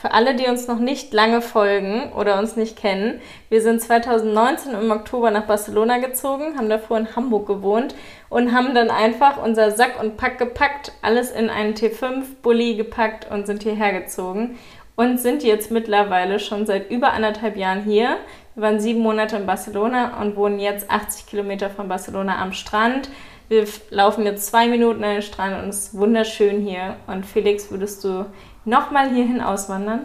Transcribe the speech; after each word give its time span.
Für 0.00 0.12
alle, 0.12 0.34
die 0.34 0.46
uns 0.46 0.66
noch 0.66 0.78
nicht 0.78 1.12
lange 1.12 1.42
folgen 1.42 2.10
oder 2.16 2.38
uns 2.38 2.56
nicht 2.56 2.74
kennen, 2.74 3.20
wir 3.50 3.60
sind 3.60 3.82
2019 3.82 4.72
im 4.72 4.90
Oktober 4.90 5.30
nach 5.30 5.44
Barcelona 5.44 5.98
gezogen, 5.98 6.56
haben 6.56 6.70
davor 6.70 6.96
in 6.96 7.14
Hamburg 7.14 7.46
gewohnt 7.46 7.94
und 8.30 8.54
haben 8.54 8.74
dann 8.74 8.90
einfach 8.90 9.36
unser 9.36 9.72
Sack 9.72 10.00
und 10.00 10.16
Pack 10.16 10.38
gepackt, 10.38 10.92
alles 11.02 11.30
in 11.30 11.50
einen 11.50 11.74
T5-Bully 11.74 12.76
gepackt 12.76 13.30
und 13.30 13.46
sind 13.46 13.62
hierher 13.62 13.92
gezogen 14.00 14.58
und 14.96 15.20
sind 15.20 15.42
jetzt 15.42 15.70
mittlerweile 15.70 16.38
schon 16.38 16.64
seit 16.64 16.90
über 16.90 17.12
anderthalb 17.12 17.58
Jahren 17.58 17.82
hier. 17.82 18.16
Wir 18.54 18.62
waren 18.62 18.80
sieben 18.80 19.00
Monate 19.00 19.36
in 19.36 19.44
Barcelona 19.44 20.18
und 20.22 20.34
wohnen 20.34 20.60
jetzt 20.60 20.90
80 20.90 21.26
Kilometer 21.26 21.68
von 21.68 21.88
Barcelona 21.88 22.40
am 22.40 22.54
Strand. 22.54 23.10
Wir 23.50 23.66
laufen 23.90 24.24
jetzt 24.24 24.46
zwei 24.46 24.66
Minuten 24.68 25.04
an 25.04 25.14
den 25.14 25.22
Strand 25.22 25.62
und 25.62 25.70
es 25.70 25.88
ist 25.88 25.98
wunderschön 25.98 26.60
hier. 26.60 26.96
Und 27.06 27.26
Felix, 27.26 27.70
würdest 27.70 28.04
du 28.04 28.24
nochmal 28.64 29.10
hierhin 29.10 29.40
auswandern? 29.40 30.00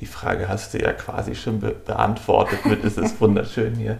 Die 0.00 0.06
Frage 0.06 0.48
hast 0.48 0.74
du 0.74 0.78
ja 0.78 0.92
quasi 0.92 1.34
schon 1.34 1.60
be 1.60 1.70
beantwortet 1.70 2.66
mit, 2.66 2.84
es 2.84 2.98
ist 2.98 3.20
wunderschön 3.20 3.76
hier. 3.76 3.98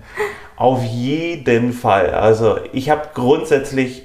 Auf 0.57 0.83
jeden 0.83 1.73
Fall. 1.73 2.11
Also 2.11 2.59
ich 2.73 2.91
habe 2.91 3.11
grundsätzlich 3.15 4.03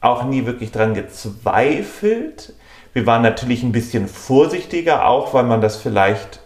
auch 0.00 0.24
nie 0.24 0.44
wirklich 0.44 0.72
dran 0.72 0.94
gezweifelt. 0.94 2.52
Wir 2.92 3.06
waren 3.06 3.22
natürlich 3.22 3.62
ein 3.62 3.72
bisschen 3.72 4.08
vorsichtiger, 4.08 5.06
auch 5.06 5.34
weil 5.34 5.44
man 5.44 5.60
das 5.60 5.76
vielleicht, 5.76 6.40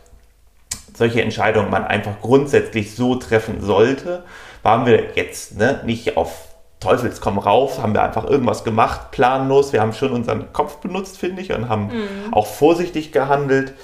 solche 0.94 1.22
Entscheidungen 1.22 1.70
man 1.70 1.84
einfach 1.84 2.20
grundsätzlich 2.20 2.94
so 2.94 3.14
treffen 3.14 3.62
sollte. 3.62 4.24
Waren 4.62 4.84
wir 4.84 5.14
jetzt 5.14 5.56
ne, 5.56 5.80
nicht 5.84 6.18
auf 6.18 6.49
Teufels 6.80 7.20
komm 7.20 7.38
rauf, 7.38 7.82
haben 7.82 7.92
wir 7.92 8.02
einfach 8.02 8.24
irgendwas 8.24 8.64
gemacht, 8.64 9.10
planlos. 9.10 9.72
Wir 9.72 9.82
haben 9.82 9.92
schon 9.92 10.12
unseren 10.12 10.52
Kopf 10.52 10.78
benutzt, 10.78 11.18
finde 11.18 11.42
ich, 11.42 11.52
und 11.52 11.68
haben 11.68 11.88
mhm. 11.88 12.32
auch 12.32 12.46
vorsichtig 12.46 13.12
gehandelt. 13.12 13.74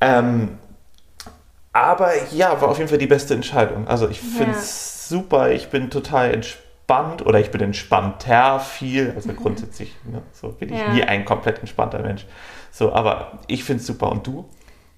Ähm, 0.00 0.58
aber 1.72 2.10
ja, 2.32 2.60
war 2.60 2.68
auf 2.68 2.78
jeden 2.78 2.90
Fall 2.90 2.98
die 2.98 3.06
beste 3.06 3.34
Entscheidung. 3.34 3.86
Also 3.86 4.08
ich 4.08 4.20
finde 4.20 4.52
es 4.52 5.08
ja. 5.08 5.16
super, 5.16 5.52
ich 5.52 5.68
bin 5.68 5.88
total 5.88 6.34
entspannt 6.34 7.24
oder 7.24 7.38
ich 7.38 7.50
bin 7.50 7.60
entspannter 7.60 8.58
viel. 8.58 9.12
Also 9.14 9.30
mhm. 9.30 9.36
grundsätzlich 9.36 9.94
ne, 10.04 10.20
so 10.32 10.48
bin 10.48 10.72
ich 10.72 10.80
ja. 10.80 10.92
nie 10.92 11.04
ein 11.04 11.24
komplett 11.24 11.60
entspannter 11.60 12.00
Mensch. 12.00 12.26
So, 12.72 12.92
aber 12.92 13.38
ich 13.46 13.62
finde 13.62 13.80
es 13.80 13.86
super. 13.86 14.10
Und 14.10 14.26
du? 14.26 14.48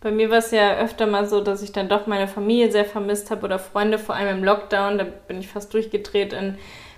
Bei 0.00 0.10
mir 0.10 0.30
war 0.30 0.38
es 0.38 0.50
ja 0.50 0.76
öfter 0.78 1.06
mal 1.06 1.26
so, 1.26 1.42
dass 1.42 1.62
ich 1.62 1.72
dann 1.72 1.88
doch 1.88 2.06
meine 2.06 2.26
Familie 2.26 2.72
sehr 2.72 2.84
vermisst 2.84 3.30
habe 3.30 3.44
oder 3.44 3.58
Freunde, 3.58 3.98
vor 3.98 4.14
allem 4.14 4.38
im 4.38 4.44
Lockdown. 4.44 4.98
Da 4.98 5.04
bin 5.04 5.38
ich 5.38 5.48
fast 5.48 5.72
durchgedreht 5.74 6.32
in 6.32 6.56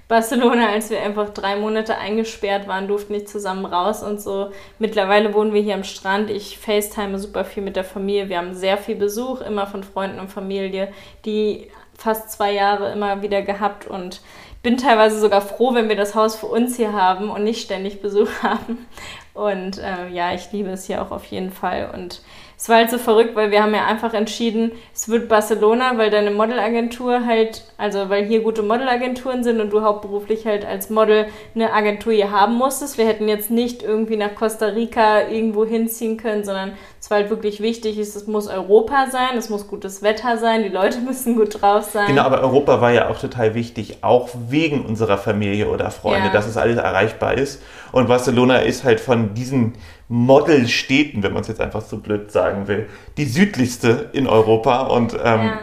Barcelona, 0.08 0.68
als 0.68 0.90
wir 0.90 1.02
einfach 1.02 1.30
drei 1.30 1.56
Monate 1.56 1.98
eingesperrt 1.98 2.68
waren, 2.68 2.86
durften 2.86 3.12
nicht 3.12 3.28
zusammen 3.28 3.64
raus 3.64 4.04
und 4.04 4.20
so. 4.20 4.50
Mittlerweile 4.78 5.34
wohnen 5.34 5.52
wir 5.52 5.62
hier 5.62 5.74
am 5.74 5.82
Strand. 5.82 6.30
Ich 6.30 6.58
FaceTime 6.58 7.18
super 7.18 7.44
viel 7.44 7.64
mit 7.64 7.74
der 7.74 7.82
Familie. 7.82 8.28
Wir 8.28 8.38
haben 8.38 8.54
sehr 8.54 8.78
viel 8.78 8.94
Besuch, 8.94 9.40
immer 9.40 9.66
von 9.66 9.82
Freunden 9.82 10.20
und 10.20 10.28
Familie, 10.28 10.92
die 11.24 11.70
fast 11.98 12.30
zwei 12.30 12.52
Jahre 12.52 12.92
immer 12.92 13.22
wieder 13.22 13.42
gehabt 13.42 13.86
und 13.86 14.20
bin 14.62 14.76
teilweise 14.76 15.18
sogar 15.18 15.40
froh, 15.40 15.74
wenn 15.74 15.88
wir 15.88 15.96
das 15.96 16.14
Haus 16.14 16.36
für 16.36 16.46
uns 16.46 16.76
hier 16.76 16.92
haben 16.92 17.30
und 17.30 17.42
nicht 17.42 17.62
ständig 17.62 18.00
Besuch 18.00 18.28
haben. 18.42 18.86
Und 19.34 19.78
äh, 19.78 20.08
ja, 20.08 20.34
ich 20.34 20.52
liebe 20.52 20.70
es 20.70 20.86
hier 20.86 21.02
auch 21.02 21.10
auf 21.10 21.24
jeden 21.26 21.50
Fall. 21.50 21.90
Und 21.92 22.22
es 22.58 22.70
war 22.70 22.76
halt 22.76 22.90
so 22.90 22.96
verrückt, 22.96 23.36
weil 23.36 23.50
wir 23.50 23.62
haben 23.62 23.74
ja 23.74 23.84
einfach 23.84 24.14
entschieden, 24.14 24.72
es 24.94 25.10
wird 25.10 25.28
Barcelona, 25.28 25.98
weil 25.98 26.10
deine 26.10 26.30
Modelagentur 26.30 27.26
halt, 27.26 27.64
also 27.76 28.08
weil 28.08 28.24
hier 28.24 28.40
gute 28.40 28.62
Modelagenturen 28.62 29.44
sind 29.44 29.60
und 29.60 29.70
du 29.70 29.82
hauptberuflich 29.82 30.46
halt 30.46 30.64
als 30.64 30.88
Model 30.88 31.26
eine 31.54 31.74
Agentur 31.74 32.14
hier 32.14 32.30
haben 32.30 32.54
musstest. 32.54 32.96
Wir 32.96 33.06
hätten 33.06 33.28
jetzt 33.28 33.50
nicht 33.50 33.82
irgendwie 33.82 34.16
nach 34.16 34.34
Costa 34.34 34.66
Rica 34.66 35.28
irgendwo 35.28 35.66
hinziehen 35.66 36.16
können, 36.16 36.44
sondern 36.44 36.72
es 36.98 37.10
war 37.10 37.18
halt 37.18 37.28
wirklich 37.28 37.60
wichtig, 37.60 37.98
es 37.98 38.26
muss 38.26 38.48
Europa 38.48 39.08
sein, 39.12 39.36
es 39.36 39.50
muss 39.50 39.68
gutes 39.68 40.02
Wetter 40.02 40.38
sein, 40.38 40.62
die 40.62 40.70
Leute 40.70 40.98
müssen 41.06 41.36
gut 41.36 41.60
drauf 41.60 41.84
sein. 41.84 42.06
Genau, 42.06 42.22
aber 42.22 42.40
Europa 42.40 42.80
war 42.80 42.90
ja 42.90 43.10
auch 43.10 43.20
total 43.20 43.54
wichtig, 43.54 43.98
auch 44.00 44.30
wegen 44.48 44.86
unserer 44.86 45.18
Familie 45.18 45.68
oder 45.68 45.90
Freunde, 45.90 46.28
ja. 46.28 46.32
dass 46.32 46.46
es 46.46 46.56
alles 46.56 46.78
erreichbar 46.78 47.34
ist. 47.34 47.62
Und 47.92 48.08
Barcelona 48.08 48.58
ist 48.58 48.82
halt 48.82 49.00
von 49.00 49.34
diesen 49.34 49.74
Modelstädten, 50.08 51.22
wenn 51.22 51.32
man 51.32 51.42
es 51.42 51.48
jetzt 51.48 51.60
einfach 51.60 51.82
so 51.82 51.98
blöd 51.98 52.30
sagen 52.30 52.68
will, 52.68 52.88
die 53.16 53.24
südlichste 53.24 54.10
in 54.12 54.26
Europa. 54.26 54.82
Und 54.82 55.14
ähm, 55.14 55.18
ja. 55.46 55.58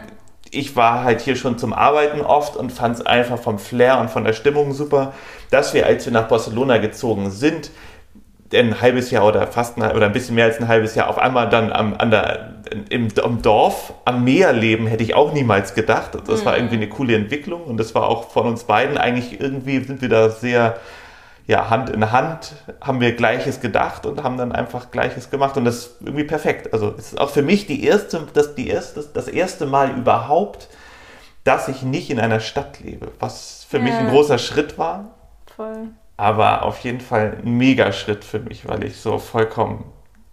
ich 0.51 0.75
war 0.75 1.03
halt 1.03 1.21
hier 1.21 1.35
schon 1.35 1.57
zum 1.57 1.73
Arbeiten 1.73 2.21
oft 2.21 2.57
und 2.57 2.71
fand 2.71 2.97
es 2.97 3.05
einfach 3.05 3.39
vom 3.39 3.57
Flair 3.59 3.99
und 3.99 4.09
von 4.09 4.23
der 4.23 4.33
Stimmung 4.33 4.73
super, 4.73 5.13
dass 5.49 5.73
wir, 5.73 5.85
als 5.85 6.05
wir 6.05 6.13
nach 6.13 6.27
Barcelona 6.27 6.77
gezogen 6.77 7.31
sind, 7.31 7.71
ein 8.53 8.81
halbes 8.81 9.11
Jahr 9.11 9.25
oder 9.25 9.47
fast 9.47 9.77
ein, 9.77 9.95
oder 9.95 10.05
ein 10.05 10.11
bisschen 10.11 10.35
mehr 10.35 10.45
als 10.45 10.59
ein 10.59 10.67
halbes 10.67 10.95
Jahr 10.95 11.09
auf 11.09 11.17
einmal 11.17 11.49
dann 11.49 11.71
am, 11.71 11.95
an 11.95 12.11
der, 12.11 12.53
im, 12.89 13.07
im 13.07 13.41
Dorf 13.41 13.93
am 14.05 14.23
Meer 14.23 14.53
leben, 14.53 14.87
hätte 14.87 15.03
ich 15.03 15.15
auch 15.15 15.33
niemals 15.33 15.73
gedacht. 15.73 16.11
Das 16.27 16.41
mhm. 16.41 16.45
war 16.45 16.57
irgendwie 16.57 16.75
eine 16.75 16.89
coole 16.89 17.15
Entwicklung 17.15 17.63
und 17.63 17.77
das 17.77 17.95
war 17.95 18.07
auch 18.07 18.29
von 18.29 18.45
uns 18.45 18.65
beiden 18.65 18.97
eigentlich 18.97 19.39
irgendwie 19.39 19.79
sind 19.79 20.01
wir 20.01 20.09
da 20.09 20.29
sehr 20.29 20.77
ja, 21.45 21.69
Hand 21.69 21.89
in 21.89 22.11
Hand 22.11 22.53
haben 22.79 23.01
wir 23.01 23.15
Gleiches 23.15 23.59
gedacht 23.59 24.05
und 24.05 24.23
haben 24.23 24.37
dann 24.37 24.51
einfach 24.51 24.91
Gleiches 24.91 25.29
gemacht 25.29 25.57
und 25.57 25.65
das 25.65 25.75
ist 25.75 25.95
irgendwie 26.01 26.23
perfekt. 26.23 26.71
Also 26.73 26.93
es 26.97 27.13
ist 27.13 27.19
auch 27.19 27.29
für 27.29 27.41
mich 27.41 27.67
die 27.67 27.83
erste, 27.83 28.25
das, 28.33 28.55
die 28.55 28.69
erste, 28.69 29.03
das 29.13 29.27
erste 29.27 29.65
Mal 29.65 29.91
überhaupt, 29.91 30.69
dass 31.43 31.67
ich 31.67 31.83
nicht 31.83 32.09
in 32.09 32.19
einer 32.19 32.39
Stadt 32.39 32.79
lebe, 32.79 33.09
was 33.19 33.65
für 33.69 33.77
ja. 33.77 33.83
mich 33.83 33.93
ein 33.93 34.09
großer 34.09 34.37
Schritt 34.37 34.77
war. 34.77 35.15
Voll. 35.55 35.89
Aber 36.15 36.63
auf 36.63 36.79
jeden 36.79 37.01
Fall 37.01 37.37
ein 37.43 37.57
Megaschritt 37.57 38.23
für 38.23 38.39
mich, 38.39 38.67
weil 38.67 38.83
ich 38.85 38.97
so 38.97 39.17
vollkommen 39.17 39.83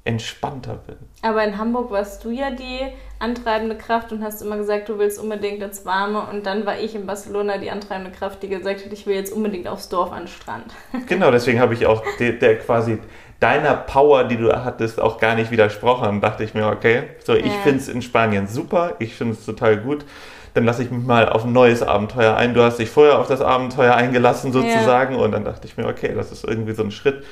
entspannter 0.05 0.75
bin. 0.87 0.97
Aber 1.22 1.44
in 1.44 1.59
Hamburg 1.59 1.91
warst 1.91 2.25
du 2.25 2.31
ja 2.31 2.50
die 2.50 2.81
antreibende 3.19 3.77
Kraft 3.77 4.12
und 4.12 4.25
hast 4.25 4.41
immer 4.41 4.56
gesagt, 4.56 4.88
du 4.88 4.99
willst 4.99 5.21
unbedingt 5.21 5.62
ins 5.62 5.84
Warme. 5.84 6.22
Und 6.22 6.47
dann 6.47 6.65
war 6.65 6.78
ich 6.78 6.94
in 6.94 7.06
Barcelona 7.06 7.59
die 7.59 7.71
antreibende 7.71 8.10
Kraft, 8.10 8.43
die 8.43 8.49
gesagt 8.49 8.84
hat, 8.84 8.93
ich 8.93 9.06
will 9.06 9.15
jetzt 9.15 9.33
unbedingt 9.33 9.69
aufs 9.69 9.91
Dorf 9.91 10.10
an 10.10 10.22
den 10.22 10.28
Strand. 10.28 10.75
Genau, 11.06 11.31
deswegen 11.31 11.60
habe 11.60 11.75
ich 11.75 11.87
auch 11.87 12.03
der, 12.19 12.33
der, 12.33 12.59
quasi 12.59 12.99
deiner 13.41 13.75
Power, 13.75 14.25
die 14.25 14.37
du 14.37 14.53
hattest, 14.65 15.00
auch 15.00 15.19
gar 15.19 15.34
nicht 15.34 15.50
widersprochen. 15.50 16.09
Und 16.09 16.21
dachte 16.22 16.44
ich 16.44 16.55
mir, 16.55 16.66
okay, 16.69 17.03
so 17.22 17.34
ich 17.34 17.47
ja. 17.47 17.60
finde 17.62 17.81
es 17.81 17.89
in 17.89 18.00
Spanien 18.00 18.47
super, 18.47 18.97
ich 19.00 19.15
finde 19.15 19.34
es 19.34 19.44
total 19.44 19.77
gut. 19.77 20.06
Dann 20.55 20.65
lasse 20.65 20.83
ich 20.83 20.91
mich 20.91 21.05
mal 21.05 21.28
auf 21.28 21.44
ein 21.44 21.53
neues 21.53 21.83
Abenteuer 21.83 22.37
ein. 22.37 22.55
Du 22.55 22.62
hast 22.62 22.78
dich 22.78 22.91
vorher 22.91 23.19
auf 23.19 23.28
das 23.28 23.41
Abenteuer 23.41 23.94
eingelassen 23.94 24.53
sozusagen. 24.53 25.15
Ja. 25.15 25.21
Und 25.21 25.33
dann 25.33 25.44
dachte 25.44 25.66
ich 25.66 25.77
mir, 25.77 25.87
okay, 25.87 26.12
das 26.15 26.33
ist 26.33 26.44
irgendwie 26.44 26.72
so 26.72 26.83
ein 26.83 26.91
Schritt, 26.91 27.25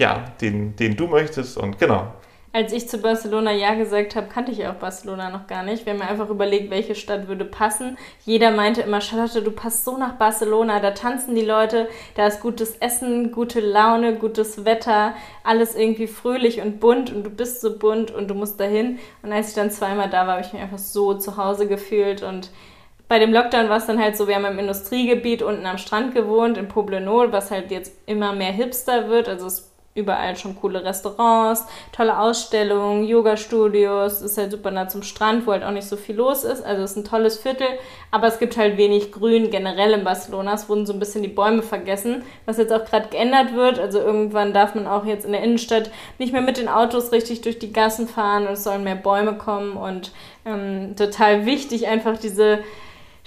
ja, 0.00 0.24
den, 0.40 0.74
den 0.74 0.96
du 0.96 1.06
möchtest. 1.06 1.56
Und 1.56 1.78
genau, 1.78 2.12
als 2.52 2.72
ich 2.72 2.88
zu 2.88 2.98
Barcelona 2.98 3.52
Ja 3.52 3.74
gesagt 3.74 4.16
habe, 4.16 4.26
kannte 4.26 4.50
ich 4.50 4.66
auch 4.66 4.74
Barcelona 4.74 5.30
noch 5.30 5.46
gar 5.46 5.62
nicht. 5.62 5.86
Wir 5.86 5.92
haben 5.92 6.02
einfach 6.02 6.30
überlegt, 6.30 6.68
welche 6.70 6.96
Stadt 6.96 7.28
würde 7.28 7.44
passen. 7.44 7.96
Jeder 8.24 8.50
meinte 8.50 8.80
immer, 8.80 9.00
Charlotte, 9.00 9.40
du 9.40 9.52
passt 9.52 9.84
so 9.84 9.96
nach 9.96 10.14
Barcelona, 10.14 10.80
da 10.80 10.90
tanzen 10.90 11.36
die 11.36 11.44
Leute, 11.44 11.88
da 12.16 12.26
ist 12.26 12.40
gutes 12.40 12.76
Essen, 12.78 13.30
gute 13.30 13.60
Laune, 13.60 14.16
gutes 14.16 14.64
Wetter, 14.64 15.14
alles 15.44 15.76
irgendwie 15.76 16.08
fröhlich 16.08 16.60
und 16.60 16.80
bunt 16.80 17.12
und 17.12 17.22
du 17.22 17.30
bist 17.30 17.60
so 17.60 17.78
bunt 17.78 18.10
und 18.10 18.28
du 18.28 18.34
musst 18.34 18.58
dahin. 18.58 18.98
Und 19.22 19.32
als 19.32 19.50
ich 19.50 19.54
dann 19.54 19.70
zweimal 19.70 20.10
da 20.10 20.26
war, 20.26 20.32
habe 20.34 20.44
ich 20.44 20.52
mich 20.52 20.60
einfach 20.60 20.78
so 20.78 21.14
zu 21.14 21.36
Hause 21.36 21.68
gefühlt 21.68 22.24
und 22.24 22.50
bei 23.06 23.18
dem 23.18 23.32
Lockdown 23.32 23.68
war 23.68 23.78
es 23.78 23.86
dann 23.86 24.00
halt 24.00 24.16
so, 24.16 24.28
wir 24.28 24.36
haben 24.36 24.44
im 24.44 24.60
Industriegebiet 24.60 25.42
unten 25.42 25.66
am 25.66 25.78
Strand 25.78 26.14
gewohnt, 26.14 26.56
in 26.56 26.68
Poblenou, 26.68 27.32
was 27.32 27.50
halt 27.50 27.72
jetzt 27.72 27.92
immer 28.06 28.32
mehr 28.32 28.52
hipster 28.52 29.08
wird. 29.08 29.28
Also 29.28 29.46
es 29.46 29.69
überall 29.92 30.36
schon 30.36 30.54
coole 30.54 30.84
Restaurants, 30.84 31.66
tolle 31.90 32.18
Ausstellungen, 32.18 33.04
Yoga-Studios, 33.04 34.22
ist 34.22 34.38
halt 34.38 34.52
super 34.52 34.70
nah 34.70 34.88
zum 34.88 35.02
Strand, 35.02 35.46
wo 35.46 35.52
halt 35.52 35.64
auch 35.64 35.72
nicht 35.72 35.88
so 35.88 35.96
viel 35.96 36.14
los 36.14 36.44
ist. 36.44 36.64
Also 36.64 36.82
es 36.82 36.92
ist 36.92 36.96
ein 36.96 37.04
tolles 37.04 37.38
Viertel, 37.38 37.66
aber 38.12 38.28
es 38.28 38.38
gibt 38.38 38.56
halt 38.56 38.76
wenig 38.76 39.10
Grün 39.10 39.50
generell 39.50 39.92
in 39.92 40.04
Barcelona. 40.04 40.54
Es 40.54 40.68
wurden 40.68 40.86
so 40.86 40.92
ein 40.92 41.00
bisschen 41.00 41.22
die 41.22 41.28
Bäume 41.28 41.62
vergessen, 41.62 42.22
was 42.46 42.58
jetzt 42.58 42.72
auch 42.72 42.84
gerade 42.84 43.08
geändert 43.08 43.54
wird. 43.54 43.80
Also 43.80 43.98
irgendwann 43.98 44.52
darf 44.52 44.76
man 44.76 44.86
auch 44.86 45.04
jetzt 45.04 45.24
in 45.24 45.32
der 45.32 45.42
Innenstadt 45.42 45.90
nicht 46.18 46.32
mehr 46.32 46.42
mit 46.42 46.56
den 46.56 46.68
Autos 46.68 47.10
richtig 47.10 47.40
durch 47.40 47.58
die 47.58 47.72
Gassen 47.72 48.06
fahren 48.06 48.46
und 48.46 48.52
es 48.52 48.64
sollen 48.64 48.84
mehr 48.84 48.94
Bäume 48.94 49.34
kommen 49.34 49.76
und 49.76 50.12
ähm, 50.46 50.94
total 50.96 51.46
wichtig 51.46 51.88
einfach 51.88 52.16
diese 52.16 52.60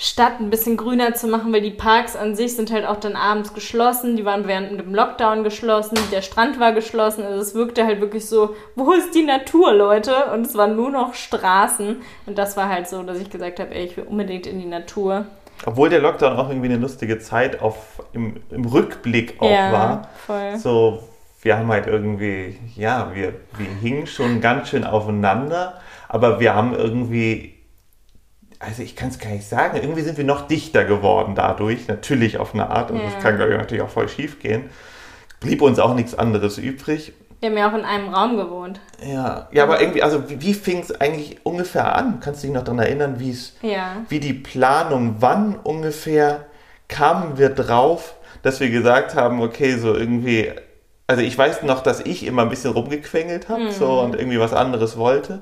Stadt 0.03 0.41
ein 0.41 0.49
bisschen 0.49 0.75
grüner 0.75 1.13
zu 1.13 1.27
machen, 1.27 1.53
weil 1.53 1.61
die 1.61 1.71
Parks 1.71 2.17
an 2.17 2.35
sich 2.35 2.57
sind 2.57 2.73
halt 2.73 2.85
auch 2.85 2.97
dann 2.97 3.15
abends 3.15 3.53
geschlossen. 3.53 4.17
Die 4.17 4.25
waren 4.25 4.49
während 4.49 4.77
dem 4.77 4.93
Lockdown 4.93 5.45
geschlossen, 5.45 5.97
der 6.11 6.21
Strand 6.21 6.59
war 6.59 6.73
geschlossen. 6.73 7.23
Also 7.23 7.39
es 7.39 7.55
wirkte 7.55 7.85
halt 7.85 8.01
wirklich 8.01 8.25
so, 8.25 8.53
wo 8.75 8.91
ist 8.91 9.15
die 9.15 9.23
Natur, 9.23 9.71
Leute? 9.71 10.13
Und 10.33 10.45
es 10.45 10.55
waren 10.55 10.75
nur 10.75 10.91
noch 10.91 11.13
Straßen. 11.13 12.01
Und 12.25 12.37
das 12.37 12.57
war 12.57 12.67
halt 12.67 12.89
so, 12.89 13.01
dass 13.03 13.17
ich 13.17 13.29
gesagt 13.29 13.61
habe, 13.61 13.73
ey, 13.73 13.85
ich 13.85 13.95
will 13.95 14.03
unbedingt 14.03 14.45
in 14.45 14.59
die 14.59 14.65
Natur. 14.65 15.25
Obwohl 15.65 15.87
der 15.87 16.01
Lockdown 16.01 16.37
auch 16.37 16.49
irgendwie 16.49 16.67
eine 16.67 16.79
lustige 16.79 17.19
Zeit 17.19 17.61
auf, 17.61 18.03
im, 18.11 18.41
im 18.49 18.65
Rückblick 18.65 19.35
auch 19.39 19.49
ja, 19.49 19.71
war. 19.71 20.09
Voll. 20.27 20.57
So, 20.57 21.03
wir 21.41 21.57
haben 21.57 21.69
halt 21.69 21.87
irgendwie, 21.87 22.59
ja, 22.75 23.09
wir, 23.13 23.35
wir 23.57 23.67
hingen 23.81 24.05
schon 24.07 24.41
ganz 24.41 24.67
schön 24.67 24.83
aufeinander, 24.83 25.79
aber 26.09 26.41
wir 26.41 26.53
haben 26.53 26.73
irgendwie 26.73 27.52
also 28.65 28.81
ich 28.81 28.95
kann 28.95 29.09
es 29.09 29.19
gar 29.19 29.29
nicht 29.29 29.47
sagen, 29.47 29.77
irgendwie 29.77 30.01
sind 30.01 30.17
wir 30.17 30.23
noch 30.23 30.47
dichter 30.47 30.85
geworden 30.85 31.35
dadurch, 31.35 31.87
natürlich 31.87 32.37
auf 32.37 32.53
eine 32.53 32.69
Art, 32.69 32.91
und 32.91 32.97
ja. 32.97 33.05
das 33.05 33.21
kann, 33.21 33.35
glaube 33.35 33.51
ich, 33.51 33.57
natürlich 33.57 33.83
auch 33.83 33.89
voll 33.89 34.07
schief 34.07 34.39
gehen. 34.39 34.69
Blieb 35.39 35.61
uns 35.61 35.79
auch 35.79 35.93
nichts 35.93 36.15
anderes 36.15 36.57
übrig. 36.57 37.13
Wir 37.41 37.49
haben 37.49 37.57
ja 37.57 37.69
auch 37.69 37.77
in 37.77 37.83
einem 37.83 38.13
Raum 38.13 38.37
gewohnt. 38.37 38.79
Ja, 39.05 39.49
ja 39.51 39.63
aber 39.63 39.81
irgendwie, 39.81 40.01
also 40.01 40.29
wie, 40.29 40.41
wie 40.41 40.53
fing 40.53 40.79
es 40.79 41.01
eigentlich 41.01 41.45
ungefähr 41.45 41.93
an? 41.95 42.21
Kannst 42.21 42.41
du 42.41 42.47
dich 42.47 42.55
noch 42.55 42.63
daran 42.63 42.79
erinnern, 42.79 43.19
wie 43.19 43.31
es, 43.31 43.57
Ja. 43.61 43.97
wie 44.07 44.21
die 44.21 44.33
Planung, 44.33 45.17
wann 45.19 45.57
ungefähr 45.57 46.45
kamen 46.87 47.37
wir 47.37 47.49
drauf, 47.49 48.15
dass 48.43 48.61
wir 48.61 48.69
gesagt 48.69 49.15
haben, 49.15 49.41
okay, 49.41 49.75
so 49.75 49.93
irgendwie, 49.93 50.53
also 51.07 51.21
ich 51.21 51.37
weiß 51.37 51.63
noch, 51.63 51.83
dass 51.83 51.99
ich 51.99 52.25
immer 52.25 52.43
ein 52.43 52.49
bisschen 52.49 52.71
rumgequengelt 52.71 53.49
habe, 53.49 53.71
so 53.71 53.99
und 53.99 54.15
irgendwie 54.15 54.39
was 54.39 54.53
anderes 54.53 54.97
wollte. 54.97 55.41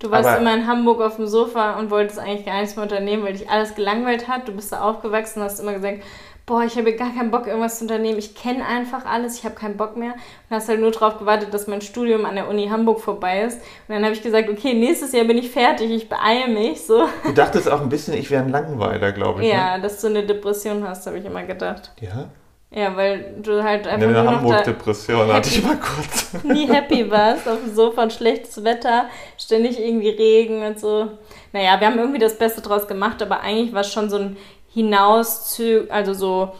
Du 0.00 0.10
warst 0.10 0.28
Aber- 0.28 0.40
immer 0.40 0.54
in 0.54 0.66
Hamburg 0.66 1.00
auf 1.00 1.16
dem 1.16 1.26
Sofa 1.26 1.78
und 1.78 1.90
wolltest 1.90 2.18
eigentlich 2.18 2.46
gar 2.46 2.60
nichts 2.60 2.74
mehr 2.74 2.82
unternehmen, 2.82 3.22
weil 3.22 3.34
dich 3.34 3.48
alles 3.48 3.74
gelangweilt 3.74 4.26
hat. 4.28 4.48
Du 4.48 4.52
bist 4.52 4.72
da 4.72 4.80
aufgewachsen 4.80 5.40
und 5.40 5.44
hast 5.44 5.60
immer 5.60 5.74
gesagt, 5.74 6.02
boah, 6.46 6.64
ich 6.64 6.76
habe 6.76 6.92
gar 6.94 7.14
keinen 7.14 7.30
Bock, 7.30 7.46
irgendwas 7.46 7.78
zu 7.78 7.84
unternehmen. 7.84 8.18
Ich 8.18 8.34
kenne 8.34 8.66
einfach 8.66 9.04
alles, 9.04 9.38
ich 9.38 9.44
habe 9.44 9.54
keinen 9.54 9.76
Bock 9.76 9.96
mehr. 9.96 10.14
Und 10.14 10.56
hast 10.56 10.68
halt 10.68 10.80
nur 10.80 10.90
darauf 10.90 11.18
gewartet, 11.18 11.54
dass 11.54 11.66
mein 11.68 11.80
Studium 11.80 12.24
an 12.24 12.34
der 12.34 12.48
Uni 12.48 12.66
Hamburg 12.68 13.00
vorbei 13.00 13.42
ist. 13.42 13.58
Und 13.86 13.94
dann 13.94 14.02
habe 14.02 14.14
ich 14.14 14.22
gesagt, 14.22 14.48
okay, 14.48 14.74
nächstes 14.74 15.12
Jahr 15.12 15.26
bin 15.26 15.38
ich 15.38 15.50
fertig, 15.50 15.90
ich 15.90 16.08
beeile 16.08 16.48
mich. 16.48 16.84
So. 16.84 17.06
Du 17.24 17.32
dachtest 17.32 17.70
auch 17.70 17.82
ein 17.82 17.88
bisschen, 17.90 18.14
ich 18.14 18.30
wäre 18.30 18.42
ein 18.42 18.50
Langweiler, 18.50 19.12
glaube 19.12 19.44
ich. 19.44 19.52
Ja, 19.52 19.78
dass 19.78 20.00
du 20.00 20.08
eine 20.08 20.24
Depression 20.24 20.82
hast, 20.88 21.06
habe 21.06 21.18
ich 21.18 21.24
immer 21.24 21.44
gedacht. 21.44 21.92
Ne? 22.00 22.08
Ja. 22.08 22.30
Ja, 22.72 22.94
weil 22.96 23.34
du 23.42 23.64
halt 23.64 23.88
einfach 23.88 24.06
Eine 24.06 24.24
Hamburg-Depression 24.24 25.32
hatte 25.32 25.48
ich 25.48 25.62
mal 25.62 25.76
kurz. 25.76 26.32
nie 26.44 26.68
happy 26.68 27.10
warst 27.10 27.48
auf 27.48 27.58
dem 27.64 27.74
Sofa 27.74 28.04
und 28.04 28.12
schlechtes 28.12 28.62
Wetter, 28.62 29.06
ständig 29.36 29.80
irgendwie 29.80 30.10
Regen 30.10 30.62
und 30.64 30.78
so. 30.78 31.08
Naja, 31.52 31.80
wir 31.80 31.88
haben 31.88 31.98
irgendwie 31.98 32.20
das 32.20 32.38
Beste 32.38 32.60
draus 32.60 32.86
gemacht, 32.86 33.20
aber 33.22 33.40
eigentlich 33.40 33.72
war 33.72 33.80
es 33.80 33.92
schon 33.92 34.08
so 34.08 34.18
ein 34.18 34.36
Hinauszug, 34.72 35.90
also 35.90 36.14
so 36.14 36.52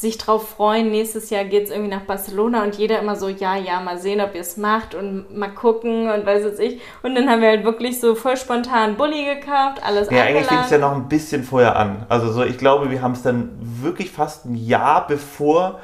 sich 0.00 0.16
drauf 0.16 0.48
freuen, 0.48 0.90
nächstes 0.90 1.28
Jahr 1.28 1.44
geht 1.44 1.64
es 1.64 1.70
irgendwie 1.70 1.90
nach 1.94 2.00
Barcelona 2.06 2.62
und 2.64 2.74
jeder 2.76 3.00
immer 3.00 3.16
so, 3.16 3.28
ja, 3.28 3.56
ja, 3.56 3.80
mal 3.80 3.98
sehen, 3.98 4.22
ob 4.22 4.34
ihr 4.34 4.40
es 4.40 4.56
macht 4.56 4.94
und 4.94 5.36
mal 5.36 5.50
gucken 5.50 6.10
und 6.10 6.24
weiß 6.24 6.42
jetzt 6.44 6.58
ich. 6.58 6.80
Und 7.02 7.14
dann 7.14 7.28
haben 7.28 7.42
wir 7.42 7.48
halt 7.48 7.64
wirklich 7.64 8.00
so 8.00 8.14
voll 8.14 8.38
spontan 8.38 8.96
Bulli 8.96 9.26
gekauft, 9.26 9.82
alles 9.82 10.08
Ja, 10.10 10.22
eigentlich 10.22 10.46
fing 10.46 10.56
es 10.58 10.64
eingeladen. 10.64 10.72
ja 10.72 10.78
noch 10.78 10.92
ein 10.96 11.08
bisschen 11.10 11.44
vorher 11.44 11.76
an. 11.76 12.06
Also 12.08 12.32
so, 12.32 12.42
ich 12.44 12.56
glaube, 12.56 12.90
wir 12.90 13.02
haben 13.02 13.12
es 13.12 13.20
dann 13.22 13.50
wirklich 13.60 14.10
fast 14.10 14.46
ein 14.46 14.54
Jahr 14.54 15.06
bevor 15.06 15.80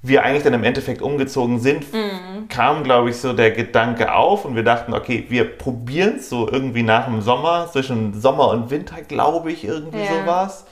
wir 0.00 0.22
eigentlich 0.22 0.42
dann 0.42 0.54
im 0.54 0.64
Endeffekt 0.64 1.00
umgezogen 1.02 1.60
sind, 1.60 1.90
Mhm. 1.92 2.48
kam, 2.48 2.82
glaube 2.82 3.10
ich, 3.10 3.16
so 3.18 3.32
der 3.34 3.50
Gedanke 3.50 4.14
auf 4.14 4.44
und 4.46 4.54
wir 4.56 4.62
dachten, 4.62 4.92
okay, 4.94 5.26
wir 5.28 5.44
probieren 5.56 6.16
es 6.16 6.28
so 6.30 6.48
irgendwie 6.50 6.82
nach 6.82 7.06
dem 7.06 7.20
Sommer, 7.22 7.68
zwischen 7.72 8.18
Sommer 8.18 8.48
und 8.48 8.70
Winter, 8.70 8.96
glaube 9.02 9.50
ich, 9.52 9.64
irgendwie 9.64 9.98
Ja. 9.98 10.06
so 10.22 10.26
war's. 10.26 10.64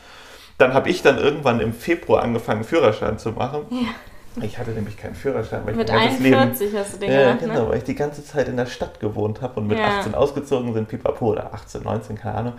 Dann 0.59 0.75
habe 0.75 0.89
ich 0.91 1.03
dann 1.03 1.19
irgendwann 1.19 1.61
im 1.61 1.73
Februar 1.73 2.23
angefangen, 2.23 2.65
Führerschein 2.65 3.19
zu 3.19 3.33
machen. 3.33 3.67
Ich 4.41 4.59
hatte 4.59 4.71
nämlich 4.71 4.97
keinen 4.97 5.15
Führerschein, 5.15 5.61
weil 5.65 5.73
ich 5.73 5.77
Mit 5.79 5.89
mein 5.89 6.01
ganzes 6.07 6.21
Leben 6.21 6.37
41 6.37 6.77
hast 6.79 6.95
du 6.95 6.99
den 6.99 7.13
ja, 7.13 7.23
gemacht, 7.25 7.41
genau, 7.41 7.55
ne? 7.65 7.69
weil 7.69 7.79
ich 7.79 7.85
die 7.85 7.95
ganze 7.95 8.25
Zeit 8.25 8.49
in 8.49 8.57
der 8.57 8.67
Stadt 8.67 8.99
gewohnt 9.01 9.43
habe 9.43 9.61
und 9.61 9.67
mit 9.67 9.79
Ja. 9.79 9.99
18 9.99 10.15
ausgezogen 10.15 10.73
sind, 10.73 10.89
pipapo, 10.89 11.33
oder 11.33 11.53
18, 11.53 11.83
19, 11.83 12.17
keine 12.19 12.35
Ahnung. 12.37 12.53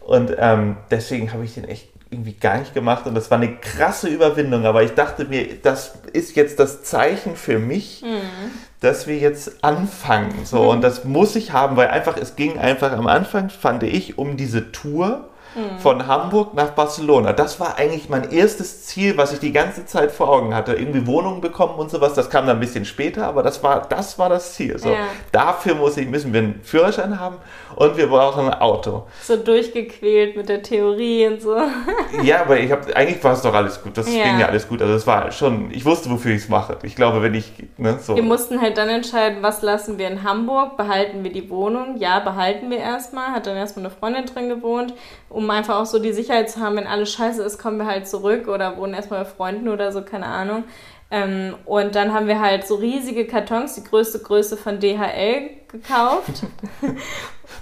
Und 0.00 0.34
ähm, 0.38 0.76
deswegen 0.90 1.32
habe 1.32 1.44
ich 1.44 1.52
den 1.54 1.64
echt 1.64 1.88
irgendwie 2.10 2.32
gar 2.32 2.56
nicht 2.56 2.72
gemacht 2.72 3.06
und 3.06 3.14
das 3.14 3.30
war 3.30 3.36
eine 3.36 3.56
krasse 3.56 4.08
Überwindung, 4.08 4.64
aber 4.64 4.82
ich 4.82 4.92
dachte 4.94 5.26
mir, 5.26 5.46
das 5.62 5.92
ist 6.14 6.34
jetzt 6.36 6.58
das 6.58 6.82
Zeichen 6.82 7.36
für 7.36 7.58
mich, 7.58 8.00
Mhm. 8.02 8.50
dass 8.80 9.06
wir 9.06 9.18
jetzt 9.18 9.62
anfangen. 9.62 10.46
So, 10.46 10.70
und 10.70 10.80
das 10.80 11.04
muss 11.04 11.36
ich 11.36 11.52
haben, 11.52 11.76
weil 11.76 11.88
einfach, 11.88 12.16
es 12.16 12.36
ging 12.36 12.56
einfach 12.58 12.92
am 12.92 13.06
Anfang, 13.06 13.50
fand 13.50 13.82
ich, 13.82 14.16
um 14.16 14.38
diese 14.38 14.72
Tour 14.72 15.27
Mhm. 15.54 15.78
von 15.78 16.06
Hamburg 16.06 16.54
nach 16.54 16.70
Barcelona. 16.70 17.32
Das 17.32 17.58
war 17.58 17.76
eigentlich 17.78 18.08
mein 18.08 18.30
erstes 18.30 18.84
Ziel, 18.84 19.16
was 19.16 19.32
ich 19.32 19.38
die 19.38 19.52
ganze 19.52 19.86
Zeit 19.86 20.12
vor 20.12 20.28
Augen 20.28 20.54
hatte. 20.54 20.74
Irgendwie 20.74 21.06
Wohnungen 21.06 21.40
bekommen 21.40 21.74
und 21.76 21.90
sowas, 21.90 22.14
das 22.14 22.28
kam 22.30 22.46
dann 22.46 22.56
ein 22.58 22.60
bisschen 22.60 22.84
später, 22.84 23.26
aber 23.26 23.42
das 23.42 23.62
war 23.62 23.86
das, 23.88 24.18
war 24.18 24.28
das 24.28 24.54
Ziel. 24.54 24.78
So, 24.78 24.90
Ja. 24.90 24.96
Dafür 25.32 25.74
muss 25.74 25.96
ich, 25.96 26.06
müssen 26.08 26.32
wir 26.32 26.40
einen 26.40 26.60
Führerschein 26.62 27.18
haben 27.18 27.36
und 27.76 27.96
wir 27.96 28.08
brauchen 28.08 28.46
ein 28.48 28.60
Auto. 28.60 29.04
So 29.22 29.36
durchgequält 29.36 30.36
mit 30.36 30.48
der 30.48 30.62
Theorie 30.62 31.26
und 31.26 31.40
so. 31.42 31.56
Ja, 32.22 32.40
aber 32.42 32.58
ich 32.58 32.70
habe 32.72 32.94
eigentlich 32.96 33.22
war 33.22 33.32
es 33.34 33.42
doch 33.42 33.54
alles 33.54 33.82
gut. 33.82 33.96
Das 33.96 34.12
Ja. 34.12 34.24
ging 34.24 34.38
ja 34.40 34.46
alles 34.46 34.66
gut. 34.68 34.80
Also 34.82 34.94
es 34.94 35.06
war 35.06 35.30
schon, 35.30 35.70
ich 35.70 35.84
wusste, 35.84 36.10
wofür 36.10 36.32
ich 36.32 36.42
es 36.42 36.48
mache. 36.48 36.76
Ich 36.82 36.96
glaube, 36.96 37.22
wenn 37.22 37.34
ich 37.34 37.52
ne, 37.76 37.98
so. 38.00 38.16
Wir 38.16 38.22
mussten 38.22 38.60
halt 38.60 38.76
dann 38.78 38.88
entscheiden, 38.88 39.38
was 39.42 39.62
lassen 39.62 39.98
wir 39.98 40.08
in 40.08 40.24
Hamburg, 40.24 40.76
behalten 40.76 41.22
wir 41.24 41.32
die 41.32 41.48
Wohnung? 41.50 41.96
Ja, 41.98 42.20
behalten 42.20 42.70
wir 42.70 42.78
erstmal. 42.78 43.28
Hat 43.32 43.46
dann 43.46 43.56
erstmal 43.56 43.86
eine 43.86 43.94
Freundin 43.94 44.26
drin 44.26 44.48
gewohnt, 44.48 44.94
um 45.30 45.48
einfach 45.50 45.76
auch 45.80 45.86
so 45.86 45.98
die 45.98 46.12
Sicherheit 46.12 46.50
zu 46.50 46.60
haben, 46.60 46.76
wenn 46.76 46.86
alles 46.86 47.12
scheiße 47.12 47.42
ist, 47.42 47.58
kommen 47.58 47.78
wir 47.78 47.86
halt 47.86 48.08
zurück 48.08 48.48
oder 48.48 48.76
wohnen 48.76 48.94
erstmal 48.94 49.24
bei 49.24 49.30
Freunden 49.30 49.68
oder 49.68 49.92
so, 49.92 50.02
keine 50.02 50.26
Ahnung. 50.26 50.64
Ähm, 51.10 51.54
und 51.64 51.94
dann 51.94 52.12
haben 52.12 52.26
wir 52.26 52.40
halt 52.40 52.66
so 52.66 52.74
riesige 52.76 53.26
Kartons, 53.26 53.74
die 53.74 53.84
größte 53.84 54.18
Größe 54.20 54.56
von 54.56 54.78
DHL 54.78 55.50
gekauft. 55.68 56.42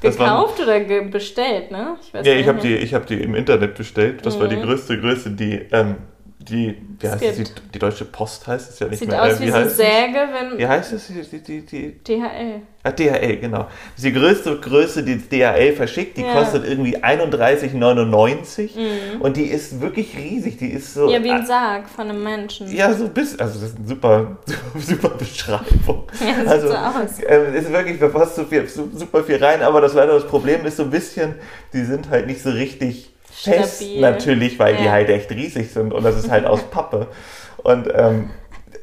Gekauft 0.03 0.61
oder 0.61 0.81
ge 0.81 1.09
bestellt, 1.09 1.71
ne? 1.71 1.97
Ich 2.03 2.13
weiß 2.13 2.27
Ja, 2.27 2.35
ich 2.35 2.49
habe 2.49 2.59
die, 2.61 2.75
ich 2.75 2.93
hab 2.93 3.07
die 3.07 3.23
im 3.23 3.35
Internet 3.35 3.77
bestellt. 3.77 4.27
Das 4.27 4.39
war 4.39 4.49
die 4.49 4.57
Mhm. 4.57 4.63
größte 4.63 5.01
Größe, 5.01 5.31
die, 5.31 5.65
ähm, 5.73 5.97
die, 6.49 6.77
wie 7.01 7.09
heißt 7.09 7.23
es, 7.23 7.37
die, 7.37 7.45
die 7.75 7.79
Deutsche 7.79 8.05
Post 8.05 8.47
heißt 8.47 8.71
es 8.71 8.79
ja 8.79 8.87
nicht 8.89 9.01
Sieht 9.01 9.09
mehr. 9.09 9.23
aus 9.23 9.41
Äh, 9.41 9.41
wie 9.41 9.49
so 9.49 9.55
heißt 9.55 9.57
eine 9.57 9.67
es? 9.71 9.77
Säge, 9.77 10.19
wenn. 10.33 10.59
Wie 10.59 10.67
heißt 10.67 10.93
es? 10.93 11.07
Die, 11.09 11.41
die, 11.43 11.61
die, 11.67 11.93
DHL. 12.05 12.63
ah, 12.85 12.91
DHL, 12.93 13.37
genau. 13.39 13.67
Das 13.95 14.03
die 14.03 14.13
größte 14.13 14.57
Größe, 14.61 15.03
die 15.03 15.17
DHL 15.19 15.73
verschickt. 15.75 16.17
Die 16.17 16.23
Ja. 16.23 16.33
kostet 16.35 16.67
irgendwie 16.69 16.97
31,99 16.97 18.71
und 19.21 19.37
die 19.37 19.45
ist 19.47 19.81
wirklich 19.81 20.17
riesig. 20.17 20.59
Die 20.59 20.69
ist 20.71 20.95
so. 20.95 21.07
Mhm. 21.07 21.11
Ja, 21.13 21.25
wie 21.25 21.31
ein 21.31 21.47
Sarg 21.47 21.89
von 21.89 22.09
einem 22.09 22.23
Menschen. 22.23 22.71
Ja, 22.73 22.93
so 22.93 23.09
bis, 23.09 23.39
also 23.39 23.61
das 23.61 23.71
ist 23.71 23.79
eine 23.79 23.89
super, 23.89 24.37
super 24.79 25.09
Beschreibung. 25.11 26.05
Ja, 26.21 26.35
sieht 26.41 26.49
also, 26.49 26.69
so 26.69 26.75
aus. 26.75 27.11
ähm, 27.27 27.55
ist 27.55 27.71
wirklich, 27.73 27.99
da 27.99 28.09
passt 28.09 28.37
so 28.37 28.45
viel, 28.45 28.67
su- 28.69 28.89
super 28.95 29.23
viel 29.23 29.37
rein, 29.43 29.63
aber 29.63 29.81
das 29.81 29.95
leider 29.95 30.15
das 30.15 30.27
Problem 30.27 30.65
ist 30.67 30.77
so 30.77 30.85
ein 30.85 30.91
bisschen, 30.91 31.35
die 31.73 31.85
sind 31.85 32.09
halt 32.11 32.27
nicht 32.27 32.43
so 32.43 32.51
richtig 32.51 33.11
fest 33.37 33.77
Stabil. 33.77 34.01
natürlich, 34.01 34.59
weil 34.59 34.77
die 34.77 34.85
Ja. 34.85 34.93
halt 34.93 35.09
echt 35.11 35.31
riesig 35.31 35.71
sind 35.73 35.93
und 35.93 36.03
das 36.05 36.17
ist 36.17 36.31
halt 36.31 36.47
aus 36.47 36.63
Pappe. 36.71 37.09
Und 37.59 37.89
ähm, 37.95 38.31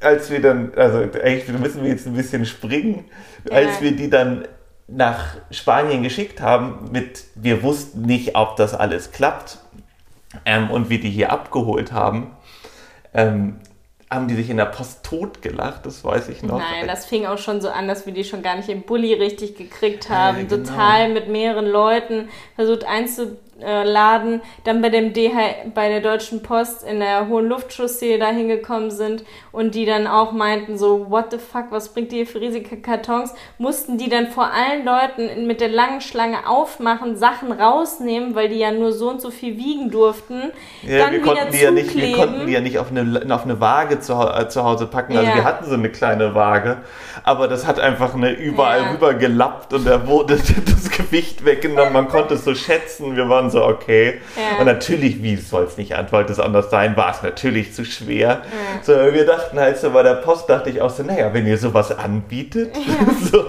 als 0.02 0.30
wir 0.30 0.42
dann, 0.42 0.74
also 0.76 1.00
eigentlich 1.00 1.48
müssen 1.60 1.84
wir 1.84 1.90
jetzt 1.90 2.06
ein 2.08 2.14
bisschen 2.14 2.46
springen, 2.46 3.06
Ja. 3.50 3.58
als 3.58 3.82
wir 3.82 3.94
die 3.94 4.10
dann 4.10 4.48
nach 4.88 5.38
Spanien 5.50 6.04
geschickt 6.04 6.42
haben, 6.42 6.90
mit, 6.92 7.24
wir 7.36 7.64
wussten 7.64 8.02
nicht, 8.02 8.36
ob 8.36 8.58
das 8.58 8.74
alles 8.74 9.12
klappt 9.12 9.60
ähm, 10.46 10.70
und 10.70 10.90
wir 10.90 11.00
die 11.00 11.10
hier 11.10 11.32
abgeholt 11.32 11.94
haben, 11.94 12.32
ähm, 13.14 13.60
haben 14.12 14.28
die 14.28 14.36
sich 14.36 14.50
in 14.52 14.58
der 14.58 14.66
Post 14.66 15.04
totgelacht, 15.04 15.86
das 15.88 16.04
weiß 16.04 16.30
ich 16.30 16.44
noch. 16.44 16.60
Nein, 16.60 16.86
das 16.86 17.06
fing 17.06 17.26
auch 17.26 17.40
schon 17.40 17.62
so 17.62 17.70
an, 17.70 17.88
dass 17.88 18.06
wir 18.06 18.14
die 18.14 18.24
schon 18.24 18.44
gar 18.44 18.56
nicht 18.56 18.70
im 18.70 18.84
Bulli 18.84 19.14
richtig 19.14 19.56
gekriegt 19.58 20.10
haben. 20.10 20.38
Ja, 20.38 20.44
genau. 20.44 20.70
Total 20.70 21.10
mit 21.10 21.30
mehreren 21.30 21.66
Leuten 21.66 22.30
versucht 22.56 22.84
einzuladen. 23.64 24.42
Dann 24.64 24.82
bei 24.82 24.90
dem 24.90 25.14
DH, 25.14 25.72
bei 25.74 25.90
der 25.90 26.02
Deutschen 26.02 26.44
Post 26.44 26.84
in 26.84 27.00
der 27.00 27.28
Hohen 27.28 27.48
Luftchaussee 27.48 28.18
da 28.18 28.28
hingekommen 28.28 28.92
sind 28.92 29.24
und 29.52 29.76
die 29.76 29.86
dann 29.86 30.08
auch 30.08 30.32
meinten 30.32 30.78
so, 30.78 31.10
what 31.10 31.26
the 31.32 31.38
fuck, 31.38 31.66
was 31.70 31.90
bringt 31.94 32.12
ihr 32.14 32.26
für 32.28 32.42
riesige 32.42 32.78
Kartons? 32.78 33.34
Mussten 33.58 33.98
die 33.98 34.10
dann 34.10 34.28
vor 34.28 34.50
allen 34.52 34.86
Leuten 34.86 35.48
mit 35.48 35.62
der 35.62 35.70
langen 35.70 36.02
Schlange 36.02 36.48
aufmachen, 36.48 37.16
Sachen 37.16 37.52
rausnehmen, 37.52 38.36
weil 38.36 38.50
die 38.50 38.60
ja 38.60 38.72
nur 38.72 38.92
so 38.92 39.10
und 39.10 39.22
so 39.22 39.32
viel 39.32 39.58
wiegen 39.58 39.90
durften. 39.92 40.52
Ja, 40.84 41.00
dann 41.06 41.12
wir 41.14 41.22
konnten, 41.22 41.52
die 41.52 41.60
ja 41.60 41.72
nicht, 41.72 41.96
wir 41.96 42.12
konnten 42.16 42.46
die 42.46 42.54
ja 42.54 42.62
nicht 42.62 42.80
auf 42.80 42.92
eine, 42.92 43.34
auf 43.34 43.44
eine 43.44 43.60
Waage 43.60 44.00
zu, 44.00 44.14
äh, 44.14 44.48
zu 44.50 44.64
Hause 44.64 44.88
packen. 44.88 45.16
Also 45.18 45.30
Ja. 45.30 45.36
wir 45.36 45.44
hatten 45.44 45.66
so 45.66 45.74
eine 45.74 45.90
kleine 45.90 46.36
Waage, 46.36 46.78
aber 47.24 47.48
das 47.48 47.66
hat 47.68 47.80
einfach 47.80 48.14
eine 48.16 48.32
überall 48.32 48.82
Ja. 48.82 48.92
rüber 48.92 49.14
gelappt 49.14 49.74
und 49.74 49.86
da 49.86 50.08
wurde 50.08 50.38
das 50.66 50.90
Gewicht 50.90 51.46
weggenommen. 51.46 51.94
Man 51.94 52.08
konnte 52.08 52.34
es 52.36 52.44
so 52.46 52.56
schätzen. 52.56 53.16
Wir 53.16 53.30
waren 53.30 53.50
so, 53.54 53.64
okay. 53.64 54.20
Ja. 54.36 54.60
Und 54.60 54.66
natürlich, 54.66 55.22
wie 55.22 55.36
soll 55.36 55.66
es 55.66 55.78
nicht, 55.78 55.94
wollte 56.12 56.34
es 56.34 56.40
anders 56.40 56.72
sein, 56.72 56.98
war 56.98 57.12
es 57.12 57.22
natürlich 57.22 57.72
zu 57.74 57.86
schwer. 57.86 58.42
So, 58.82 58.94
wir 58.94 59.28
dachten 59.28 59.60
halt 59.60 59.78
so, 59.78 59.92
bei 59.92 60.02
der 60.02 60.16
Post 60.16 60.50
dachte 60.50 60.72
ich 60.72 60.82
auch 60.82 60.90
so, 60.90 61.04
naja, 61.04 61.32
wenn 61.34 61.46
ihr 61.46 61.58
sowas 61.58 61.96
anbietet, 61.96 62.76
so, 63.32 63.46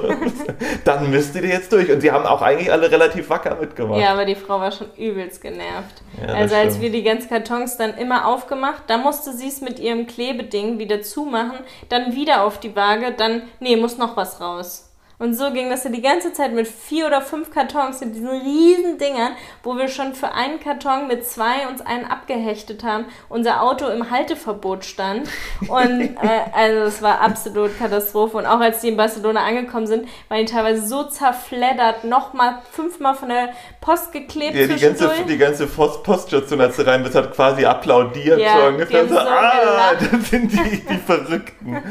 dann 0.84 1.10
müsst 1.10 1.34
ihr 1.34 1.46
jetzt 1.46 1.72
durch. 1.72 1.90
Und 1.90 2.02
sie 2.02 2.12
haben 2.12 2.26
auch 2.26 2.42
eigentlich 2.42 2.70
alle 2.70 2.90
relativ 2.90 3.30
wacker 3.30 3.56
mitgemacht. 3.58 4.00
Ja, 4.00 4.12
aber 4.12 4.26
die 4.26 4.34
Frau 4.34 4.60
war 4.60 4.70
schon 4.70 4.88
übelst 4.98 5.40
genervt. 5.40 6.02
Ja, 6.20 6.34
also 6.34 6.54
als 6.54 6.82
wir 6.82 6.92
die 6.92 7.02
ganzen 7.02 7.30
Kartons 7.30 7.78
dann 7.78 7.96
immer 7.96 8.26
aufgemacht, 8.26 8.82
da 8.88 8.98
musste 8.98 9.32
sie 9.32 9.48
es 9.48 9.62
mit 9.62 9.80
ihrem 9.80 10.06
Klebeding 10.06 10.78
wieder 10.78 11.00
zumachen, 11.00 11.60
dann 11.88 12.14
wieder 12.14 12.42
auf 12.42 12.60
die 12.60 12.76
Waage, 12.76 13.14
dann, 13.16 13.44
nee, 13.58 13.76
muss 13.76 13.96
noch 13.96 14.18
was 14.18 14.38
raus. 14.40 14.90
Und 15.24 15.32
so 15.32 15.50
ging 15.52 15.70
das 15.70 15.84
ja 15.84 15.90
die 15.90 16.02
ganze 16.02 16.34
Zeit 16.34 16.52
mit 16.52 16.68
vier 16.68 17.06
oder 17.06 17.22
fünf 17.22 17.50
Kartons, 17.50 17.98
mit 18.02 18.14
diesen 18.14 18.28
riesen 18.28 18.98
Dingern, 18.98 19.32
wo 19.62 19.74
wir 19.74 19.88
schon 19.88 20.12
für 20.12 20.32
einen 20.32 20.60
Karton 20.60 21.08
mit 21.08 21.26
zwei 21.26 21.66
uns 21.66 21.80
einen 21.80 22.04
abgehechtet 22.04 22.84
haben, 22.84 23.06
unser 23.30 23.62
Auto 23.62 23.88
im 23.88 24.10
Halteverbot 24.10 24.84
stand. 24.84 25.26
Und 25.66 26.02
äh, 26.22 26.40
also 26.52 26.80
es 26.80 27.00
war 27.00 27.22
absolut 27.22 27.78
Katastrophe. 27.78 28.36
Und 28.36 28.44
auch 28.44 28.60
als 28.60 28.82
die 28.82 28.88
in 28.88 28.98
Barcelona 28.98 29.46
angekommen 29.46 29.86
sind, 29.86 30.06
waren 30.28 30.44
die 30.44 30.52
teilweise 30.52 30.86
so 30.86 31.04
zerfleddert, 31.04 32.04
nochmal 32.04 32.58
fünfmal 32.70 33.14
von 33.14 33.30
der 33.30 33.54
Post 33.80 34.12
geklebt. 34.12 34.54
Ja, 34.54 34.66
die 34.66 34.78
ganze, 34.78 35.10
die 35.26 35.38
ganze 35.38 35.66
Poststation, 35.66 36.60
als 36.60 36.76
du 36.76 36.86
rein 36.86 37.02
bist, 37.02 37.14
hat 37.14 37.32
quasi 37.32 37.64
applaudiert. 37.64 38.38
Ja, 38.38 38.58
so 38.60 38.66
ungefähr 38.66 39.08
so, 39.08 39.14
so 39.14 39.20
ah, 39.20 39.94
das 39.98 40.28
sind 40.28 40.52
die, 40.52 40.84
die 40.84 40.98
Verrückten. 40.98 41.82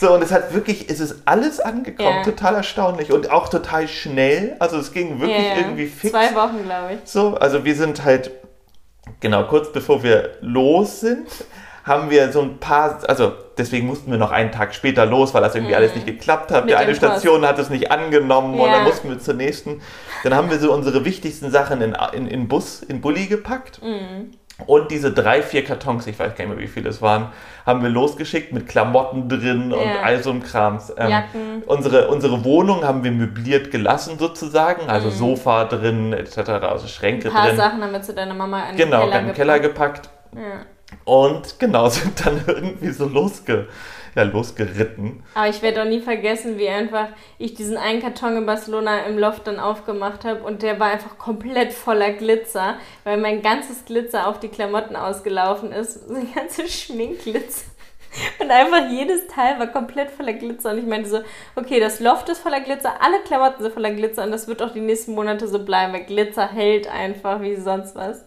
So, 0.00 0.14
und 0.14 0.22
es 0.22 0.32
hat 0.32 0.54
wirklich, 0.54 0.88
es 0.88 1.00
ist 1.00 1.22
alles 1.24 1.60
angekommen, 1.60 2.18
Ja. 2.18 2.22
total 2.22 2.56
erstaunlich 2.78 3.12
und 3.12 3.30
auch 3.30 3.48
total 3.48 3.88
schnell. 3.88 4.56
Also 4.58 4.78
es 4.78 4.92
ging 4.92 5.20
wirklich 5.20 5.38
Ja, 5.38 5.54
ja. 5.54 5.56
irgendwie 5.58 5.86
fix. 5.86 6.12
Zwei 6.12 6.34
Wochen, 6.34 6.64
glaube 6.64 6.94
ich. 6.94 7.10
So, 7.10 7.34
also 7.36 7.64
wir 7.64 7.74
sind 7.74 8.04
halt, 8.04 8.30
genau, 9.20 9.44
kurz 9.44 9.72
bevor 9.72 10.02
wir 10.02 10.30
los 10.40 11.00
sind, 11.00 11.26
haben 11.84 12.10
wir 12.10 12.30
so 12.32 12.42
ein 12.42 12.58
paar, 12.58 12.98
also 13.08 13.32
deswegen 13.56 13.86
mussten 13.86 14.10
wir 14.10 14.18
noch 14.18 14.30
einen 14.30 14.52
Tag 14.52 14.74
später 14.74 15.06
los, 15.06 15.32
weil 15.32 15.40
das 15.42 15.54
irgendwie 15.54 15.74
alles 15.74 15.94
nicht 15.94 16.06
geklappt 16.06 16.50
hat. 16.50 16.64
Mhm. 16.64 16.66
Mit 16.66 16.70
Die 16.70 16.76
eine 16.76 16.86
Post. 16.92 16.98
Station 16.98 17.46
hat 17.46 17.58
es 17.58 17.70
nicht 17.70 17.90
angenommen 17.90 18.54
und 18.60 18.66
Ja. 18.66 18.72
dann 18.76 18.84
mussten 18.84 19.08
wir 19.08 19.18
zur 19.18 19.34
nächsten. 19.34 19.80
Dann 20.22 20.34
haben 20.34 20.50
wir 20.50 20.58
so 20.58 20.72
unsere 20.72 21.04
wichtigsten 21.06 21.50
Sachen 21.50 21.80
in, 21.80 21.96
in, 22.12 22.26
in 22.26 22.48
Bus, 22.48 22.82
in 22.82 23.00
Bulli 23.00 23.26
gepackt. 23.26 23.80
Mhm. 23.82 24.32
Und 24.66 24.90
diese 24.90 25.12
drei, 25.12 25.40
vier 25.42 25.64
Kartons, 25.64 26.06
ich 26.08 26.18
weiß 26.18 26.34
gar 26.34 26.44
nicht 26.44 26.54
mehr, 26.54 26.58
wie 26.58 26.66
viele 26.66 26.88
es 26.90 27.00
waren, 27.00 27.28
haben 27.64 27.80
wir 27.82 27.90
losgeschickt 27.90 28.52
mit 28.52 28.66
Klamotten 28.68 29.28
drin 29.28 29.72
und 29.72 29.80
Ja. 29.80 30.00
all 30.02 30.20
so 30.22 30.30
ein 30.30 30.42
Krams. 30.42 30.92
Ähm, 30.96 31.10
Jacken. 31.10 31.62
Unsere, 31.66 32.08
unsere 32.08 32.44
Wohnung 32.44 32.82
haben 32.84 33.04
wir 33.04 33.12
möbliert 33.12 33.70
gelassen 33.70 34.18
sozusagen, 34.18 34.88
also 34.88 35.10
Sofa 35.10 35.64
drin 35.64 36.12
etc., 36.12 36.38
also 36.62 36.88
Schränke 36.88 37.28
Mhm. 37.28 37.34
Ein 37.36 37.40
paar 37.40 37.46
drin. 37.48 37.56
Sachen 37.56 37.82
haben 37.84 37.92
wir 37.92 38.02
zu 38.02 38.14
deiner 38.14 38.34
Mama 38.34 38.68
in 38.70 38.76
Genau, 38.76 39.02
den 39.02 39.10
Keller 39.10 39.20
in 39.20 39.26
den 39.26 39.34
Keller 39.36 39.60
gepackt. 39.60 40.08
gepackt 40.32 40.44
Ja. 40.44 40.64
und 41.04 41.58
genau, 41.60 41.88
sind 41.88 42.26
dann 42.26 42.40
irgendwie 42.46 42.90
so 42.90 43.06
losge, 43.06 43.68
ja, 44.18 44.24
losgeritten. 44.24 45.22
Aber 45.34 45.48
ich 45.48 45.62
werde 45.62 45.82
auch 45.82 45.86
nie 45.86 46.00
vergessen, 46.00 46.58
wie 46.58 46.68
einfach 46.68 47.08
ich 47.38 47.54
diesen 47.54 47.76
einen 47.76 48.02
Karton 48.02 48.36
in 48.36 48.46
Barcelona 48.46 49.04
im 49.06 49.18
Loft 49.18 49.46
dann 49.46 49.58
aufgemacht 49.58 50.24
habe 50.24 50.42
und 50.42 50.62
der 50.62 50.80
war 50.80 50.90
einfach 50.90 51.18
komplett 51.18 51.72
voller 51.72 52.12
Glitzer, 52.12 52.76
weil 53.04 53.16
mein 53.18 53.42
ganzes 53.42 53.84
Glitzer 53.84 54.26
auf 54.26 54.40
die 54.40 54.48
Klamotten 54.48 54.96
ausgelaufen 54.96 55.72
ist. 55.72 56.08
So 56.08 56.14
ein 56.14 56.32
ganze 56.34 56.66
Schminkglitzer. 56.68 57.66
Und 58.40 58.50
einfach 58.50 58.88
jedes 58.90 59.26
Teil 59.28 59.58
war 59.58 59.66
komplett 59.66 60.10
voller 60.10 60.32
Glitzer. 60.32 60.72
Und 60.72 60.78
ich 60.78 60.86
meinte 60.86 61.08
so, 61.08 61.20
okay, 61.56 61.78
das 61.78 62.00
Loft 62.00 62.28
ist 62.28 62.40
voller 62.40 62.60
Glitzer, 62.60 62.94
alle 63.00 63.20
Klamotten 63.20 63.62
sind 63.62 63.72
voller 63.72 63.92
Glitzer 63.92 64.24
und 64.24 64.30
das 64.30 64.48
wird 64.48 64.62
auch 64.62 64.72
die 64.72 64.80
nächsten 64.80 65.14
Monate 65.14 65.46
so 65.46 65.64
bleiben, 65.64 65.92
weil 65.92 66.04
Glitzer 66.04 66.48
hält 66.48 66.90
einfach 66.90 67.40
wie 67.40 67.56
sonst 67.56 67.94
was. 67.94 68.24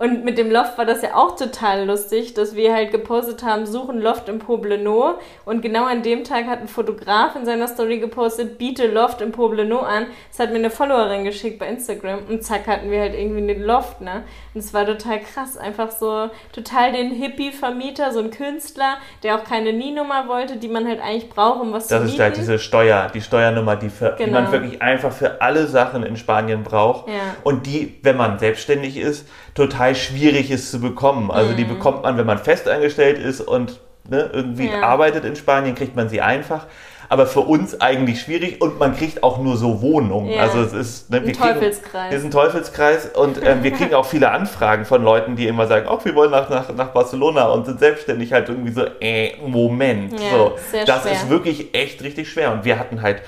Und 0.00 0.24
mit 0.24 0.38
dem 0.38 0.50
Loft 0.50 0.78
war 0.78 0.86
das 0.86 1.02
ja 1.02 1.14
auch 1.14 1.36
total 1.36 1.84
lustig, 1.84 2.32
dass 2.34 2.56
wir 2.56 2.72
halt 2.74 2.90
gepostet 2.90 3.42
haben, 3.44 3.66
suchen 3.66 4.00
Loft 4.00 4.28
im 4.30 4.38
Poblenou. 4.38 5.14
Und 5.44 5.60
genau 5.60 5.84
an 5.84 6.02
dem 6.02 6.24
Tag 6.24 6.46
hat 6.46 6.60
ein 6.60 6.68
Fotograf 6.68 7.36
in 7.36 7.44
seiner 7.44 7.68
Story 7.68 7.98
gepostet, 7.98 8.56
biete 8.56 8.86
Loft 8.86 9.20
im 9.20 9.30
Poblenou 9.30 9.78
an. 9.80 10.06
Das 10.30 10.40
hat 10.40 10.50
mir 10.52 10.58
eine 10.58 10.70
Followerin 10.70 11.24
geschickt 11.24 11.58
bei 11.58 11.68
Instagram. 11.68 12.20
Und 12.28 12.42
zack, 12.42 12.66
hatten 12.66 12.90
wir 12.90 12.98
halt 13.00 13.14
irgendwie 13.14 13.46
den 13.46 13.62
Loft, 13.62 14.00
ne? 14.00 14.24
Und 14.54 14.60
es 14.60 14.72
war 14.72 14.86
total 14.86 15.20
krass. 15.20 15.58
Einfach 15.58 15.90
so 15.90 16.30
total 16.52 16.92
den 16.92 17.10
Hippie-Vermieter, 17.12 18.10
so 18.12 18.20
ein 18.20 18.30
Künstler, 18.30 18.96
der 19.22 19.36
auch 19.36 19.44
keine 19.44 19.72
Nie-Nummer 19.74 20.28
wollte, 20.28 20.56
die 20.56 20.68
man 20.68 20.86
halt 20.88 21.00
eigentlich 21.00 21.28
braucht, 21.28 21.60
um 21.60 21.72
was 21.72 21.88
Das 21.88 21.98
zu 22.00 22.04
ist 22.06 22.10
mieten. 22.12 22.22
halt 22.22 22.36
diese 22.38 22.58
Steuer, 22.58 23.10
die 23.12 23.20
Steuernummer, 23.20 23.76
die, 23.76 23.90
für, 23.90 24.16
die 24.18 24.24
Genau. 24.24 24.40
man 24.40 24.50
wirklich 24.52 24.80
einfach 24.80 25.12
für 25.12 25.42
alle 25.42 25.66
Sachen 25.66 26.02
in 26.04 26.16
Spanien 26.16 26.62
braucht. 26.64 27.08
Ja. 27.08 27.14
Und 27.44 27.66
die, 27.66 27.98
wenn 28.02 28.16
man 28.16 28.38
selbstständig 28.38 28.96
ist, 28.96 29.28
total 29.54 29.89
schwierig 29.94 30.50
ist 30.50 30.70
zu 30.70 30.80
bekommen. 30.80 31.30
Also 31.30 31.52
Mhm. 31.52 31.56
die 31.56 31.64
bekommt 31.64 32.02
man, 32.02 32.16
wenn 32.18 32.26
man 32.26 32.38
festangestellt 32.38 33.18
ist 33.18 33.40
und 33.40 33.80
ne, 34.08 34.30
irgendwie 34.32 34.68
Ja. 34.68 34.82
arbeitet 34.82 35.24
in 35.24 35.36
Spanien, 35.36 35.74
kriegt 35.74 35.96
man 35.96 36.08
sie 36.08 36.20
einfach. 36.20 36.66
Aber 37.12 37.26
für 37.26 37.40
uns 37.40 37.80
eigentlich 37.80 38.20
schwierig 38.20 38.60
und 38.60 38.78
man 38.78 38.96
kriegt 38.96 39.24
auch 39.24 39.38
nur 39.38 39.56
so 39.56 39.82
Wohnungen. 39.82 40.30
Ja. 40.30 40.42
Also 40.42 40.60
es 40.62 40.72
ist 40.72 41.10
ne, 41.10 41.16
Ein 41.16 41.26
wir 41.26 41.32
kriegen- 41.32 41.54
Teufelskreis. 41.54 42.12
Wir 42.12 42.20
sind 42.20 42.28
ein 42.28 42.30
Teufelskreis 42.30 43.06
und 43.16 43.44
ähm, 43.44 43.64
wir 43.64 43.70
kriegen 43.72 43.94
auch 43.94 44.06
viele 44.06 44.30
Anfragen 44.30 44.84
von 44.84 45.02
Leuten, 45.02 45.34
die 45.34 45.48
immer 45.48 45.66
sagen, 45.66 45.86
oh, 45.90 45.98
wir 46.04 46.14
wollen 46.14 46.30
nach, 46.30 46.48
nach, 46.48 46.72
nach 46.72 46.88
Barcelona 46.90 47.46
und 47.48 47.66
sind 47.66 47.80
selbstständig 47.80 48.32
halt 48.32 48.48
irgendwie 48.48 48.70
so, 48.72 48.82
äh, 49.00 49.32
Moment. 49.44 50.12
Ja, 50.20 50.30
so, 50.30 50.56
das 50.86 51.02
schwer. 51.02 51.12
ist 51.12 51.28
wirklich 51.28 51.74
echt 51.74 52.00
richtig 52.04 52.30
schwer. 52.30 52.52
Und 52.52 52.64
wir 52.64 52.78
hatten 52.78 53.02
halt 53.02 53.22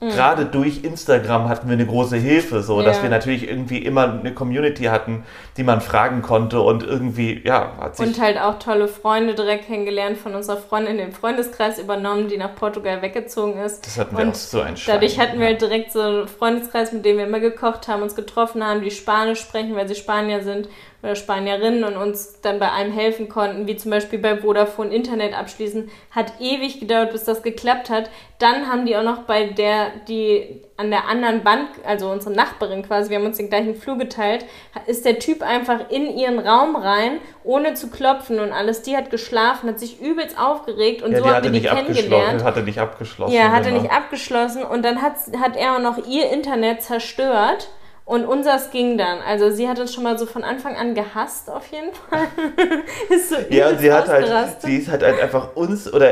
Gerade 0.00 0.44
durch 0.44 0.84
Instagram 0.84 1.48
hatten 1.48 1.68
wir 1.68 1.74
eine 1.74 1.86
große 1.86 2.16
Hilfe, 2.16 2.62
so 2.62 2.82
dass 2.82 2.98
Ja. 2.98 3.04
wir 3.04 3.10
natürlich 3.10 3.48
irgendwie 3.48 3.78
immer 3.78 4.18
eine 4.20 4.34
Community 4.34 4.84
hatten, 4.84 5.24
die 5.56 5.62
man 5.62 5.80
fragen 5.80 6.20
konnte 6.20 6.60
und 6.60 6.82
irgendwie, 6.82 7.40
ja, 7.44 7.72
hat 7.80 7.96
sich 7.96 8.06
Und 8.06 8.20
halt 8.20 8.38
auch 8.38 8.58
tolle 8.58 8.88
Freunde 8.88 9.34
direkt 9.34 9.66
kennengelernt, 9.66 10.18
von 10.18 10.34
unserer 10.34 10.58
Freundin 10.58 10.98
den 10.98 11.12
Freundeskreis 11.12 11.78
übernommen, 11.78 12.28
die 12.28 12.36
nach 12.36 12.54
Portugal 12.54 13.00
weggezogen 13.02 13.58
ist. 13.62 13.86
Das 13.86 13.98
hatten 13.98 14.16
wir 14.16 14.24
und 14.24 14.30
auch 14.30 14.34
so 14.34 14.60
ein 14.60 14.76
Schein, 14.76 14.94
Dadurch 14.96 15.18
hatten 15.18 15.38
wir 15.38 15.46
ja. 15.46 15.52
halt 15.52 15.62
direkt 15.62 15.92
so 15.92 16.00
einen 16.00 16.28
Freundeskreis, 16.28 16.92
mit 16.92 17.04
dem 17.04 17.16
wir 17.16 17.26
immer 17.26 17.40
gekocht 17.40 17.88
haben, 17.88 18.02
uns 18.02 18.14
getroffen 18.14 18.62
haben, 18.62 18.82
die 18.82 18.90
Spanisch 18.90 19.40
sprechen, 19.40 19.74
weil 19.74 19.88
sie 19.88 19.94
Spanier 19.94 20.42
sind 20.42 20.68
oder 21.04 21.16
Spanierinnen 21.16 21.84
und 21.84 21.98
uns 21.98 22.40
dann 22.40 22.58
bei 22.58 22.70
allem 22.70 22.90
helfen 22.90 23.28
konnten, 23.28 23.66
wie 23.66 23.76
zum 23.76 23.90
Beispiel 23.90 24.18
bei 24.18 24.38
Vodafone 24.38 24.92
Internet 24.92 25.34
abschließen. 25.34 25.90
Hat 26.10 26.40
ewig 26.40 26.80
gedauert, 26.80 27.12
bis 27.12 27.24
das 27.24 27.42
geklappt 27.42 27.90
hat. 27.90 28.08
Dann 28.38 28.68
haben 28.68 28.86
die 28.86 28.96
auch 28.96 29.02
noch 29.02 29.24
bei 29.24 29.44
der, 29.44 29.88
die 30.08 30.62
an 30.78 30.90
der 30.90 31.06
anderen 31.06 31.44
Bank, 31.44 31.68
also 31.86 32.10
unsere 32.10 32.34
Nachbarin 32.34 32.82
quasi, 32.82 33.10
wir 33.10 33.18
haben 33.18 33.26
uns 33.26 33.36
den 33.36 33.50
gleichen 33.50 33.74
Flur 33.74 33.98
geteilt, 33.98 34.46
ist 34.86 35.04
der 35.04 35.18
Typ 35.18 35.42
einfach 35.42 35.90
in 35.90 36.16
ihren 36.16 36.38
Raum 36.38 36.74
rein, 36.74 37.18
ohne 37.44 37.74
zu 37.74 37.90
klopfen 37.90 38.40
und 38.40 38.52
alles. 38.52 38.80
Die 38.80 38.96
hat 38.96 39.10
geschlafen, 39.10 39.68
hat 39.68 39.78
sich 39.78 40.00
übelst 40.00 40.38
aufgeregt 40.40 41.02
und 41.02 41.12
ja, 41.12 41.18
so 41.18 41.24
die 41.24 41.28
haben 41.28 41.36
hatte 41.36 41.44
wir 41.44 41.52
die 41.52 41.58
nicht 41.60 41.70
abgeschlossen, 41.70 42.10
kennengelernt. 42.10 42.44
hatte 42.44 42.62
nicht 42.62 42.78
abgeschlossen. 42.78 43.34
Ja, 43.34 43.52
hat 43.52 43.66
er 43.66 43.72
genau. 43.72 43.82
nicht 43.82 43.92
abgeschlossen 43.92 44.62
und 44.62 44.82
dann 44.82 45.02
hat, 45.02 45.16
hat 45.38 45.54
er 45.56 45.76
auch 45.76 45.80
noch 45.80 46.06
ihr 46.06 46.30
Internet 46.30 46.82
zerstört 46.82 47.68
und 48.04 48.26
unseres 48.26 48.70
ging 48.70 48.98
dann. 48.98 49.18
Also 49.26 49.50
sie 49.50 49.68
hat 49.68 49.78
uns 49.78 49.94
schon 49.94 50.04
mal 50.04 50.18
so 50.18 50.26
von 50.26 50.44
Anfang 50.44 50.76
an 50.76 50.94
gehasst 50.94 51.48
auf 51.50 51.66
jeden 51.68 51.92
Fall. 51.94 52.26
ist 53.08 53.30
so 53.30 53.36
Ja, 53.50 53.68
und 53.70 53.78
sie 53.80 53.92
hat 53.92 54.08
halt, 54.08 54.60
sie 54.60 54.76
ist 54.76 54.88
halt 54.90 55.02
einfach 55.02 55.54
uns 55.56 55.92
oder 55.92 56.10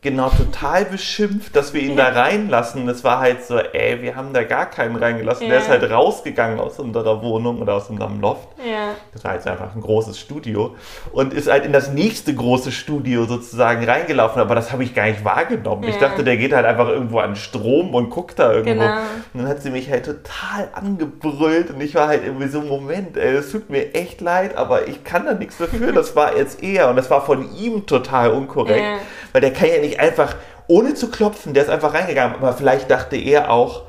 genau 0.00 0.28
total 0.28 0.84
beschimpft, 0.84 1.56
dass 1.56 1.72
wir 1.72 1.80
ihn 1.80 1.96
da 1.96 2.08
reinlassen. 2.08 2.86
Das 2.86 3.04
war 3.04 3.20
halt 3.20 3.42
so, 3.42 3.56
ey, 3.58 4.02
wir 4.02 4.16
haben 4.16 4.34
da 4.34 4.42
gar 4.44 4.66
keinen 4.66 4.96
reingelassen. 4.96 5.46
Der 5.48 5.56
Ja. 5.56 5.62
ist 5.62 5.68
halt 5.70 5.90
rausgegangen 5.90 6.60
aus 6.60 6.78
unserer 6.78 7.22
Wohnung 7.22 7.60
oder 7.62 7.74
aus 7.74 7.88
unserem 7.88 8.20
Loft. 8.20 8.48
ja. 8.58 8.90
Das 9.12 9.22
war 9.24 9.34
jetzt 9.34 9.46
einfach 9.46 9.74
ein 9.74 9.80
großes 9.80 10.18
Studio 10.18 10.74
und 11.12 11.32
ist 11.32 11.50
halt 11.50 11.64
in 11.64 11.72
das 11.72 11.90
nächste 11.90 12.34
große 12.34 12.70
Studio 12.72 13.24
sozusagen 13.24 13.84
reingelaufen, 13.84 14.40
aber 14.42 14.54
das 14.54 14.72
habe 14.72 14.82
ich 14.84 14.94
gar 14.94 15.06
nicht 15.06 15.24
wahrgenommen. 15.24 15.84
Ich 15.84 15.94
Ja. 15.94 16.08
dachte, 16.08 16.22
der 16.24 16.36
geht 16.36 16.52
halt 16.52 16.66
einfach 16.66 16.88
irgendwo 16.88 17.20
an 17.20 17.36
Strom 17.36 17.94
und 17.94 18.10
guckt 18.10 18.38
da 18.38 18.52
irgendwo. 18.52 18.82
Genau. 18.84 18.96
Und 19.32 19.40
dann 19.42 19.48
hat 19.48 19.62
sie 19.62 19.70
mich 19.70 19.88
halt 19.90 20.04
total 20.04 20.68
angebrüllt 20.74 21.33
und 21.70 21.80
ich 21.80 21.94
war 21.94 22.08
halt 22.08 22.24
irgendwie 22.24 22.48
so, 22.48 22.60
Moment, 22.60 23.16
ey, 23.16 23.34
es 23.34 23.50
tut 23.52 23.70
mir 23.70 23.94
echt 23.94 24.20
leid, 24.20 24.56
aber 24.56 24.88
ich 24.88 25.04
kann 25.04 25.26
da 25.26 25.34
nichts 25.34 25.58
dafür. 25.58 25.92
Das 25.92 26.14
war 26.16 26.36
jetzt 26.36 26.62
er 26.62 26.88
und 26.90 26.96
das 26.96 27.10
war 27.10 27.24
von 27.24 27.54
ihm 27.56 27.86
total 27.86 28.30
unkorrekt, 28.30 28.80
Ja. 28.80 28.96
weil 29.32 29.40
der 29.40 29.52
kann 29.52 29.68
ja 29.68 29.78
nicht 29.80 30.00
einfach, 30.00 30.36
ohne 30.66 30.94
zu 30.94 31.10
klopfen, 31.10 31.54
der 31.54 31.64
ist 31.64 31.68
einfach 31.70 31.92
reingegangen, 31.94 32.36
aber 32.36 32.52
vielleicht 32.52 32.90
dachte 32.90 33.16
er 33.16 33.50
auch, 33.50 33.82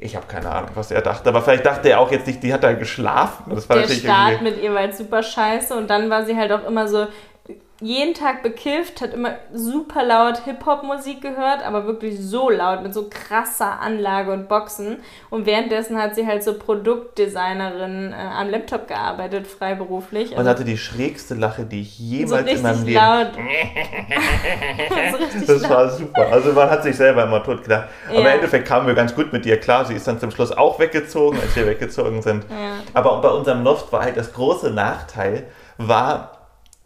ich 0.00 0.14
habe 0.14 0.26
keine 0.28 0.48
Ahnung, 0.50 0.70
was 0.74 0.92
er 0.92 1.02
dachte, 1.02 1.28
aber 1.28 1.42
vielleicht 1.42 1.66
dachte 1.66 1.88
er 1.88 1.98
auch 1.98 2.12
jetzt 2.12 2.26
nicht, 2.26 2.40
die 2.44 2.52
hat 2.52 2.62
da 2.62 2.72
geschlafen. 2.72 3.52
Das 3.52 3.68
war 3.68 3.78
Der 3.78 3.88
Start 3.88 4.42
mit 4.42 4.62
ihr 4.62 4.72
war 4.72 4.80
halt 4.82 4.96
super 4.96 5.24
scheiße 5.24 5.74
und 5.74 5.90
dann 5.90 6.08
war 6.08 6.24
sie 6.24 6.36
halt 6.36 6.52
auch 6.52 6.64
immer 6.66 6.86
so 6.86 7.08
jeden 7.80 8.12
Tag 8.14 8.42
bekifft, 8.42 9.00
hat 9.00 9.14
immer 9.14 9.36
super 9.54 10.02
laut 10.04 10.38
Hip-Hop-Musik 10.44 11.20
gehört, 11.20 11.64
aber 11.64 11.86
wirklich 11.86 12.18
so 12.18 12.50
laut, 12.50 12.82
mit 12.82 12.92
so 12.92 13.08
krasser 13.08 13.80
Anlage 13.80 14.32
und 14.32 14.48
Boxen. 14.48 14.96
Und 15.30 15.46
währenddessen 15.46 15.96
hat 16.00 16.16
sie 16.16 16.26
halt 16.26 16.42
so 16.42 16.54
Produktdesignerin 16.58 18.12
äh, 18.12 18.16
am 18.16 18.50
Laptop 18.50 18.88
gearbeitet, 18.88 19.46
freiberuflich. 19.46 20.36
Und 20.36 20.46
hatte 20.48 20.64
die 20.64 20.76
schrägste 20.78 21.34
Lache, 21.34 21.64
die 21.64 21.82
ich 21.82 21.96
so 21.98 22.02
jemals 22.02 22.50
in 22.50 22.62
meinem 22.62 22.84
Leben. 22.84 22.94
laut. 22.96 23.30
so 25.46 25.52
Das 25.52 25.62
laut. 25.62 25.70
war 25.70 25.90
super. 25.90 26.26
Also 26.32 26.52
man 26.52 26.70
hat 26.70 26.82
sich 26.82 26.96
selber 26.96 27.24
immer 27.24 27.42
tot 27.42 27.62
gedacht. 27.62 27.88
Aber 28.06 28.14
Ja. 28.14 28.20
im 28.20 28.26
Endeffekt 28.26 28.66
kamen 28.66 28.86
wir 28.86 28.94
ganz 28.94 29.14
gut 29.14 29.32
mit 29.32 29.46
ihr 29.46 29.58
klar. 29.58 29.84
Sie 29.84 29.94
ist 29.94 30.06
dann 30.06 30.18
zum 30.18 30.30
Schluss 30.30 30.52
auch 30.52 30.78
weggezogen, 30.78 31.38
als 31.40 31.54
wir 31.56 31.66
weggezogen 31.66 32.22
sind. 32.22 32.44
Ja. 32.50 32.78
Aber 32.94 33.20
bei 33.20 33.28
unserem 33.28 33.62
Loft 33.64 33.92
war 33.92 34.02
halt 34.02 34.16
das 34.16 34.32
große 34.32 34.70
Nachteil, 34.70 35.44
war, 35.76 36.37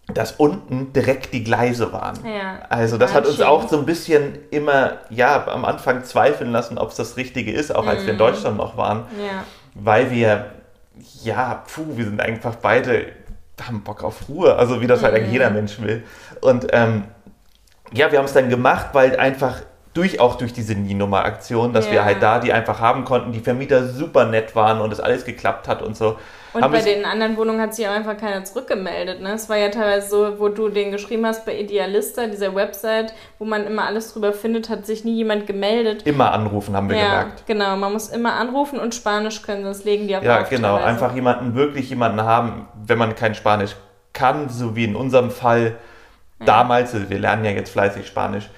dass 0.08 0.32
unten 0.32 0.92
direkt 0.92 1.32
die 1.32 1.44
Gleise 1.44 1.92
waren. 1.92 2.18
Ja. 2.26 2.60
Also 2.68 2.98
das 2.98 3.14
hat 3.14 3.24
uns 3.26 3.36
schön. 3.36 3.44
auch 3.44 3.68
so 3.68 3.78
ein 3.78 3.86
bisschen 3.86 4.38
immer, 4.50 4.98
ja, 5.10 5.46
am 5.46 5.64
Anfang 5.64 6.04
zweifeln 6.04 6.50
lassen, 6.50 6.76
ob 6.76 6.90
es 6.90 6.96
das 6.96 7.16
Richtige 7.16 7.52
ist, 7.52 7.74
auch 7.74 7.86
als 7.86 8.04
wir 8.04 8.12
in 8.12 8.18
Deutschland 8.18 8.56
noch 8.56 8.76
waren. 8.76 9.04
Ja. 9.18 9.44
weil 9.74 10.10
wir, 10.10 10.46
ja, 11.22 11.62
puh, 11.72 11.96
wir 11.96 12.04
sind 12.04 12.20
einfach 12.20 12.56
beide, 12.56 13.06
haben 13.62 13.82
Bock 13.82 14.02
auf 14.02 14.28
Ruhe, 14.28 14.56
also 14.56 14.80
wie 14.80 14.86
das 14.86 15.02
halt 15.02 15.14
eigentlich 15.14 15.32
jeder 15.32 15.50
Mensch 15.50 15.80
will. 15.80 16.02
Und 16.40 16.66
ähm, 16.72 17.04
ja, 17.92 18.10
wir 18.10 18.18
haben 18.18 18.26
es 18.26 18.32
dann 18.32 18.48
gemacht, 18.48 18.88
weil 18.92 19.16
einfach 19.16 19.62
durch 19.94 20.20
auch 20.20 20.36
durch 20.36 20.52
diese 20.52 20.74
Nie-Nummer-Aktion, 20.74 21.72
dass 21.72 21.86
ja. 21.86 21.92
wir 21.92 22.04
halt 22.04 22.22
da 22.22 22.38
die 22.38 22.52
einfach 22.52 22.80
haben 22.80 23.04
konnten, 23.04 23.32
die 23.32 23.40
Vermieter 23.40 23.86
super 23.86 24.24
nett 24.24 24.56
waren 24.56 24.80
und 24.80 24.92
es 24.92 25.00
alles 25.00 25.24
geklappt 25.24 25.68
hat 25.68 25.82
und 25.82 25.96
so. 25.96 26.16
Und 26.54 26.70
bei 26.70 26.82
den 26.82 27.06
anderen 27.06 27.36
Wohnungen 27.38 27.60
hat 27.60 27.74
sich 27.74 27.86
auch 27.88 27.92
einfach 27.92 28.16
keiner 28.16 28.44
zurückgemeldet. 28.44 29.22
Ne? 29.22 29.32
Es 29.32 29.48
war 29.48 29.56
ja 29.56 29.70
teilweise 29.70 30.08
so, 30.08 30.38
wo 30.38 30.48
du 30.48 30.68
den 30.68 30.90
geschrieben 30.90 31.24
hast 31.24 31.46
bei 31.46 31.58
Idealista, 31.58 32.26
dieser 32.26 32.54
Website, 32.54 33.14
wo 33.38 33.46
man 33.46 33.66
immer 33.66 33.86
alles 33.86 34.12
drüber 34.12 34.34
findet, 34.34 34.68
hat 34.68 34.84
sich 34.84 35.04
nie 35.04 35.14
jemand 35.14 35.46
gemeldet. 35.46 36.06
Immer 36.06 36.32
anrufen, 36.32 36.76
haben 36.76 36.90
wir 36.90 36.96
ja, 36.98 37.22
gemerkt. 37.22 37.46
Genau, 37.46 37.76
man 37.76 37.92
muss 37.92 38.08
immer 38.08 38.34
anrufen 38.34 38.78
und 38.78 38.94
Spanisch 38.94 39.42
können, 39.42 39.64
sonst 39.64 39.84
legen 39.84 40.08
die 40.08 40.16
auf 40.16 40.22
Ja, 40.22 40.42
genau, 40.42 40.76
teilweise. 40.76 40.86
einfach 40.86 41.14
jemanden, 41.14 41.54
wirklich 41.54 41.88
jemanden 41.88 42.20
haben, 42.20 42.68
wenn 42.86 42.98
man 42.98 43.14
kein 43.14 43.34
Spanisch 43.34 43.74
kann, 44.12 44.50
so 44.50 44.76
wie 44.76 44.84
in 44.84 44.94
unserem 44.94 45.30
Fall 45.30 45.76
ja. 46.38 46.46
damals, 46.46 46.94
also 46.94 47.08
wir 47.08 47.18
lernen 47.18 47.46
ja 47.46 47.52
jetzt 47.52 47.70
fleißig 47.70 48.06
Spanisch, 48.06 48.50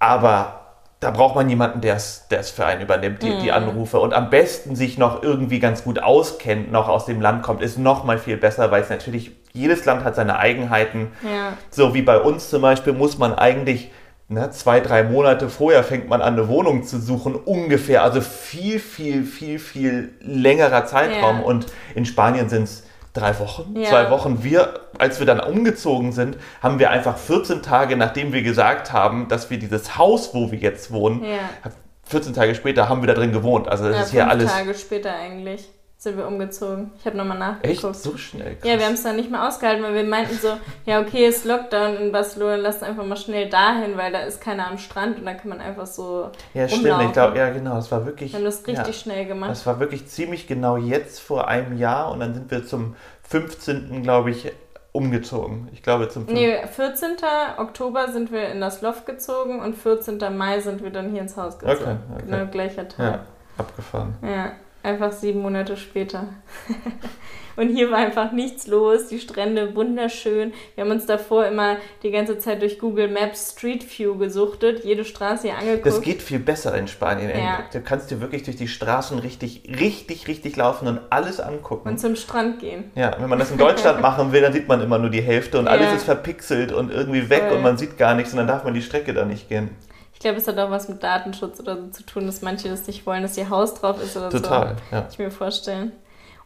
aber 0.00 0.57
da 1.00 1.12
braucht 1.12 1.36
man 1.36 1.48
jemanden, 1.48 1.80
der 1.80 1.94
es 1.94 2.50
für 2.50 2.66
einen 2.66 2.82
übernimmt, 2.82 3.22
die, 3.22 3.30
mhm. 3.30 3.40
die, 3.40 3.52
Anrufe. 3.52 4.00
Und 4.00 4.14
am 4.14 4.30
besten 4.30 4.74
sich 4.74 4.98
noch 4.98 5.22
irgendwie 5.22 5.60
ganz 5.60 5.84
gut 5.84 6.02
auskennt, 6.02 6.72
noch 6.72 6.88
aus 6.88 7.06
dem 7.06 7.20
Land 7.20 7.42
kommt, 7.42 7.62
ist 7.62 7.78
noch 7.78 8.04
mal 8.04 8.18
viel 8.18 8.36
besser, 8.36 8.70
weil 8.70 8.82
es 8.82 8.90
natürlich, 8.90 9.30
jedes 9.52 9.84
Land 9.84 10.04
hat 10.04 10.16
seine 10.16 10.38
Eigenheiten. 10.38 11.12
Ja. 11.22 11.52
So 11.70 11.94
wie 11.94 12.02
bei 12.02 12.18
uns 12.18 12.50
zum 12.50 12.62
Beispiel 12.62 12.94
muss 12.94 13.16
man 13.16 13.32
eigentlich 13.32 13.92
ne, 14.28 14.50
zwei, 14.50 14.80
drei 14.80 15.04
Monate 15.04 15.48
vorher 15.48 15.84
fängt 15.84 16.08
man 16.08 16.20
an, 16.20 16.34
eine 16.34 16.48
Wohnung 16.48 16.82
zu 16.82 17.00
suchen, 17.00 17.36
ungefähr. 17.36 18.02
Also 18.02 18.20
viel, 18.20 18.80
viel, 18.80 19.24
viel, 19.24 19.60
viel 19.60 20.12
längerer 20.20 20.84
Zeitraum. 20.86 21.38
Ja. 21.38 21.44
Und 21.44 21.66
in 21.94 22.06
Spanien 22.06 22.48
sind 22.48 22.64
es 22.64 22.87
drei 23.12 23.38
Wochen, 23.38 23.74
ja. 23.76 23.88
zwei 23.88 24.10
Wochen. 24.10 24.42
Wir, 24.42 24.80
als 24.98 25.18
wir 25.18 25.26
dann 25.26 25.40
umgezogen 25.40 26.12
sind, 26.12 26.36
haben 26.62 26.78
wir 26.78 26.90
einfach 26.90 27.16
14 27.16 27.62
Tage, 27.62 27.96
nachdem 27.96 28.32
wir 28.32 28.42
gesagt 28.42 28.92
haben, 28.92 29.28
dass 29.28 29.50
wir 29.50 29.58
dieses 29.58 29.96
Haus, 29.96 30.34
wo 30.34 30.50
wir 30.50 30.58
jetzt 30.58 30.92
wohnen, 30.92 31.24
ja. 31.24 31.38
14 32.04 32.32
Tage 32.32 32.54
später 32.54 32.88
haben 32.88 33.02
wir 33.02 33.06
da 33.06 33.14
drin 33.14 33.32
gewohnt. 33.32 33.68
Also 33.68 33.84
das 33.84 33.96
ja, 33.96 34.02
ist 34.02 34.10
hier 34.10 34.28
alles. 34.28 34.50
Tage 34.50 34.74
später 34.74 35.14
eigentlich 35.14 35.68
sind 36.00 36.16
wir 36.16 36.28
umgezogen. 36.28 36.92
Ich 36.96 37.06
habe 37.06 37.16
nochmal 37.16 37.38
nachgeguckt. 37.38 37.84
Echt? 37.84 38.02
So 38.02 38.16
schnell? 38.16 38.54
Krass. 38.54 38.70
Ja, 38.70 38.78
wir 38.78 38.86
haben 38.86 38.94
es 38.94 39.02
dann 39.02 39.16
nicht 39.16 39.32
mehr 39.32 39.46
ausgehalten, 39.46 39.82
weil 39.82 39.94
wir 39.94 40.04
meinten 40.04 40.36
so, 40.36 40.56
ja 40.86 41.00
okay, 41.00 41.26
ist 41.26 41.44
Lockdown 41.44 41.96
in 41.96 42.12
Barcelona, 42.12 42.54
lasst 42.54 42.84
einfach 42.84 43.04
mal 43.04 43.16
schnell 43.16 43.48
dahin, 43.48 43.96
weil 43.96 44.12
da 44.12 44.20
ist 44.20 44.40
keiner 44.40 44.68
am 44.68 44.78
Strand 44.78 45.18
und 45.18 45.26
da 45.26 45.34
kann 45.34 45.48
man 45.48 45.60
einfach 45.60 45.86
so 45.86 46.30
Ja, 46.54 46.66
rumlaufen. 46.66 46.78
stimmt. 46.78 47.02
Ich 47.02 47.12
glaube, 47.12 47.36
ja 47.36 47.50
genau, 47.50 47.74
das 47.74 47.90
war 47.90 48.06
wirklich... 48.06 48.32
Wir 48.32 48.38
haben 48.38 48.44
das 48.44 48.64
richtig 48.64 48.86
ja, 48.86 48.92
schnell 48.92 49.26
gemacht. 49.26 49.50
Das 49.50 49.66
war 49.66 49.80
wirklich 49.80 50.06
ziemlich 50.06 50.46
genau 50.46 50.76
jetzt 50.76 51.18
vor 51.18 51.48
einem 51.48 51.76
Jahr 51.76 52.12
und 52.12 52.20
dann 52.20 52.32
sind 52.32 52.48
wir 52.52 52.64
zum 52.64 52.94
15. 53.24 54.04
glaube 54.04 54.30
ich 54.30 54.52
umgezogen. 54.92 55.68
Ich 55.72 55.82
glaube 55.82 56.08
zum 56.08 56.28
15. 56.28 56.48
Nee, 56.48 56.64
14. 56.64 57.16
Oktober 57.56 58.06
sind 58.12 58.30
wir 58.30 58.48
in 58.50 58.60
das 58.60 58.82
Loft 58.82 59.04
gezogen 59.04 59.60
und 59.60 59.74
14. 59.76 60.18
Mai 60.36 60.60
sind 60.60 60.80
wir 60.80 60.90
dann 60.90 61.10
hier 61.10 61.22
ins 61.22 61.36
Haus 61.36 61.58
gezogen. 61.58 61.80
Okay, 61.82 61.96
okay. 62.14 62.24
Genau 62.24 62.46
gleicher 62.46 62.88
Tag. 62.88 62.98
Ja, 62.98 63.20
abgefahren. 63.58 64.14
Ja. 64.22 64.52
Einfach 64.82 65.10
sieben 65.12 65.42
Monate 65.42 65.76
später. 65.76 66.28
und 67.56 67.68
hier 67.68 67.90
war 67.90 67.98
einfach 67.98 68.30
nichts 68.30 68.68
los. 68.68 69.08
Die 69.08 69.18
Strände 69.18 69.74
wunderschön. 69.74 70.52
Wir 70.76 70.84
haben 70.84 70.92
uns 70.92 71.04
davor 71.04 71.46
immer 71.46 71.78
die 72.04 72.12
ganze 72.12 72.38
Zeit 72.38 72.62
durch 72.62 72.78
Google 72.78 73.08
Maps 73.08 73.52
Street 73.52 73.84
View 73.98 74.16
gesuchtet, 74.16 74.84
jede 74.84 75.04
Straße 75.04 75.48
hier 75.48 75.58
angeguckt. 75.58 75.86
Das 75.86 76.00
geht 76.00 76.22
viel 76.22 76.38
besser 76.38 76.76
in 76.76 76.86
Spanien. 76.86 77.30
Ja. 77.30 77.64
Du 77.72 77.80
kannst 77.80 78.12
dir 78.12 78.20
wirklich 78.20 78.44
durch 78.44 78.56
die 78.56 78.68
Straßen 78.68 79.18
richtig, 79.18 79.62
richtig, 79.80 80.28
richtig 80.28 80.56
laufen 80.56 80.86
und 80.86 81.00
alles 81.10 81.40
angucken. 81.40 81.88
Und 81.88 81.98
zum 81.98 82.14
Strand 82.14 82.60
gehen. 82.60 82.92
Ja, 82.94 83.16
wenn 83.18 83.28
man 83.28 83.40
das 83.40 83.50
in 83.50 83.58
Deutschland 83.58 84.00
machen 84.00 84.30
will, 84.30 84.42
dann 84.42 84.52
sieht 84.52 84.68
man 84.68 84.80
immer 84.80 84.98
nur 84.98 85.10
die 85.10 85.22
Hälfte 85.22 85.58
und 85.58 85.66
ja. 85.66 85.72
alles 85.72 85.92
ist 85.92 86.04
verpixelt 86.04 86.70
und 86.70 86.92
irgendwie 86.92 87.28
weg 87.28 87.46
Voll. 87.48 87.56
und 87.56 87.62
man 87.64 87.76
sieht 87.76 87.98
gar 87.98 88.14
nichts 88.14 88.32
und 88.32 88.38
dann 88.38 88.46
darf 88.46 88.62
man 88.62 88.74
die 88.74 88.82
Strecke 88.82 89.12
da 89.12 89.24
nicht 89.24 89.48
gehen. 89.48 89.70
Ich 90.18 90.22
glaube, 90.22 90.38
es 90.38 90.48
hat 90.48 90.58
auch 90.58 90.72
was 90.72 90.88
mit 90.88 91.00
Datenschutz 91.00 91.60
oder 91.60 91.76
so 91.76 91.86
zu 91.90 92.02
tun, 92.02 92.26
dass 92.26 92.42
manche 92.42 92.68
das 92.68 92.88
nicht 92.88 93.06
wollen, 93.06 93.22
dass 93.22 93.38
ihr 93.38 93.50
Haus 93.50 93.74
drauf 93.74 94.02
ist 94.02 94.16
oder 94.16 94.30
Total, 94.30 94.40
so. 94.40 94.48
Total, 94.48 94.76
ja. 94.90 95.00
Kann 95.02 95.10
ich 95.12 95.18
mir 95.20 95.30
vorstellen. 95.30 95.92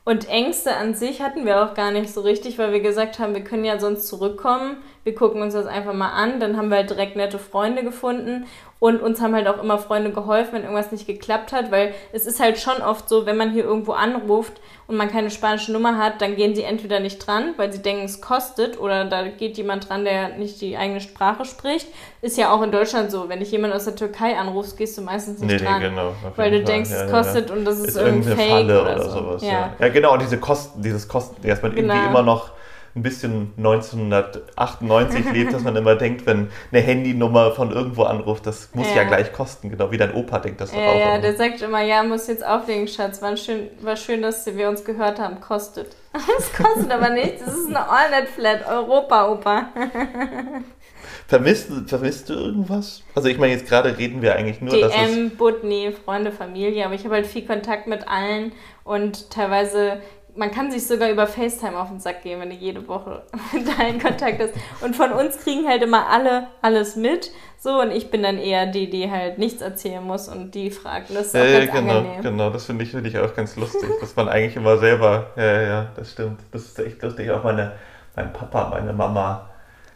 Und 0.05 0.29
Ängste 0.29 0.77
an 0.77 0.93
sich 0.93 1.23
hatten 1.23 1.47
wir 1.47 1.65
auch 1.65 1.73
gar 1.73 1.91
nicht 1.91 2.13
so 2.13 2.21
richtig, 2.21 2.59
weil 2.59 2.75
wir 2.75 2.81
gesagt 2.81 3.19
haben, 3.19 3.35
wir 3.35 3.43
können 3.43 3.65
ja 3.65 3.81
sonst 3.81 4.09
zurückkommen. 4.09 4.77
Wir 5.05 5.15
gucken 5.15 5.41
uns 5.41 5.55
das 5.55 5.65
einfach 5.65 5.95
mal 5.95 6.11
an. 6.11 6.39
Dann 6.39 6.59
haben 6.59 6.69
wir 6.69 6.77
halt 6.77 6.91
direkt 6.91 7.17
nette 7.17 7.39
Freunde 7.39 7.83
gefunden 7.83 8.45
und 8.83 9.01
uns 9.01 9.21
haben 9.21 9.33
halt 9.33 9.47
auch 9.47 9.63
immer 9.63 9.79
Freunde 9.79 10.11
geholfen, 10.11 10.55
wenn 10.55 10.63
irgendwas 10.63 10.91
nicht 10.91 11.07
geklappt 11.07 11.53
hat, 11.53 11.71
weil 11.71 11.95
es 12.13 12.27
ist 12.27 12.41
halt 12.41 12.59
schon 12.59 12.83
oft 12.83 13.09
so, 13.09 13.27
wenn 13.27 13.37
man 13.37 13.53
hier 13.53 13.63
irgendwo 13.63 13.93
anruft 13.93 14.55
und 14.89 14.97
man 14.97 15.09
keine 15.09 15.31
spanische 15.31 15.71
Nummer 15.71 15.99
hat, 15.99 16.21
dann 16.21 16.35
gehen 16.35 16.57
sie 16.57 16.65
entweder 16.65 16.99
nicht 16.99 17.25
dran, 17.25 17.55
weil 17.59 17.73
sie 17.73 17.81
denken, 17.81 18.05
es 18.05 18.21
kostet, 18.21 18.81
oder 18.81 19.05
da 19.05 19.29
geht 19.29 19.57
jemand 19.57 19.89
dran, 19.89 20.05
der 20.05 20.31
nicht 20.31 20.61
die 20.61 20.77
eigene 20.77 21.01
Sprache 21.01 21.45
spricht. 21.45 21.87
Ist 22.23 22.37
ja 22.37 22.51
auch 22.53 22.61
in 22.61 22.73
Deutschland 22.73 23.13
so. 23.13 23.29
Wenn 23.29 23.41
ich 23.41 23.53
jemand 23.53 23.73
aus 23.73 23.85
der 23.85 23.95
Türkei 23.95 24.37
anrufst, 24.37 24.77
gehst 24.77 24.99
du 24.99 25.03
meistens 25.03 25.39
nicht 25.39 25.49
nee, 25.49 25.65
dran. 25.65 25.81
Nee, 25.81 25.89
genau, 25.89 26.13
weil 26.35 26.51
du 26.51 26.57
Fall. 26.57 26.65
denkst, 26.65 26.91
ja, 26.91 27.05
es 27.05 27.13
kostet 27.13 27.51
ja. 27.51 27.55
und 27.55 27.65
das 27.65 27.79
ist, 27.79 27.87
ist 27.91 27.97
irgendwie 27.99 28.31
Fake 28.31 28.51
Falle 28.51 28.83
oder, 28.83 28.97
oder 28.97 29.05
so. 29.05 29.11
sowas. 29.11 29.43
Ja. 29.45 29.75
ja. 29.79 29.89
genau, 29.91 30.15
und 30.15 30.23
diese 30.23 30.39
Kosten, 30.39 30.83
dieses 30.83 31.07
Kosten, 31.07 31.37
dass 31.47 31.63
man 31.63 31.73
genau. 31.73 31.95
irgendwie 31.95 32.11
immer 32.11 32.23
noch 32.23 32.51
ein 32.95 33.03
bisschen 33.03 33.53
1998 33.57 35.33
lebt, 35.33 35.55
dass 35.55 35.63
man 35.63 35.77
immer 35.77 35.97
denkt, 35.97 36.27
wenn 36.27 36.51
eine 36.71 36.83
Handynummer 36.83 37.53
von 37.53 37.71
irgendwo 37.71 38.03
anruft, 38.03 38.47
das 38.47 38.69
muss 38.75 38.89
ja, 38.91 38.97
ja 38.97 39.05
gleich 39.05 39.33
kosten, 39.33 39.71
genau 39.71 39.91
wie 39.91 39.97
dein 39.97 40.13
Opa 40.15 40.39
denkt 40.39 40.61
das 40.61 40.71
doch 40.71 40.79
ja, 40.79 40.91
auch. 40.91 40.99
Ja, 40.99 41.19
der 41.19 41.35
sagt 41.35 41.63
immer, 41.63 41.83
ja, 41.83 42.03
muss 42.03 42.27
jetzt 42.27 42.45
auflegen, 42.45 42.87
Schatz, 42.89 43.23
war 43.23 43.37
schön, 43.37 43.69
war 43.81 43.97
schön, 43.97 44.21
dass 44.21 44.45
wir 44.45 44.69
uns 44.69 44.85
gehört 44.85 45.19
haben, 45.19 45.41
kostet. 45.41 45.97
Das 46.13 46.53
kostet 46.53 46.91
aber 46.91 47.09
nichts, 47.09 47.43
das 47.43 47.55
ist 47.55 47.69
eine 47.69 47.89
Allnet-Flat, 47.89 48.69
Europa-Opa. 48.69 49.69
Vermisst, 51.27 51.71
vermisst 51.87 52.29
du 52.29 52.35
irgendwas? 52.35 53.03
Also 53.15 53.29
ich 53.29 53.39
meine, 53.39 53.55
jetzt 53.55 53.67
gerade 53.67 53.97
reden 53.97 54.21
wir 54.21 54.35
eigentlich 54.35 54.61
nur, 54.61 54.71
DM, 54.71 54.83
dass 54.83 55.09
es... 55.09 55.37
Budni, 55.39 55.95
Freunde, 56.05 56.31
Familie, 56.31 56.85
aber 56.85 56.95
ich 56.95 57.05
habe 57.05 57.15
halt 57.15 57.27
viel 57.27 57.47
Kontakt 57.47 57.87
mit 57.87 58.07
allen 58.07 58.53
und 58.85 59.31
teilweise 59.31 60.03
man 60.35 60.51
kann 60.51 60.71
sich 60.71 60.87
sogar 60.87 61.11
über 61.11 61.27
FaceTime 61.27 61.79
auf 61.79 61.89
den 61.89 62.01
Sack 62.01 62.23
gehen, 62.23 62.41
wenn 62.41 62.51
du 62.51 62.57
jede 62.57 62.87
Woche 62.89 63.23
mit 63.53 63.79
allen 63.79 64.01
Kontakt 64.01 64.41
hast. 64.41 64.55
Und 64.83 64.97
von 64.97 65.13
uns 65.13 65.39
kriegen 65.39 65.69
halt 65.69 65.83
immer 65.83 66.09
alle 66.09 66.49
alles 66.63 66.97
mit. 66.97 67.31
So, 67.59 67.81
und 67.81 67.93
ich 67.93 68.11
bin 68.11 68.23
dann 68.23 68.39
eher 68.39 68.67
die, 68.67 68.91
die 68.91 69.11
halt 69.11 69.39
nichts 69.39 69.63
erzählen 69.63 70.03
muss 70.03 70.29
und 70.29 70.55
die 70.55 70.71
fragen. 70.71 71.07
Das 71.15 71.27
ist 71.29 71.35
ja, 71.35 71.43
auch 71.43 71.47
ja, 71.47 71.59
ganz 71.61 71.73
genau, 71.73 71.99
angenehm. 71.99 72.23
Genau, 72.23 72.51
das 72.51 72.65
finde 72.65 72.85
ich, 72.85 72.91
find 72.91 73.07
ich 73.07 73.19
auch 73.19 73.35
ganz 73.35 73.57
lustig, 73.57 73.89
dass 74.01 74.17
man 74.17 74.29
eigentlich 74.29 74.57
immer 74.57 74.79
selber, 74.79 75.29
ja, 75.37 75.45
ja, 75.45 75.63
ja, 75.63 75.87
das 75.95 76.11
stimmt. 76.13 76.41
Das 76.51 76.63
ist 76.63 76.79
echt 76.79 77.03
lustig. 77.03 77.31
Auch 77.31 77.45
meine, 77.45 77.73
mein 78.17 78.33
Papa, 78.33 78.71
meine 78.71 78.93
Mama 78.93 79.49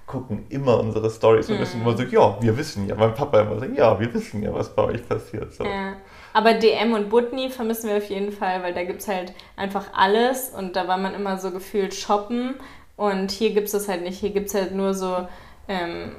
gucken 0.06 0.46
immer 0.48 0.78
unsere 0.78 1.10
Stories 1.10 1.48
und 1.48 1.56
mhm. 1.56 1.62
wissen 1.62 1.80
immer 1.80 1.96
so, 1.96 2.04
ja, 2.04 2.40
wir 2.40 2.56
wissen 2.56 2.86
ja. 2.86 2.94
Mein 2.94 3.14
Papa 3.14 3.40
immer 3.40 3.58
so, 3.58 3.64
ja, 3.64 3.98
wir 3.98 4.14
wissen 4.14 4.42
ja, 4.42 4.54
was 4.54 4.72
bei 4.72 4.84
euch 4.84 5.08
passiert. 5.08 5.52
So. 5.52 5.64
Ja. 5.64 5.94
Aber 6.36 6.52
DM 6.52 6.92
und 6.92 7.08
Butni 7.08 7.48
vermissen 7.48 7.88
wir 7.88 7.96
auf 7.96 8.10
jeden 8.10 8.30
Fall, 8.30 8.62
weil 8.62 8.74
da 8.74 8.84
gibt 8.84 9.00
es 9.00 9.08
halt 9.08 9.32
einfach 9.56 9.86
alles 9.94 10.50
und 10.50 10.76
da 10.76 10.86
war 10.86 10.98
man 10.98 11.14
immer 11.14 11.38
so 11.38 11.50
gefühlt 11.50 11.94
shoppen 11.94 12.56
und 12.94 13.30
hier 13.30 13.54
gibt 13.54 13.68
es 13.68 13.72
das 13.72 13.88
halt 13.88 14.02
nicht. 14.02 14.18
Hier 14.18 14.28
gibt 14.28 14.48
es 14.48 14.54
halt 14.54 14.74
nur 14.74 14.92
so, 14.92 15.26
ähm, 15.66 16.12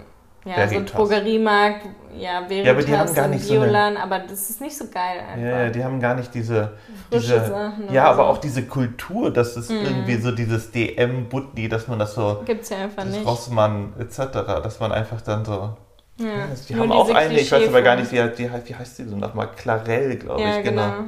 ja, 0.44 0.68
so 0.68 0.84
Drogeriemarkt, 0.84 1.86
ja, 2.18 2.50
Veritas 2.50 2.66
ja, 2.66 2.72
aber 2.72 2.82
die 2.82 2.98
haben 2.98 3.14
gar 3.14 3.28
nicht 3.28 3.48
Violan, 3.48 3.94
so 3.94 4.00
eine, 4.00 4.04
aber 4.04 4.20
das 4.28 4.50
ist 4.50 4.60
nicht 4.60 4.76
so 4.76 4.86
geil 4.86 5.20
einfach. 5.20 5.48
Ja, 5.48 5.70
die 5.70 5.84
haben 5.84 6.00
gar 6.00 6.16
nicht 6.16 6.34
diese, 6.34 6.72
diese 7.14 7.46
Sachen 7.46 7.94
ja, 7.94 8.06
aber 8.06 8.24
so. 8.24 8.30
auch 8.30 8.38
diese 8.40 8.64
Kultur, 8.64 9.32
dass 9.32 9.56
es 9.56 9.70
mhm. 9.70 9.86
irgendwie 9.86 10.16
so 10.16 10.32
dieses 10.32 10.72
DM, 10.72 11.30
Butni, 11.30 11.70
dass 11.70 11.88
man 11.88 12.00
das 12.00 12.16
so, 12.16 12.42
gibt's 12.44 12.70
ja 12.70 12.78
einfach 12.78 13.06
nicht. 13.06 13.24
Rossmann 13.24 13.94
etc., 14.00 14.18
dass 14.64 14.80
man 14.80 14.92
einfach 14.92 15.22
dann 15.22 15.46
so 15.46 15.78
ja, 16.20 16.48
die 16.68 16.76
haben 16.76 16.92
auch 16.92 17.10
eine, 17.10 17.40
ich 17.40 17.52
weiß 17.52 17.68
aber 17.68 17.82
gar 17.82 17.96
nicht, 17.96 18.12
wie, 18.12 18.18
wie, 18.18 18.50
wie 18.66 18.76
heißt 18.76 19.00
die 19.00 19.04
so 19.04 19.16
nochmal? 19.16 19.50
Clarell, 19.56 20.18
glaube 20.18 20.42
ja, 20.42 20.58
ich, 20.58 20.64
genau. 20.64 20.92
genau. 20.92 21.04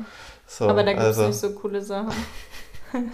So, 0.45 0.67
aber 0.67 0.83
da 0.83 0.93
gibt 0.93 1.03
es 1.03 1.17
also. 1.17 1.27
nicht 1.27 1.39
so 1.39 1.51
coole 1.51 1.81
Sachen. 1.81 2.13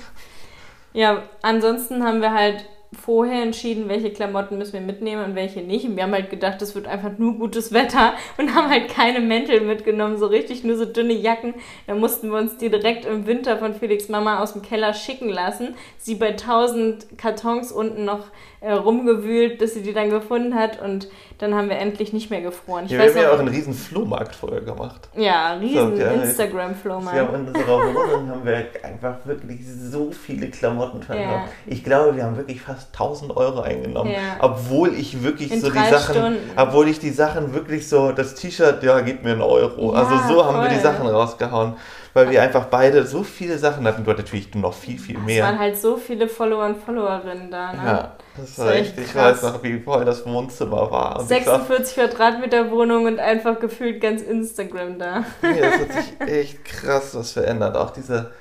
ja, 0.94 1.24
ansonsten 1.42 2.04
haben 2.04 2.22
wir 2.22 2.34
halt 2.34 2.66
vorher 2.94 3.44
entschieden, 3.44 3.90
welche 3.90 4.12
Klamotten 4.12 4.58
müssen 4.58 4.74
wir 4.74 4.82
mitnehmen 4.82 5.24
und 5.24 5.36
welche 5.36 5.62
nicht. 5.62 5.86
Und 5.86 5.96
wir 5.96 6.04
haben 6.04 6.14
halt 6.14 6.30
gedacht, 6.30 6.62
es 6.62 6.76
wird 6.76 6.88
einfach 6.88 7.18
nur 7.18 7.38
gutes 7.38 7.74
Wetter 7.74 8.14
und 8.38 8.56
haben 8.56 8.70
halt 8.70 8.90
keine 8.90 9.20
Mäntel 9.20 9.62
mitgenommen, 9.62 10.18
so 10.18 10.28
richtig 10.28 10.64
nur 10.64 10.78
so 10.78 10.86
dünne 10.86 11.14
Jacken. 11.14 11.56
Da 11.88 11.96
mussten 11.96 12.30
wir 12.30 12.38
uns 12.38 12.58
die 12.58 12.70
direkt 12.70 13.06
im 13.06 13.28
Winter 13.28 13.58
von 13.58 13.74
Felix 13.74 14.10
Mama 14.10 14.42
aus 14.42 14.54
dem 14.54 14.62
Keller 14.62 14.94
schicken 14.94 15.30
lassen. 15.30 15.76
Sie 15.98 16.16
bei 16.16 16.32
tausend 16.34 17.18
Kartons 17.18 17.72
unten 17.72 18.06
noch 18.06 18.26
äh, 18.62 18.72
rumgewühlt, 18.72 19.60
bis 19.60 19.74
sie 19.74 19.84
die 19.84 19.94
dann 19.94 20.10
gefunden 20.10 20.56
hat 20.56 20.82
und 20.82 21.08
dann 21.38 21.54
haben 21.54 21.70
wir 21.70 21.78
endlich 21.78 22.14
nicht 22.14 22.30
mehr 22.30 22.42
gefroren. 22.42 22.86
Ich 22.86 22.92
ja, 22.92 23.00
wir 23.00 23.10
haben 23.10 23.22
ja 23.22 23.32
auch 23.32 23.40
einen 23.40 23.50
riesen 23.50 23.74
Flohmarkt 23.74 24.34
vorher 24.34 24.62
gemacht. 24.62 25.10
Ja, 25.16 25.54
riesen 25.54 25.96
so, 25.96 26.02
ja, 26.02 26.12
Instagram-Flohmarkt. 26.12 27.18
Ja, 27.18 27.26
in 27.36 27.48
unserer 27.48 27.94
Wohnung 27.94 28.30
haben 28.30 28.46
wir 28.46 28.66
einfach 28.84 29.18
wirklich 29.26 29.60
so 29.66 30.12
viele 30.12 30.50
Klamotten 30.50 31.04
verkauft. 31.04 31.28
Ja. 31.28 31.48
Ich 31.68 31.84
glaube, 31.84 32.16
wir 32.16 32.24
haben 32.24 32.38
wirklich 32.38 32.62
fast 32.62 32.85
fast 32.86 32.94
1000 32.94 33.36
Euro 33.38 33.62
eingenommen, 33.62 34.12
Ja. 34.12 34.38
obwohl 34.40 34.94
ich 34.94 35.24
wirklich 35.24 35.52
In 35.52 35.62
so 35.62 35.70
die 35.70 35.78
Sachen, 35.78 36.16
Stunden. 36.16 36.52
obwohl 36.56 36.88
ich 36.88 37.00
die 37.00 37.10
Sachen 37.12 37.54
wirklich 37.54 37.88
so, 37.90 38.12
das 38.12 38.36
T-Shirt, 38.36 38.84
ja, 38.84 39.00
gib 39.02 39.24
mir 39.24 39.32
einen 39.32 39.42
Euro. 39.42 39.94
Ja, 39.94 40.00
also 40.04 40.34
so 40.34 40.46
haben 40.46 40.62
wir 40.62 40.70
die 40.70 40.76
voll. 40.76 40.84
Sachen 40.84 41.08
rausgehauen, 41.08 41.74
weil 42.14 42.30
wir 42.30 42.42
einfach 42.42 42.66
beide 42.66 43.06
so 43.06 43.24
viele 43.24 43.58
Sachen 43.58 43.86
hatten. 43.88 44.04
Du 44.04 44.12
hattest 44.12 44.28
natürlich 44.28 44.54
noch 44.56 44.74
viel, 44.74 44.98
viel 45.00 45.16
Es 45.16 45.22
waren 45.22 45.26
mehr. 45.26 45.60
halt 45.60 45.78
so 45.78 45.98
viele 45.98 46.28
Follower 46.28 46.66
und 46.66 46.78
Followerinnen 46.78 47.52
da. 47.52 47.74
Ne? 47.74 47.80
Ja, 47.86 48.12
das 48.38 48.58
war 48.60 48.66
war 48.68 48.74
echt, 48.76 48.98
ich 48.98 49.16
weiß 49.16 49.42
noch, 49.44 49.64
wie 49.64 49.80
voll 49.80 50.06
das 50.06 50.26
Wohnzimmer 50.26 50.90
war. 50.92 51.20
Und 51.20 51.32
ich 51.32 51.46
war 51.46 51.60
46 51.60 51.96
Quadratmeter 51.96 52.72
Wohnung 52.72 53.06
und 53.06 53.20
einfach 53.20 53.60
gefühlt 53.60 54.02
ganz 54.02 54.22
Instagram 54.22 54.98
da. 55.00 55.24
Nee, 55.42 55.60
das 55.62 55.74
hat 55.74 55.94
sich 56.28 56.34
echt 56.34 56.66
krass 56.66 57.16
was 57.16 57.32
verändert. 57.32 57.76
Auch 57.76 57.90
diese 57.92 58.32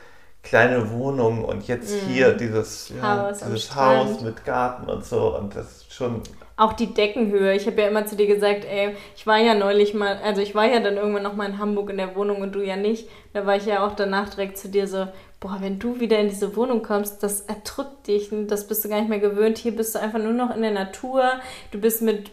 kleine 0.44 0.90
Wohnung 0.92 1.44
und 1.44 1.66
jetzt 1.66 1.92
hier 2.06 2.32
dieses, 2.34 2.90
ja, 2.90 2.94
Mhm. 2.96 3.02
Haus 3.02 3.38
dieses. 3.38 3.74
Haus 3.74 4.20
mit 4.20 4.44
Garten 4.44 4.88
und 4.88 5.04
so. 5.04 5.36
Und 5.36 5.56
das 5.56 5.78
ist 5.78 5.92
schon. 5.92 6.20
Auch 6.56 6.74
die 6.74 6.94
Deckenhöhe. 6.94 7.54
Ich 7.56 7.66
habe 7.66 7.80
ja 7.80 7.88
immer 7.88 8.06
zu 8.06 8.14
dir 8.14 8.28
gesagt, 8.28 8.64
ey, 8.64 8.94
ich 9.16 9.26
war 9.26 9.38
ja 9.38 9.54
neulich 9.54 9.92
mal, 9.92 10.20
also 10.22 10.40
ich 10.40 10.54
war 10.54 10.66
ja 10.66 10.78
dann 10.78 10.96
irgendwann 10.96 11.24
noch 11.24 11.34
mal 11.34 11.48
in 11.48 11.58
Hamburg 11.58 11.90
in 11.90 11.96
der 11.96 12.14
Wohnung 12.14 12.42
und 12.42 12.54
du 12.54 12.64
ja 12.64 12.76
nicht. 12.76 13.08
Da 13.32 13.44
war 13.44 13.56
ich 13.56 13.66
ja 13.66 13.84
auch 13.84 13.96
danach 13.96 14.28
direkt 14.28 14.56
zu 14.56 14.68
dir 14.68 14.86
so, 14.86 15.08
boah, 15.40 15.56
wenn 15.60 15.80
du 15.80 15.98
wieder 15.98 16.18
in 16.18 16.28
diese 16.28 16.54
Wohnung 16.54 16.82
kommst, 16.82 17.22
das 17.24 17.40
erdrückt 17.40 18.06
dich, 18.06 18.30
das 18.46 18.68
bist 18.68 18.84
du 18.84 18.88
gar 18.88 19.00
nicht 19.00 19.08
mehr 19.08 19.18
gewöhnt. 19.18 19.58
Hier 19.58 19.74
bist 19.74 19.94
du 19.96 19.98
einfach 20.00 20.20
nur 20.20 20.32
noch 20.32 20.54
in 20.54 20.62
der 20.62 20.70
Natur. 20.70 21.24
Du 21.72 21.80
bist 21.80 22.02
mit 22.02 22.30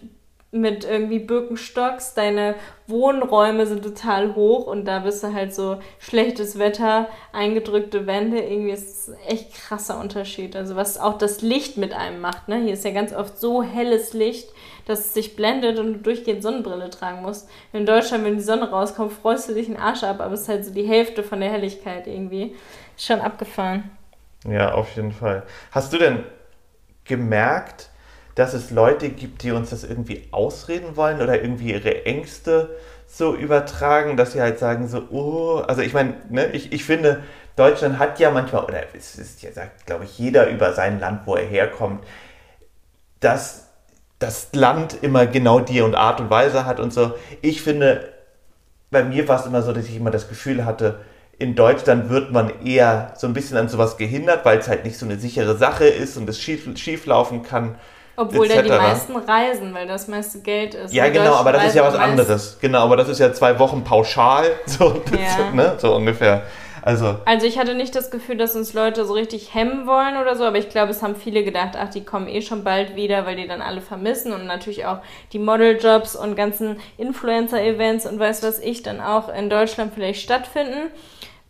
mit 0.54 0.84
irgendwie 0.84 1.20
Birkenstocks, 1.20 2.14
deine 2.14 2.56
Wohnräume 2.86 3.66
sind 3.66 3.84
total 3.84 4.36
hoch 4.36 4.68
und 4.68 4.84
da 4.84 5.00
bist 5.00 5.24
du 5.24 5.34
halt 5.34 5.56
so 5.56 5.80
schlechtes 5.98 6.60
Wetter, 6.60 7.08
eingedrückte 7.32 8.06
Wände, 8.06 8.40
irgendwie 8.40 8.72
ist 8.72 9.08
es 9.08 9.16
echt 9.28 9.54
krasser 9.54 9.98
Unterschied. 9.98 10.58
Also 10.58 10.76
was 10.76 11.00
auch 11.00 11.18
das 11.18 11.42
Licht 11.42 11.78
mit 11.78 11.94
einem 11.94 12.20
macht, 12.20 12.50
ne? 12.50 12.58
Hier 12.58 12.74
ist 12.74 12.84
ja 12.84 12.92
ganz 12.92 13.14
oft 13.14 13.40
so 13.40 13.64
helles 13.64 14.12
Licht, 14.12 14.50
dass 14.86 15.00
es 15.00 15.14
sich 15.14 15.38
blendet 15.38 15.80
und 15.80 15.94
du 15.94 16.00
durchgehend 16.00 16.44
Sonnenbrille 16.44 16.90
tragen 16.90 17.22
musst. 17.22 17.50
In 17.72 17.86
Deutschland, 17.86 18.26
wenn 18.26 18.36
die 18.36 18.44
Sonne 18.44 18.70
rauskommt, 18.70 19.14
freust 19.14 19.48
du 19.48 19.54
dich 19.54 19.68
den 19.68 19.78
Arsch 19.78 20.04
ab, 20.04 20.20
aber 20.20 20.34
es 20.34 20.42
ist 20.42 20.50
halt 20.50 20.66
so 20.66 20.74
die 20.74 20.84
Hälfte 20.84 21.24
von 21.24 21.40
der 21.40 21.50
Helligkeit 21.50 22.08
irgendwie. 22.08 22.56
Schon 22.98 23.22
abgefahren. 23.22 23.90
Ja, 24.46 24.74
auf 24.74 24.98
jeden 24.98 25.14
Fall. 25.14 25.44
Hast 25.72 25.94
du 25.94 25.98
denn 25.98 26.26
gemerkt, 27.06 27.91
dass 28.36 28.54
es 28.54 28.72
Leute 28.72 29.10
gibt, 29.10 29.44
die 29.44 29.52
uns 29.52 29.70
das 29.70 29.84
irgendwie 29.84 30.28
ausreden 30.32 30.96
wollen 30.96 31.22
oder 31.22 31.42
irgendwie 31.42 31.72
ihre 31.72 32.06
Ängste 32.06 32.70
so 33.08 33.36
übertragen, 33.36 34.16
dass 34.16 34.34
sie 34.34 34.42
halt 34.42 34.60
sagen 34.60 34.88
so, 34.88 35.04
oh, 35.12 35.64
also 35.68 35.82
ich 35.82 35.94
meine, 35.94 36.16
ne, 36.30 36.48
ich, 36.52 36.72
ich 36.72 36.86
finde, 36.86 37.24
Deutschland 37.56 38.00
hat 38.00 38.20
ja 38.20 38.32
manchmal, 38.32 38.64
oder 38.64 38.84
es 38.96 39.18
ist 39.18 39.42
ja, 39.42 39.52
sagt, 39.52 39.86
glaube 39.86 40.06
ich, 40.06 40.18
jeder 40.18 40.50
über 40.50 40.74
sein 40.74 41.00
Land, 41.00 41.28
wo 41.28 41.36
er 41.36 41.46
herkommt, 41.46 42.04
dass 43.20 43.68
das 44.20 44.50
Land 44.54 44.98
immer 45.02 45.26
genau 45.26 45.60
die 45.60 45.82
und 45.82 45.96
Art 45.96 46.22
und 46.22 46.30
Weise 46.30 46.66
hat 46.66 46.80
und 46.80 46.94
so. 46.94 47.14
Ich 47.42 47.62
finde, 47.62 48.14
bei 48.92 49.04
mir 49.04 49.28
war 49.28 49.40
es 49.40 49.46
immer 49.46 49.62
so, 49.62 49.74
dass 49.74 49.86
ich 49.86 49.96
immer 49.96 50.12
das 50.12 50.30
Gefühl 50.30 50.64
hatte, 50.66 51.00
in 51.38 51.56
Deutschland 51.56 52.10
wird 52.10 52.32
man 52.32 52.64
eher 52.64 53.14
so 53.18 53.26
ein 53.26 53.34
bisschen 53.34 53.58
an 53.58 53.68
sowas 53.68 53.98
gehindert, 53.98 54.46
weil 54.46 54.60
es 54.60 54.68
halt 54.68 54.86
nicht 54.86 54.98
so 54.98 55.08
eine 55.08 55.18
sichere 55.18 55.58
Sache 55.58 55.86
ist 55.86 56.16
und 56.18 56.30
es 56.30 56.40
schief, 56.40 56.70
schief 56.78 57.08
laufen 57.08 57.42
kann. 57.42 57.76
Obwohl 58.16 58.48
da 58.48 58.62
die 58.62 58.70
meisten 58.70 59.16
reisen, 59.16 59.74
weil 59.74 59.88
das 59.88 60.08
meiste 60.08 60.40
Geld 60.40 60.76
ist. 60.76 60.94
Ja, 60.94 61.10
genau, 61.10 61.36
aber 61.36 61.54
das 61.54 61.68
ist 61.68 61.76
ja 61.76 61.84
was 61.84 61.96
anderes. 61.96 62.58
Genau, 62.60 62.80
aber 62.80 62.98
das 62.98 63.10
ist 63.10 63.20
ja 63.20 63.32
zwei 63.34 63.58
Wochen 63.60 63.84
pauschal, 63.84 64.52
so, 64.66 65.02
Ja. 65.12 65.52
ne, 65.54 65.76
so 65.78 65.96
ungefähr. 65.96 66.44
Also, 66.84 67.18
Also 67.26 67.46
ich 67.46 67.60
hatte 67.60 67.76
nicht 67.76 67.96
das 67.96 68.10
Gefühl, 68.10 68.38
dass 68.38 68.56
uns 68.56 68.74
Leute 68.74 69.06
so 69.06 69.14
richtig 69.14 69.54
hemmen 69.54 69.86
wollen 69.86 70.18
oder 70.18 70.36
so, 70.36 70.44
aber 70.46 70.58
ich 70.58 70.70
glaube, 70.70 70.92
es 70.92 71.04
haben 71.04 71.16
viele 71.16 71.44
gedacht, 71.44 71.76
ach, 71.78 71.90
die 71.90 72.04
kommen 72.04 72.28
eh 72.28 72.42
schon 72.42 72.64
bald 72.64 72.96
wieder, 72.96 73.26
weil 73.26 73.36
die 73.36 73.48
dann 73.48 73.62
alle 73.62 73.82
vermissen 73.82 74.34
und 74.34 74.48
natürlich 74.48 74.86
auch 74.88 74.98
die 75.32 75.40
Modeljobs 75.40 76.16
und 76.16 76.36
ganzen 76.36 76.80
Influencer-Events 76.98 78.08
und 78.08 78.20
weiß 78.20 78.42
was 78.42 78.58
ich 78.60 78.82
dann 78.82 79.00
auch 79.00 79.30
in 79.30 79.50
Deutschland 79.50 79.94
vielleicht 79.94 80.22
stattfinden. 80.22 80.90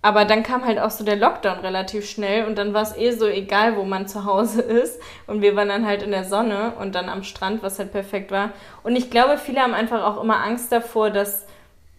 Aber 0.04 0.26
dann 0.26 0.42
kam 0.42 0.66
halt 0.66 0.80
auch 0.80 0.90
so 0.90 1.04
der 1.04 1.16
Lockdown 1.16 1.60
relativ 1.60 2.10
schnell 2.10 2.46
und 2.46 2.58
dann 2.58 2.74
war 2.74 2.82
es 2.82 2.98
eh 2.98 3.12
so 3.12 3.28
egal, 3.28 3.78
wo 3.78 3.84
man 3.84 4.08
zu 4.08 4.26
Hause 4.26 4.62
ist. 4.62 5.00
Und 5.28 5.42
wir 5.42 5.56
waren 5.56 5.70
dann 5.70 5.86
halt 5.86 6.02
in 6.02 6.12
der 6.12 6.24
Sonne 6.24 6.74
und 6.80 6.96
dann 6.96 7.10
am 7.10 7.24
Strand, 7.24 7.62
was 7.62 7.78
halt 7.78 7.92
perfekt 7.92 8.32
war. 8.32 8.52
Und 8.84 8.96
ich 8.96 9.12
glaube, 9.12 9.38
viele 9.38 9.62
haben 9.62 9.74
einfach 9.74 10.04
auch 10.04 10.22
immer 10.22 10.44
Angst 10.44 10.72
davor, 10.72 11.12
dass, 11.12 11.46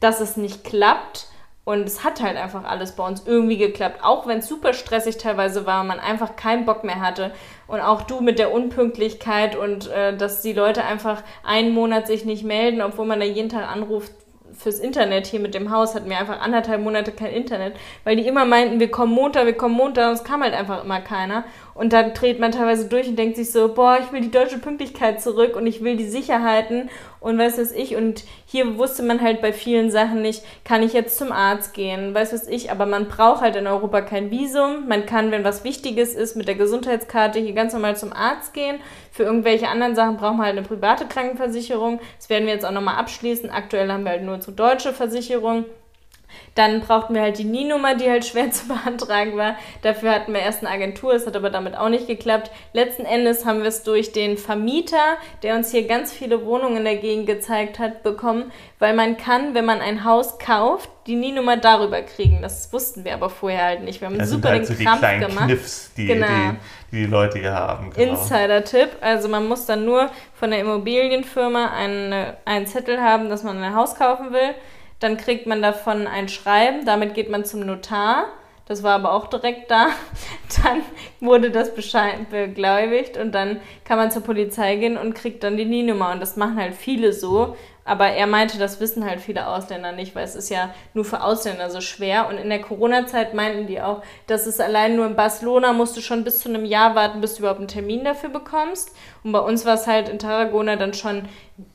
dass 0.01 0.21
es 0.21 0.37
nicht 0.37 0.65
klappt. 0.65 1.29
Und 1.65 1.87
es 1.87 2.03
hat 2.03 2.21
halt 2.21 2.37
einfach 2.37 2.65
alles 2.65 2.97
bei 2.97 3.07
uns 3.07 3.23
irgendwie 3.25 3.57
geklappt. 3.57 4.03
Auch 4.03 4.27
wenn 4.27 4.39
es 4.39 4.49
super 4.49 4.73
stressig 4.73 5.17
teilweise 5.19 5.65
war 5.65 5.83
und 5.83 5.87
man 5.87 6.01
einfach 6.01 6.35
keinen 6.35 6.65
Bock 6.65 6.83
mehr 6.83 6.99
hatte. 6.99 7.31
Und 7.69 7.81
auch 7.81 8.03
du 8.03 8.21
mit 8.21 8.41
der 8.41 8.53
Unpünktlichkeit 8.53 9.55
und 9.55 9.89
äh, 9.93 10.17
dass 10.17 10.43
die 10.43 10.55
Leute 10.55 10.83
einfach 10.83 11.23
einen 11.45 11.73
Monat 11.73 12.09
sich 12.09 12.25
nicht 12.25 12.43
melden, 12.43 12.83
obwohl 12.83 13.07
man 13.07 13.21
da 13.21 13.27
jeden 13.27 13.49
Tag 13.49 13.71
anruft 13.71 14.11
fürs 14.57 14.79
Internet 14.79 15.27
hier 15.27 15.41
mit 15.41 15.55
dem 15.55 15.71
Haus, 15.71 15.95
hatten 15.95 16.09
wir 16.09 16.19
einfach 16.19 16.41
anderthalb 16.41 16.83
Monate 16.83 17.13
kein 17.13 17.33
Internet, 17.33 17.75
weil 18.05 18.17
die 18.17 18.27
immer 18.27 18.45
meinten, 18.45 18.81
wir 18.81 18.91
kommen 18.91 19.13
Montag, 19.13 19.47
wir 19.47 19.57
kommen 19.57 19.75
Montag 19.75 20.09
und 20.09 20.15
es 20.15 20.25
kam 20.25 20.43
halt 20.43 20.55
einfach 20.55 20.85
immer 20.85 21.01
keiner. 21.01 21.45
Und 21.75 21.93
dann 21.93 22.13
dreht 22.13 22.39
man 22.39 22.53
teilweise 22.53 22.87
durch 22.87 23.09
und 23.09 23.17
denkt 23.17 23.37
sich 23.37 23.51
so, 23.51 23.73
boah, 23.73 23.99
ich 24.01 24.13
will 24.13 24.21
die 24.21 24.31
deutsche 24.31 24.59
Pünktlichkeit 24.59 25.23
zurück 25.23 25.57
und 25.57 25.67
ich 25.67 25.83
will 25.83 25.97
die 25.97 26.09
Sicherheiten 26.09 26.91
und 27.21 27.39
weiß 27.39 27.59
was 27.59 27.73
ich. 27.73 27.97
Und 27.97 28.25
hier 28.45 28.77
wusste 28.77 29.03
man 29.03 29.23
halt 29.23 29.41
bei 29.41 29.53
vielen 29.53 29.91
Sachen 29.91 30.21
nicht, 30.21 30.43
kann 30.65 30.83
ich 30.83 30.93
jetzt 30.93 31.17
zum 31.17 31.33
Arzt 31.33 31.73
gehen, 31.73 32.15
weiß 32.15 32.33
was 32.33 32.47
ich. 32.47 32.71
Aber 32.71 32.85
man 32.85 33.09
braucht 33.09 33.41
halt 33.41 33.57
in 33.57 33.67
Europa 33.67 34.03
kein 34.03 34.31
Visum. 34.31 34.87
Man 34.89 35.07
kann, 35.07 35.31
wenn 35.31 35.45
was 35.45 35.65
Wichtiges 35.65 36.15
ist, 36.15 36.37
mit 36.37 36.47
der 36.49 36.57
Gesundheitskarte 36.57 37.39
hier 37.39 37.55
ganz 37.55 37.73
normal 37.73 37.97
zum 37.97 38.13
Arzt 38.13 38.53
gehen. 38.53 38.79
Für 39.11 39.23
irgendwelche 39.23 39.69
anderen 39.69 39.95
Sachen 39.95 40.17
braucht 40.17 40.37
man 40.37 40.47
halt 40.47 40.59
eine 40.59 40.67
private 40.67 41.07
Krankenversicherung. 41.07 42.01
Das 42.19 42.29
werden 42.29 42.47
wir 42.47 42.53
jetzt 42.53 42.67
auch 42.67 42.73
nochmal 42.73 42.97
abschließen. 42.97 43.51
Aktuell 43.51 43.91
haben 43.91 44.05
wir 44.05 44.11
halt 44.11 44.25
nur 44.25 44.41
so 44.43 44.53
deutsche 44.53 44.93
Versicherung. 44.93 45.65
Dann 46.55 46.81
brauchten 46.81 47.15
wir 47.15 47.23
halt 47.23 47.39
die 47.39 47.45
NIE-Nummer, 47.45 47.95
die 47.95 48.09
halt 48.11 48.25
schwer 48.25 48.51
zu 48.53 48.69
beantragen 48.69 49.37
war. 49.37 49.57
Dafür 49.83 50.13
hatten 50.13 50.33
wir 50.33 50.41
erst 50.41 50.61
eine 50.65 50.71
Agentur, 50.75 51.15
es 51.15 51.27
hat 51.27 51.37
aber 51.37 51.51
damit 51.51 51.77
auch 51.77 51.89
nicht 51.89 52.07
geklappt. 52.07 52.51
Letzten 52.73 53.05
Endes 53.05 53.45
haben 53.47 53.61
wir 53.61 53.69
es 53.69 53.83
durch 53.83 54.13
den 54.13 54.37
Vermieter, 54.37 55.17
der 55.43 55.55
uns 55.55 55.71
hier 55.71 55.87
ganz 55.87 56.13
viele 56.13 56.45
Wohnungen 56.45 56.79
in 56.79 56.85
der 56.85 56.97
Gegend 56.97 57.27
gezeigt 57.27 57.79
hat, 57.79 58.03
bekommen, 58.03 58.53
weil 58.79 58.95
man 58.95 59.17
kann, 59.17 59.55
wenn 59.55 59.65
man 59.65 59.81
ein 59.81 60.05
Haus 60.05 60.39
kauft, 60.39 60.91
die 61.07 61.17
NIE-Nummer 61.17 61.57
darüber 61.57 62.01
kriegen. 62.03 62.43
Das 62.43 62.73
wussten 62.73 63.05
wir 63.05 63.15
aber 63.15 63.29
vorher 63.29 63.65
halt 63.65 63.83
nicht. 63.83 64.01
Wir 64.01 64.09
haben 64.09 64.19
das 64.19 64.31
super 64.31 64.51
halt 64.51 64.61
den 64.61 64.67
so 64.67 64.75
die 64.75 64.85
Krampf 64.85 65.01
kleinen 65.01 65.29
gemacht. 65.29 65.47
Kniffs, 65.47 65.93
die, 65.97 66.07
Genau. 66.07 66.27
die, 66.27 66.57
die 66.93 66.97
die 67.03 67.07
Leute 67.07 67.39
hier 67.39 67.55
haben. 67.55 67.91
Genau. 67.91 68.13
Insider-Tipp. 68.13 68.91
Also 69.01 69.29
man 69.29 69.49
muss 69.49 69.67
dann 69.67 69.85
nur 69.85 70.11
von 70.35 70.51
der 70.51 70.61
Immobilienfirma 70.61 71.73
einen, 71.73 72.33
einen 72.45 72.67
Zettel 72.67 73.01
haben, 73.01 73.29
dass 73.29 73.43
man 73.43 73.63
ein 73.63 73.75
Haus 73.75 73.95
kaufen 73.97 74.33
will. 74.33 74.55
Dann 75.03 75.17
kriegt 75.17 75.47
man 75.47 75.63
davon 75.63 76.07
ein 76.07 76.29
Schreiben. 76.29 76.85
Damit 76.85 77.15
geht 77.15 77.29
man 77.29 77.45
zum 77.45 77.67
Notar. 77.67 78.27
Das 78.67 78.85
war 78.85 78.95
aber 78.95 79.13
auch 79.13 79.27
direkt 79.27 79.71
da. 79.71 79.89
Dann 80.63 80.83
wurde 81.21 81.51
das 81.51 81.73
beglaubigt 81.75 83.17
und 83.17 83.33
dann 83.33 83.61
kann 83.85 83.99
man 83.99 84.11
zur 84.11 84.23
Polizei 84.23 84.77
gehen 84.77 84.97
und 84.97 85.15
kriegt 85.15 85.43
dann 85.43 85.57
die 85.57 85.65
NIE-Nummer. 85.65 86.13
Und 86.13 86.21
das 86.21 86.37
machen 86.37 86.57
halt 86.57 86.75
viele 86.75 87.13
so. 87.13 87.57
Aber 87.85 88.07
er 88.07 88.29
meinte, 88.29 88.59
das 88.59 88.79
wissen 88.79 89.05
halt 89.05 89.21
viele 89.21 89.49
Ausländer 89.49 89.91
nicht, 89.91 90.15
weil 90.15 90.25
es 90.25 90.37
ist 90.37 90.51
ja 90.51 90.73
nur 90.95 91.05
für 91.05 91.23
Ausländer 91.23 91.69
so 91.69 91.81
schwer. 91.81 92.29
Und 92.29 92.39
in 92.39 92.49
der 92.49 92.61
Corona-Zeit 92.61 93.35
meinten 93.35 93.67
die 93.67 93.81
auch, 93.81 94.03
dass 94.29 94.47
es 94.47 94.61
allein 94.61 94.95
nur 94.95 95.07
in 95.07 95.17
Barcelona 95.17 95.73
musst 95.73 95.97
du 95.97 96.01
schon 96.01 96.23
bis 96.23 96.39
zu 96.39 96.49
einem 96.49 96.65
Jahr 96.65 96.95
warten, 96.95 97.21
bis 97.21 97.35
du 97.35 97.41
überhaupt 97.41 97.59
einen 97.59 97.69
Termin 97.69 98.05
dafür 98.05 98.29
bekommst. 98.29 98.95
Und 99.25 99.33
bei 99.33 99.39
uns 99.39 99.65
war 99.65 99.75
es 99.75 99.87
halt 99.87 100.09
in 100.09 100.19
Tarragona 100.19 100.77
dann 100.77 100.95
schon 100.95 101.29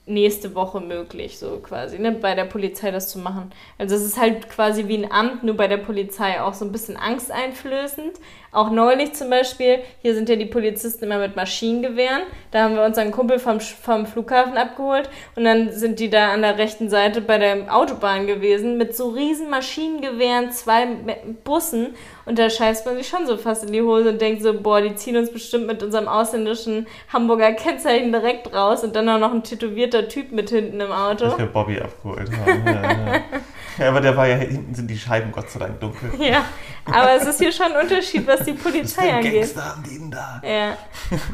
nächste 0.06 0.56
Woche 0.56 0.80
möglich, 0.80 1.38
so 1.38 1.60
quasi, 1.60 2.00
ne, 2.00 2.12
bei 2.14 2.34
der 2.34 2.46
Polizei 2.46 2.92
das 2.92 3.10
zu 3.10 3.20
machen. 3.20 3.52
Also 3.78 3.96
es 3.96 4.04
ist 4.04 4.20
halt 4.20 4.50
quasi 4.50 4.88
wie 4.88 4.98
ein 4.98 5.12
Amt, 5.12 5.44
nur 5.44 5.56
bei 5.56 5.68
der 5.68 5.78
Polizei 5.78 6.42
auch 6.42 6.54
so 6.54 6.66
ein 6.66 6.72
bisschen 6.72 6.98
angsteinflößend. 6.98 8.14
Auch 8.52 8.72
neulich 8.72 9.14
zum 9.14 9.30
Beispiel, 9.30 9.80
hier 10.02 10.16
sind 10.16 10.30
ja 10.30 10.36
die 10.36 10.46
Polizisten 10.46 11.06
immer 11.06 11.20
mit 11.20 11.36
Maschinengewehren. 11.36 12.24
Da 12.52 12.64
haben 12.64 12.76
wir 12.76 12.84
unseren 12.84 13.12
Kumpel 13.12 13.40
vom, 13.40 13.60
vom 13.60 14.06
Flughafen 14.06 14.58
abgeholt 14.58 15.10
und 15.36 15.44
dann 15.44 15.72
sind 15.72 16.00
die 16.00 16.10
da 16.10 16.32
an 16.32 16.42
der 16.42 16.58
rechten 16.58 16.90
Seite 16.90 17.22
bei 17.22 17.38
der 17.38 17.74
Autobahn 17.76 18.28
gewesen 18.28 18.78
mit 18.78 18.96
so 18.96 19.10
riesen 19.10 19.50
Maschinengewehren, 19.50 20.52
zwei 20.52 20.88
Bussen 21.44 21.96
und 22.28 22.38
da 22.38 22.50
scheißt 22.50 22.86
man 22.86 22.98
sich 22.98 23.08
schon 23.08 23.26
so 23.26 23.38
fast 23.38 23.64
in 23.64 23.72
die 23.72 23.82
Hose 23.82 24.10
und 24.10 24.20
denkt 24.20 24.44
so, 24.44 24.54
boah, 24.54 24.82
die 24.82 24.94
ziehen 24.96 25.16
uns 25.16 25.32
bestimmt 25.32 25.66
mit 25.66 25.82
unserem 25.82 26.10
ausländischen 26.10 26.86
Hamburger 27.12 27.54
Kennzeichen 27.54 28.12
direkt 28.12 28.54
raus 28.54 28.84
und 28.84 28.98
dann 28.98 29.08
auch 29.08 29.18
noch 29.18 29.34
ein 29.34 29.44
tätowierter 29.44 30.10
Typ 30.10 30.34
mit 30.34 30.50
hinten 30.50 30.82
im 30.82 30.92
Auto. 30.92 31.24
Dass 31.24 31.38
wir 31.38 31.46
Bobby 31.46 31.80
abgeholt 31.80 32.30
haben. 32.30 32.66
Ja, 32.66 32.82
ja. 32.84 33.22
ja, 33.80 33.90
aber 33.90 34.02
der 34.02 34.18
war 34.18 34.28
ja, 34.28 34.36
hinten 34.36 34.76
sind 34.76 34.90
die 34.90 34.98
Scheiben 34.98 35.32
Gott 35.32 35.50
sei 35.50 35.60
Dank 35.60 35.80
dunkel. 35.80 36.12
Ja, 36.20 36.44
aber 36.84 37.14
es 37.14 37.26
ist 37.26 37.40
hier 37.40 37.54
schon 37.54 37.68
ein 37.68 37.82
Unterschied, 37.82 38.28
was 38.28 38.42
die 38.42 38.54
Das 38.54 38.62
Polizei 38.62 39.14
angeht. 39.14 39.34
Gangster 39.34 39.66
haben 39.66 39.84
die 39.84 39.98
denn 39.98 40.12
da. 40.12 40.42
Ja. 40.44 40.78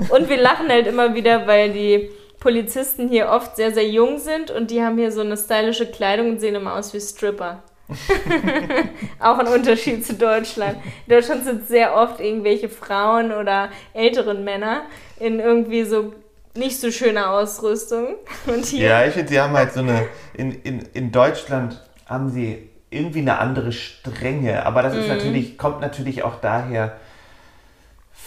Und 0.15 0.29
wir 0.29 0.38
lachen 0.38 0.69
halt 0.69 0.86
immer 0.86 1.15
wieder, 1.15 1.47
weil 1.47 1.73
die 1.73 2.12
Polizisten 2.39 3.10
hier 3.10 3.29
oft 3.29 3.56
sehr, 3.56 3.73
sehr 3.73 3.88
jung 3.88 4.19
sind 4.19 4.51
und 4.51 4.69
die 4.69 4.84
haben 4.84 4.97
hier 4.97 5.13
so 5.13 5.21
eine 5.21 5.38
stylische 5.38 5.89
Kleidung 5.89 6.32
und 6.32 6.39
sehen 6.41 6.56
immer 6.56 6.75
aus 6.75 6.93
wie 6.93 6.99
Stripper. 6.99 7.63
Auch 9.19 9.39
ein 9.39 9.47
Unterschied 9.47 10.06
zu 10.06 10.13
Deutschland. 10.13 10.77
In 11.08 11.13
Deutschland 11.13 11.43
sind 11.43 11.67
sehr 11.67 11.95
oft 11.95 12.19
irgendwelche 12.19 12.69
Frauen 12.69 13.32
oder 13.32 13.69
älteren 13.93 14.43
Männer 14.43 14.84
in 15.19 15.39
irgendwie 15.39 15.84
so 15.84 16.13
nicht 16.56 16.79
so 16.79 16.91
schöner 16.91 17.32
Ausrüstung. 17.32 18.15
Und 18.47 18.65
hier 18.65 18.88
ja, 18.88 19.06
ich 19.06 19.13
finde, 19.13 19.29
sie 19.29 19.39
haben 19.39 19.53
halt 19.53 19.73
so 19.73 19.79
eine. 19.79 20.08
In, 20.34 20.51
in, 20.62 20.79
in 20.93 21.12
Deutschland 21.12 21.82
haben 22.06 22.29
sie 22.29 22.69
irgendwie 22.89 23.19
eine 23.19 23.39
andere 23.39 23.71
Strenge, 23.71 24.65
aber 24.65 24.84
das 24.84 24.95
ist 24.95 25.08
mhm. 25.08 25.15
natürlich, 25.15 25.58
kommt 25.58 25.82
natürlich 25.82 26.23
auch 26.23 26.39
daher, 26.39 26.97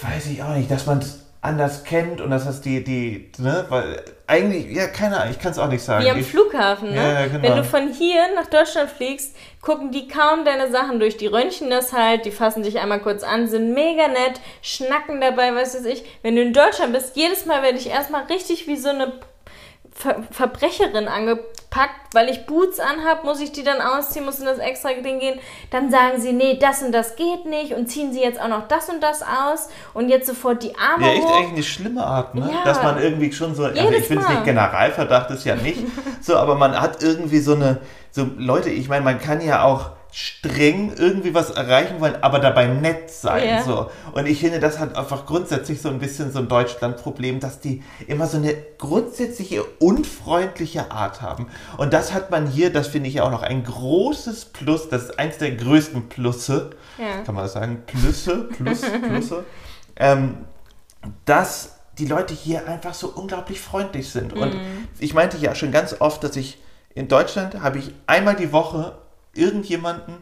weiß 0.02 0.26
ich 0.26 0.42
auch 0.42 0.54
nicht, 0.56 0.70
dass 0.70 0.86
man 0.86 0.98
es 0.98 1.25
anders 1.40 1.84
kennt 1.84 2.20
und 2.20 2.30
dass 2.30 2.44
das 2.44 2.60
die, 2.60 2.82
die, 2.82 3.30
ne, 3.38 3.66
weil 3.68 4.02
eigentlich, 4.26 4.74
ja, 4.74 4.88
keine 4.88 5.20
Ahnung, 5.20 5.32
ich 5.32 5.38
kann 5.38 5.52
es 5.52 5.58
auch 5.58 5.68
nicht 5.68 5.82
sagen. 5.82 6.04
Wie 6.04 6.10
am 6.10 6.18
ich, 6.18 6.26
Flughafen, 6.26 6.90
ne? 6.90 6.96
Ja, 6.96 7.26
genau. 7.26 7.42
Wenn 7.42 7.56
du 7.56 7.64
von 7.64 7.92
hier 7.92 8.22
nach 8.34 8.46
Deutschland 8.46 8.90
fliegst, 8.90 9.36
gucken 9.62 9.92
die 9.92 10.08
kaum 10.08 10.44
deine 10.44 10.70
Sachen 10.70 10.98
durch, 10.98 11.16
die 11.16 11.28
röntgen 11.28 11.70
das 11.70 11.92
halt, 11.92 12.24
die 12.24 12.32
fassen 12.32 12.62
dich 12.62 12.80
einmal 12.80 13.00
kurz 13.00 13.22
an, 13.22 13.48
sind 13.48 13.74
mega 13.74 14.08
nett, 14.08 14.40
schnacken 14.62 15.20
dabei, 15.20 15.54
was 15.54 15.74
weiß 15.74 15.84
ich. 15.84 16.04
Wenn 16.22 16.34
du 16.36 16.42
in 16.42 16.52
Deutschland 16.52 16.92
bist, 16.92 17.16
jedes 17.16 17.46
Mal 17.46 17.62
werde 17.62 17.78
ich 17.78 17.88
erstmal 17.88 18.24
richtig 18.24 18.66
wie 18.66 18.76
so 18.76 18.88
eine 18.88 19.12
Ver 19.98 20.22
Verbrecherin 20.30 21.08
angepackt, 21.08 22.12
weil 22.12 22.28
ich 22.28 22.44
Boots 22.44 22.78
anhab, 22.80 23.24
muss 23.24 23.40
ich 23.40 23.52
die 23.52 23.64
dann 23.64 23.80
ausziehen, 23.80 24.26
muss 24.26 24.38
in 24.38 24.44
das 24.44 24.58
extra 24.58 24.90
Ding 24.92 25.20
gehen. 25.20 25.40
Dann 25.70 25.90
sagen 25.90 26.20
sie, 26.20 26.32
nee, 26.34 26.58
das 26.58 26.82
und 26.82 26.92
das 26.92 27.16
geht 27.16 27.46
nicht 27.46 27.72
und 27.72 27.86
ziehen 27.88 28.12
sie 28.12 28.20
jetzt 28.20 28.38
auch 28.38 28.48
noch 28.48 28.68
das 28.68 28.90
und 28.90 29.02
das 29.02 29.22
aus 29.22 29.70
und 29.94 30.10
jetzt 30.10 30.26
sofort 30.26 30.62
die 30.62 30.76
Arme 30.76 31.06
Ja, 31.06 31.12
echt 31.14 31.22
hoch. 31.24 31.36
eigentlich 31.36 31.52
eine 31.52 31.62
schlimme 31.62 32.04
Art, 32.04 32.34
ne? 32.34 32.50
Ja. 32.52 32.64
Dass 32.64 32.82
man 32.82 33.00
irgendwie 33.00 33.32
schon 33.32 33.54
so, 33.54 33.64
also 33.64 33.74
ich 33.74 34.04
finde 34.04 34.22
es 34.22 34.28
nicht 34.28 34.44
Generalverdacht, 34.44 35.30
ist 35.30 35.44
ja 35.44 35.56
nicht 35.56 35.82
so, 36.20 36.36
aber 36.36 36.56
man 36.56 36.78
hat 36.78 37.02
irgendwie 37.02 37.38
so 37.38 37.54
eine, 37.54 37.78
so 38.10 38.28
Leute, 38.36 38.68
ich 38.68 38.88
meine, 38.90 39.02
man 39.04 39.18
kann 39.18 39.40
ja 39.40 39.64
auch 39.64 39.92
streng 40.18 40.94
irgendwie 40.96 41.34
was 41.34 41.50
erreichen 41.50 42.00
wollen, 42.00 42.16
aber 42.22 42.38
dabei 42.38 42.68
nett 42.68 43.10
sein. 43.10 43.46
Ja. 43.46 43.62
So. 43.62 43.90
Und 44.12 44.24
ich 44.24 44.40
finde, 44.40 44.60
das 44.60 44.78
hat 44.78 44.96
einfach 44.96 45.26
grundsätzlich 45.26 45.82
so 45.82 45.90
ein 45.90 45.98
bisschen 45.98 46.32
so 46.32 46.38
ein 46.38 46.48
Deutschland-Problem, 46.48 47.38
dass 47.38 47.60
die 47.60 47.82
immer 48.06 48.26
so 48.26 48.38
eine 48.38 48.56
grundsätzliche 48.78 49.62
unfreundliche 49.62 50.90
Art 50.90 51.20
haben. 51.20 51.48
Und 51.76 51.92
das 51.92 52.14
hat 52.14 52.30
man 52.30 52.46
hier, 52.46 52.72
das 52.72 52.86
finde 52.86 53.10
ich 53.10 53.16
ja 53.16 53.24
auch 53.24 53.30
noch 53.30 53.42
ein 53.42 53.62
großes 53.62 54.46
Plus, 54.46 54.88
das 54.88 55.02
ist 55.02 55.18
eins 55.18 55.36
der 55.36 55.50
größten 55.50 56.08
Plusse, 56.08 56.70
ja. 56.96 57.20
kann 57.22 57.34
man 57.34 57.46
sagen, 57.46 57.82
Plüsse, 57.84 58.48
Plus, 58.56 58.80
Plusse, 59.06 59.44
ähm, 59.96 60.46
dass 61.26 61.76
die 61.98 62.06
Leute 62.06 62.32
hier 62.32 62.66
einfach 62.66 62.94
so 62.94 63.08
unglaublich 63.08 63.60
freundlich 63.60 64.08
sind. 64.08 64.32
Und 64.32 64.54
mhm. 64.54 64.88
ich 64.98 65.12
meinte 65.12 65.36
ja 65.36 65.54
schon 65.54 65.72
ganz 65.72 65.94
oft, 66.00 66.24
dass 66.24 66.36
ich 66.36 66.56
in 66.94 67.08
Deutschland 67.08 67.60
habe 67.60 67.76
ich 67.76 67.92
einmal 68.06 68.34
die 68.34 68.50
Woche 68.50 68.96
irgendjemanden, 69.36 70.14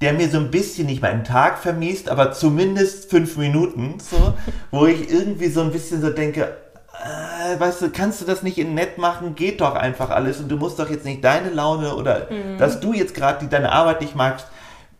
der 0.00 0.12
mir 0.12 0.28
so 0.28 0.38
ein 0.38 0.50
bisschen 0.50 0.86
nicht 0.86 1.02
meinen 1.02 1.24
Tag 1.24 1.58
vermiest, 1.58 2.08
aber 2.08 2.32
zumindest 2.32 3.08
fünf 3.08 3.36
Minuten, 3.36 3.98
so, 3.98 4.34
wo 4.70 4.86
ich 4.86 5.10
irgendwie 5.10 5.48
so 5.48 5.62
ein 5.62 5.70
bisschen 5.70 6.00
so 6.00 6.10
denke, 6.10 6.56
äh, 7.02 7.58
weißt 7.58 7.82
du, 7.82 7.90
kannst 7.90 8.20
du 8.20 8.24
das 8.24 8.42
nicht 8.42 8.58
in 8.58 8.74
nett 8.74 8.98
machen? 8.98 9.34
Geht 9.34 9.60
doch 9.60 9.74
einfach 9.74 10.10
alles 10.10 10.40
und 10.40 10.48
du 10.48 10.56
musst 10.56 10.78
doch 10.78 10.90
jetzt 10.90 11.04
nicht 11.04 11.24
deine 11.24 11.50
Laune 11.50 11.94
oder 11.94 12.28
mhm. 12.30 12.58
dass 12.58 12.80
du 12.80 12.92
jetzt 12.92 13.14
gerade 13.14 13.46
deine 13.46 13.72
Arbeit 13.72 14.00
nicht 14.00 14.16
magst, 14.16 14.46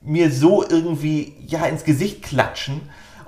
mir 0.01 0.31
so 0.31 0.65
irgendwie 0.69 1.35
ja 1.47 1.65
ins 1.67 1.85
Gesicht 1.85 2.23
klatschen. 2.23 2.81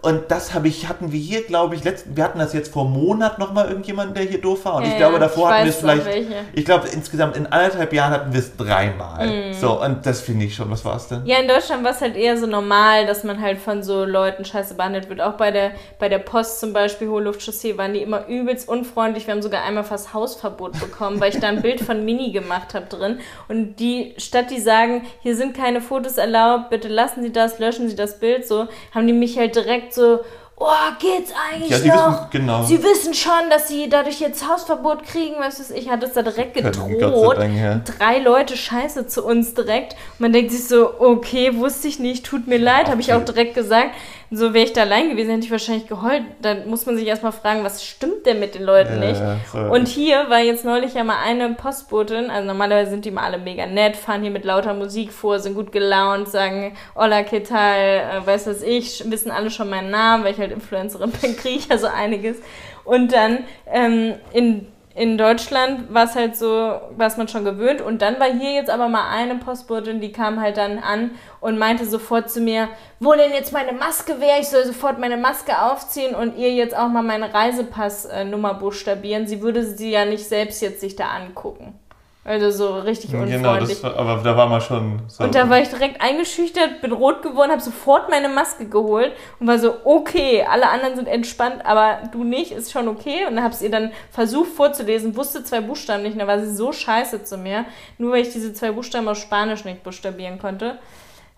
Und 0.04 0.30
das 0.30 0.52
habe 0.52 0.68
ich, 0.68 0.86
hatten 0.86 1.12
wir 1.12 1.18
hier, 1.18 1.44
glaube 1.44 1.74
ich, 1.74 1.82
letzten, 1.82 2.14
wir 2.14 2.24
hatten 2.24 2.38
das 2.38 2.52
jetzt 2.52 2.70
vor 2.70 2.84
einem 2.84 2.92
Monat 2.92 3.38
nochmal 3.38 3.68
irgendjemanden, 3.68 4.14
der 4.14 4.24
hier 4.24 4.38
doof 4.38 4.66
war. 4.66 4.74
Und 4.74 4.82
ja, 4.82 4.90
ich 4.90 4.96
glaube, 4.98 5.18
davor 5.18 5.48
ich 5.48 5.54
hatten 5.54 5.64
wir 5.64 5.70
es 5.70 5.76
vielleicht, 5.78 6.36
ich 6.52 6.64
glaube, 6.66 6.88
insgesamt 6.88 7.38
in 7.38 7.46
anderthalb 7.46 7.90
Jahren 7.90 8.12
hatten 8.12 8.32
wir 8.34 8.40
es 8.40 8.54
dreimal. 8.54 9.26
Mm. 9.26 9.54
So, 9.54 9.82
und 9.82 10.04
das 10.04 10.20
finde 10.20 10.44
ich 10.44 10.54
schon. 10.54 10.70
Was 10.70 10.84
war 10.84 10.96
es 10.96 11.08
denn? 11.08 11.24
Ja, 11.24 11.38
in 11.38 11.48
Deutschland 11.48 11.84
war 11.84 11.92
es 11.92 12.02
halt 12.02 12.16
eher 12.16 12.36
so 12.36 12.46
normal, 12.46 13.06
dass 13.06 13.24
man 13.24 13.40
halt 13.40 13.58
von 13.58 13.82
so 13.82 14.04
Leuten 14.04 14.44
scheiße 14.44 14.74
behandelt 14.74 15.08
wird. 15.08 15.22
Auch 15.22 15.38
bei 15.38 15.50
der, 15.50 15.70
bei 15.98 16.10
der 16.10 16.18
Post 16.18 16.60
zum 16.60 16.74
Beispiel, 16.74 17.08
Hohe 17.08 17.22
Luftchaussee, 17.22 17.78
waren 17.78 17.94
die 17.94 18.02
immer 18.02 18.26
übelst 18.26 18.68
unfreundlich. 18.68 19.26
Wir 19.26 19.32
haben 19.32 19.40
sogar 19.40 19.64
einmal 19.64 19.84
fast 19.84 20.12
Hausverbot 20.12 20.78
bekommen, 20.80 21.18
weil 21.18 21.32
ich 21.32 21.40
da 21.40 21.48
ein 21.48 21.62
Bild 21.62 21.80
von 21.80 22.04
Mini 22.04 22.30
gemacht 22.30 22.74
habe 22.74 22.84
drin. 22.90 23.20
Und 23.48 23.76
die, 23.76 24.14
statt 24.18 24.50
die 24.50 24.60
sagen, 24.60 25.06
hier 25.22 25.34
sind 25.34 25.56
keine 25.56 25.80
Fotos 25.80 26.18
erlaubt, 26.18 26.68
bitte 26.68 26.88
lassen 26.88 27.22
Sie 27.22 27.32
das, 27.32 27.58
löschen 27.58 27.88
Sie 27.88 27.96
das 27.96 28.18
Bild, 28.18 28.46
so, 28.46 28.68
haben 28.94 29.06
die 29.06 29.14
mich 29.14 29.38
halt 29.38 29.56
direkt 29.56 29.93
so, 29.94 30.20
oh, 30.56 30.66
geht's 30.98 31.32
eigentlich 31.50 31.70
ja, 31.70 31.78
sie 31.78 31.88
noch? 31.88 32.12
Wissen, 32.12 32.30
genau. 32.30 32.62
Sie 32.64 32.82
wissen 32.82 33.14
schon, 33.14 33.50
dass 33.50 33.68
sie 33.68 33.88
dadurch 33.88 34.20
jetzt 34.20 34.48
Hausverbot 34.48 35.04
kriegen, 35.04 35.36
was 35.38 35.60
weiß 35.60 35.70
ich, 35.72 35.90
hat 35.90 36.02
es 36.02 36.12
da 36.12 36.22
direkt 36.22 36.54
gedroht. 36.54 37.38
Dank, 37.38 37.56
ja. 37.56 37.80
Drei 37.98 38.18
Leute 38.18 38.56
scheiße 38.56 39.06
zu 39.06 39.24
uns 39.24 39.54
direkt. 39.54 39.96
Man 40.18 40.32
denkt 40.32 40.52
sich 40.52 40.66
so, 40.66 41.00
okay, 41.00 41.56
wusste 41.56 41.88
ich 41.88 41.98
nicht, 41.98 42.24
tut 42.24 42.46
mir 42.46 42.58
leid, 42.58 42.88
habe 42.88 43.00
ich 43.00 43.12
auch 43.12 43.24
direkt 43.24 43.54
gesagt. 43.54 43.90
So 44.30 44.54
wäre 44.54 44.64
ich 44.64 44.72
da 44.72 44.82
allein 44.82 45.10
gewesen, 45.10 45.30
hätte 45.30 45.44
ich 45.44 45.50
wahrscheinlich 45.50 45.86
geheult. 45.86 46.22
Dann 46.40 46.68
muss 46.68 46.86
man 46.86 46.96
sich 46.96 47.06
erstmal 47.06 47.32
fragen, 47.32 47.64
was 47.64 47.84
stimmt 47.84 48.26
denn 48.26 48.40
mit 48.40 48.54
den 48.54 48.62
Leuten 48.62 49.02
ja, 49.02 49.08
nicht? 49.08 49.22
So. 49.52 49.58
Und 49.58 49.88
hier 49.88 50.28
war 50.28 50.40
jetzt 50.40 50.64
neulich 50.64 50.94
ja 50.94 51.04
mal 51.04 51.18
eine 51.24 51.50
Postbotin, 51.54 52.30
also 52.30 52.46
normalerweise 52.46 52.90
sind 52.90 53.04
die 53.04 53.10
mal 53.10 53.24
alle 53.24 53.38
mega 53.38 53.66
nett, 53.66 53.96
fahren 53.96 54.22
hier 54.22 54.30
mit 54.30 54.44
lauter 54.44 54.74
Musik 54.74 55.12
vor, 55.12 55.38
sind 55.38 55.54
gut 55.54 55.72
gelaunt, 55.72 56.28
sagen, 56.28 56.76
hola, 56.94 57.22
que 57.22 57.42
tal, 57.42 57.78
äh, 57.78 58.26
weiß 58.26 58.46
was 58.46 58.62
ich, 58.62 59.10
wissen 59.10 59.30
alle 59.30 59.50
schon 59.50 59.70
meinen 59.70 59.90
Namen, 59.90 60.24
weil 60.24 60.32
ich 60.32 60.38
halt 60.38 60.52
Influencerin 60.52 61.10
bin, 61.20 61.36
kriege 61.36 61.58
ich 61.58 61.68
ja 61.68 61.78
so 61.78 61.86
einiges. 61.86 62.38
Und 62.84 63.12
dann 63.12 63.44
ähm, 63.66 64.14
in 64.32 64.66
in 64.96 65.18
Deutschland 65.18 65.92
war 65.92 66.04
es 66.04 66.14
halt 66.14 66.36
so, 66.36 66.46
war 66.46 67.16
man 67.16 67.26
schon 67.26 67.44
gewöhnt. 67.44 67.80
Und 67.80 68.00
dann 68.00 68.20
war 68.20 68.30
hier 68.30 68.52
jetzt 68.52 68.70
aber 68.70 68.88
mal 68.88 69.10
eine 69.10 69.34
Postbotin, 69.36 70.00
die 70.00 70.12
kam 70.12 70.40
halt 70.40 70.56
dann 70.56 70.78
an 70.78 71.10
und 71.40 71.58
meinte 71.58 71.84
sofort 71.84 72.30
zu 72.30 72.40
mir, 72.40 72.68
wo 73.00 73.12
denn 73.12 73.32
jetzt 73.32 73.52
meine 73.52 73.72
Maske 73.72 74.20
wäre? 74.20 74.40
Ich 74.40 74.48
soll 74.48 74.64
sofort 74.64 75.00
meine 75.00 75.16
Maske 75.16 75.60
aufziehen 75.60 76.14
und 76.14 76.36
ihr 76.36 76.52
jetzt 76.52 76.76
auch 76.76 76.88
mal 76.88 77.02
meine 77.02 77.34
Reisepassnummer 77.34 78.54
buchstabieren. 78.54 79.26
Sie 79.26 79.42
würde 79.42 79.64
sie 79.64 79.90
ja 79.90 80.04
nicht 80.04 80.24
selbst 80.24 80.62
jetzt 80.62 80.80
sich 80.80 80.94
da 80.94 81.08
angucken. 81.08 81.78
Also 82.26 82.50
so 82.50 82.78
richtig 82.78 83.10
genau, 83.10 83.24
unfreundlich. 83.24 83.82
Genau, 83.82 83.94
war, 83.94 84.00
aber 84.00 84.22
da 84.22 84.34
war 84.34 84.48
man 84.48 84.60
schon 84.62 85.02
so. 85.08 85.24
Und 85.24 85.34
da 85.34 85.50
war 85.50 85.60
ich 85.60 85.68
direkt 85.68 86.00
eingeschüchtert, 86.00 86.80
bin 86.80 86.92
rot 86.92 87.20
geworden, 87.20 87.50
habe 87.50 87.60
sofort 87.60 88.08
meine 88.08 88.30
Maske 88.30 88.66
geholt 88.66 89.12
und 89.40 89.46
war 89.46 89.58
so, 89.58 89.74
okay, 89.84 90.42
alle 90.50 90.70
anderen 90.70 90.96
sind 90.96 91.06
entspannt, 91.06 91.66
aber 91.66 91.98
du 92.12 92.24
nicht, 92.24 92.50
ist 92.50 92.72
schon 92.72 92.88
okay. 92.88 93.26
Und 93.28 93.36
dann 93.36 93.44
habe 93.44 93.52
es 93.52 93.60
ihr 93.60 93.70
dann 93.70 93.92
versucht 94.10 94.52
vorzulesen, 94.52 95.14
wusste 95.16 95.44
zwei 95.44 95.60
Buchstaben 95.60 96.02
nicht, 96.02 96.14
und 96.14 96.20
da 96.20 96.26
war 96.26 96.40
sie 96.40 96.54
so 96.54 96.72
scheiße 96.72 97.24
zu 97.24 97.36
mir, 97.36 97.66
nur 97.98 98.12
weil 98.12 98.22
ich 98.22 98.32
diese 98.32 98.54
zwei 98.54 98.72
Buchstaben 98.72 99.06
auf 99.06 99.18
Spanisch 99.18 99.66
nicht 99.66 99.82
buchstabieren 99.82 100.38
konnte. 100.38 100.78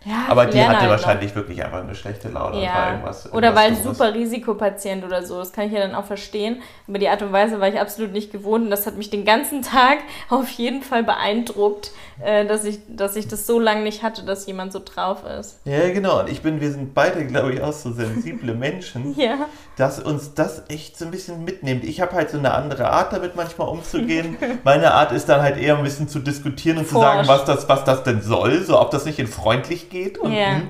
Ja, 0.06 0.26
aber 0.28 0.46
die 0.46 0.62
hatte 0.62 0.82
halt 0.82 0.90
wahrscheinlich 0.90 1.30
noch. 1.30 1.36
wirklich 1.36 1.64
einfach 1.64 1.80
eine 1.80 1.96
schlechte 1.96 2.28
Laune 2.28 2.62
ja. 2.62 2.70
oder 2.70 2.90
irgendwas. 2.90 3.32
Oder 3.32 3.56
weil 3.56 3.74
super 3.74 4.14
Risikopatient 4.14 5.04
oder 5.04 5.24
so. 5.24 5.38
Das 5.38 5.52
kann 5.52 5.66
ich 5.66 5.72
ja 5.72 5.80
dann 5.80 5.96
auch 5.96 6.04
verstehen. 6.04 6.62
Aber 6.86 6.98
die 6.98 7.08
Art 7.08 7.22
und 7.22 7.32
Weise 7.32 7.60
war 7.60 7.66
ich 7.66 7.80
absolut 7.80 8.12
nicht 8.12 8.30
gewohnt. 8.30 8.64
Und 8.64 8.70
das 8.70 8.86
hat 8.86 8.96
mich 8.96 9.10
den 9.10 9.24
ganzen 9.24 9.62
Tag 9.62 9.98
auf 10.30 10.48
jeden 10.50 10.82
Fall 10.82 11.02
beeindruckt, 11.02 11.90
äh, 12.22 12.46
dass, 12.46 12.64
ich, 12.64 12.78
dass 12.88 13.16
ich 13.16 13.26
das 13.26 13.48
so 13.48 13.58
lange 13.58 13.82
nicht 13.82 14.04
hatte, 14.04 14.24
dass 14.24 14.46
jemand 14.46 14.72
so 14.72 14.80
drauf 14.84 15.24
ist. 15.24 15.58
Ja, 15.64 15.90
genau. 15.90 16.20
Und 16.20 16.30
ich 16.30 16.40
bin, 16.40 16.60
wir 16.60 16.70
sind 16.70 16.94
beide, 16.94 17.26
glaube 17.26 17.52
ich, 17.52 17.60
auch 17.60 17.72
so 17.72 17.90
sensible 17.90 18.54
Menschen, 18.54 19.18
ja. 19.18 19.48
dass 19.76 19.98
uns 19.98 20.34
das 20.34 20.62
echt 20.68 20.96
so 20.96 21.04
ein 21.04 21.10
bisschen 21.10 21.42
mitnimmt. 21.42 21.82
Ich 21.82 22.00
habe 22.00 22.12
halt 22.12 22.30
so 22.30 22.38
eine 22.38 22.54
andere 22.54 22.90
Art, 22.90 23.12
damit 23.12 23.34
manchmal 23.34 23.66
umzugehen. 23.68 24.36
Meine 24.62 24.94
Art 24.94 25.10
ist 25.10 25.28
dann 25.28 25.42
halt 25.42 25.58
eher 25.58 25.76
ein 25.76 25.82
bisschen 25.82 26.08
zu 26.08 26.20
diskutieren 26.20 26.78
und 26.78 26.86
Forsch. 26.86 27.04
zu 27.04 27.10
sagen, 27.10 27.28
was 27.28 27.44
das, 27.44 27.68
was 27.68 27.82
das 27.82 28.04
denn 28.04 28.22
soll. 28.22 28.62
So, 28.62 28.80
ob 28.80 28.92
das 28.92 29.04
nicht 29.04 29.18
in 29.18 29.26
freundlich 29.26 29.90
geht 29.90 29.95
geht. 29.96 30.18
Und, 30.18 30.32
ja. 30.32 30.56
Hm, 30.56 30.68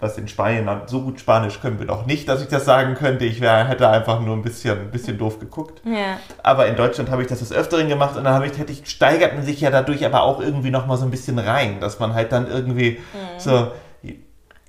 was 0.00 0.16
in 0.16 0.28
Spanien, 0.28 0.68
so 0.86 1.02
gut 1.02 1.18
Spanisch 1.18 1.60
können 1.60 1.80
wir 1.80 1.86
doch 1.86 2.06
nicht, 2.06 2.28
dass 2.28 2.40
ich 2.40 2.46
das 2.46 2.64
sagen 2.64 2.94
könnte. 2.94 3.24
Ich 3.24 3.40
wär, 3.40 3.66
hätte 3.66 3.88
einfach 3.88 4.20
nur 4.20 4.36
ein 4.36 4.42
bisschen, 4.42 4.78
ein 4.78 4.90
bisschen 4.92 5.18
doof 5.18 5.40
geguckt. 5.40 5.82
Ja. 5.84 6.18
Aber 6.44 6.68
in 6.68 6.76
Deutschland 6.76 7.10
habe 7.10 7.22
ich 7.22 7.28
das 7.28 7.40
des 7.40 7.52
Öfteren 7.52 7.88
gemacht 7.88 8.16
und 8.16 8.22
dann 8.22 8.34
habe 8.34 8.46
ich, 8.46 8.56
hätte 8.56 8.70
ich, 8.70 8.88
steigert 8.88 9.34
man 9.34 9.44
sich 9.44 9.60
ja 9.60 9.70
dadurch 9.70 10.06
aber 10.06 10.22
auch 10.22 10.40
irgendwie 10.40 10.70
nochmal 10.70 10.98
so 10.98 11.04
ein 11.04 11.10
bisschen 11.10 11.38
rein, 11.40 11.80
dass 11.80 11.98
man 11.98 12.14
halt 12.14 12.30
dann 12.30 12.48
irgendwie 12.48 13.00
mhm. 13.12 13.40
so 13.40 13.72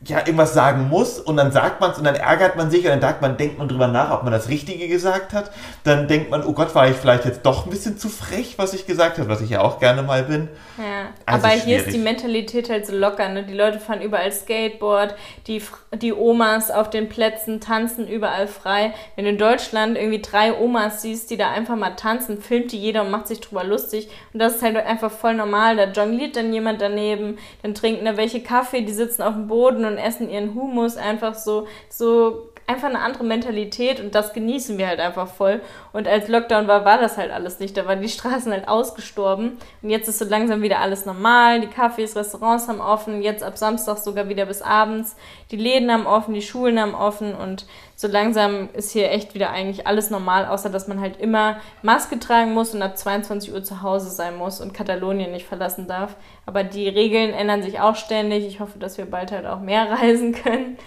ja, 0.05 0.19
irgendwas 0.19 0.53
sagen 0.53 0.88
muss 0.88 1.19
und 1.19 1.35
dann 1.35 1.51
sagt 1.51 1.81
man 1.81 1.91
es 1.91 1.97
und 1.97 2.05
dann 2.05 2.15
ärgert 2.15 2.55
man 2.55 2.71
sich 2.71 2.85
und 2.85 2.91
dann 2.91 3.01
sagt 3.01 3.21
man, 3.21 3.35
denkt 3.35 3.57
man 3.57 3.67
drüber 3.67 3.88
nach, 3.88 4.12
ob 4.12 4.23
man 4.23 4.31
das 4.31 4.47
Richtige 4.47 4.88
gesagt 4.88 5.33
hat. 5.33 5.51
Dann 5.83 6.07
denkt 6.07 6.31
man, 6.31 6.45
oh 6.45 6.53
Gott, 6.53 6.73
war 6.73 6.88
ich 6.88 6.95
vielleicht 6.95 7.25
jetzt 7.25 7.45
doch 7.45 7.65
ein 7.65 7.69
bisschen 7.69 7.97
zu 7.97 8.07
frech, 8.07 8.53
was 8.57 8.73
ich 8.73 8.88
gesagt 8.88 9.17
habe, 9.17 9.27
was 9.27 9.41
ich 9.41 9.49
ja 9.49 9.59
auch 9.59 9.77
gerne 9.77 10.01
mal 10.01 10.23
bin. 10.23 10.47
Ja, 10.77 11.09
also 11.25 11.45
aber 11.45 11.49
schwierig. 11.49 11.63
hier 11.65 11.77
ist 11.79 11.93
die 11.93 11.99
Mentalität 11.99 12.69
halt 12.69 12.88
so 12.88 12.95
locker. 12.95 13.27
Ne? 13.27 13.43
Die 13.43 13.53
Leute 13.53 13.81
fahren 13.81 14.01
überall 14.01 14.31
Skateboard, 14.31 15.15
die, 15.47 15.62
die 16.01 16.13
Omas 16.13 16.71
auf 16.71 16.89
den 16.89 17.09
Plätzen 17.09 17.59
tanzen 17.59 18.07
überall 18.07 18.47
frei. 18.47 18.93
Wenn 19.17 19.25
du 19.25 19.31
in 19.31 19.38
Deutschland 19.38 19.97
irgendwie 19.97 20.21
drei 20.21 20.57
Omas 20.57 21.01
siehst, 21.01 21.29
die 21.29 21.35
da 21.35 21.51
einfach 21.51 21.75
mal 21.75 21.97
tanzen, 21.97 22.41
filmt 22.41 22.71
die 22.71 22.79
jeder 22.79 23.01
und 23.01 23.12
macht 23.12 23.27
sich 23.27 23.41
drüber 23.41 23.65
lustig. 23.65 24.07
Und 24.31 24.39
das 24.39 24.55
ist 24.55 24.62
halt 24.62 24.77
einfach 24.77 25.12
voll 25.12 25.33
normal. 25.33 25.75
Da 25.75 25.91
jongliert 25.91 26.38
dann 26.38 26.53
jemand 26.53 26.79
daneben, 26.79 27.38
dann 27.63 27.75
trinken 27.75 28.05
da 28.05 28.15
welche 28.15 28.41
Kaffee, 28.41 28.81
die 28.81 28.93
sitzen 28.93 29.23
auf 29.23 29.33
dem 29.33 29.47
Boden 29.47 29.88
und 29.89 29.97
essen 29.97 30.30
ihren 30.30 30.56
Humus 30.56 30.97
einfach 30.97 31.36
so, 31.36 31.67
so 31.89 32.48
einfach 32.69 32.88
eine 32.88 32.99
andere 32.99 33.23
Mentalität 33.23 33.99
und 33.99 34.13
das 34.13 34.32
genießen 34.34 34.77
wir 34.77 34.88
halt 34.88 34.99
einfach 34.99 35.27
voll. 35.27 35.60
Und 35.91 36.08
als 36.08 36.27
Lockdown 36.27 36.67
war, 36.67 36.86
war 36.86 36.99
das 36.99 37.17
halt 37.17 37.32
alles 37.32 37.60
nicht. 37.60 37.75
Da 37.75 37.88
waren 37.88 37.99
die 37.99 38.10
Straßen 38.10 38.51
halt 38.51 38.67
ausgestorben. 38.67 39.58
Und 39.82 39.89
jetzt 39.89 40.08
ist 40.08 40.19
so 40.19 40.25
langsam 40.25 40.62
wieder 40.62 40.79
alles 40.79 41.08
normal. 41.08 41.62
Die 41.62 41.67
Cafés, 41.67 42.15
Restaurants 42.15 42.67
haben 42.67 42.79
offen. 42.79 43.23
Jetzt 43.23 43.41
ab 43.41 43.58
Samstag 43.58 43.97
sogar 43.97 44.29
wieder 44.29 44.45
bis 44.45 44.62
abends. 44.62 45.15
Die 45.49 45.58
Läden 45.58 45.91
haben 45.91 46.05
offen, 46.05 46.36
die 46.36 46.43
Schulen 46.43 46.79
haben 46.79 46.93
offen. 46.93 47.34
Und 47.34 47.65
so 47.95 48.08
langsam 48.08 48.69
ist 48.73 48.91
hier 48.91 49.10
echt 49.12 49.34
wieder 49.34 49.49
eigentlich 49.49 49.88
alles 49.88 50.12
normal, 50.12 50.45
außer 50.45 50.69
dass 50.69 50.88
man 50.88 51.01
halt 51.01 51.19
immer 51.19 51.58
Maske 51.82 52.19
tragen 52.19 52.53
muss 52.53 52.75
und 52.75 52.84
ab 52.84 52.99
22 52.99 53.51
Uhr 53.51 53.63
zu 53.63 53.82
Hause 53.82 54.12
sein 54.12 54.38
muss 54.38 54.62
und 54.62 54.75
Katalonien 54.75 55.32
nicht 55.32 55.47
verlassen 55.47 55.88
darf. 55.88 56.15
Aber 56.45 56.63
die 56.63 56.88
Regeln 56.88 57.34
ändern 57.34 57.63
sich 57.63 57.79
auch 57.79 57.95
ständig. 57.95 58.45
Ich 58.45 58.60
hoffe, 58.60 58.77
dass 58.77 58.99
wir 58.99 59.05
bald 59.05 59.32
halt 59.32 59.47
auch 59.47 59.60
mehr 59.60 59.89
reisen 59.99 60.36
können. 60.36 60.77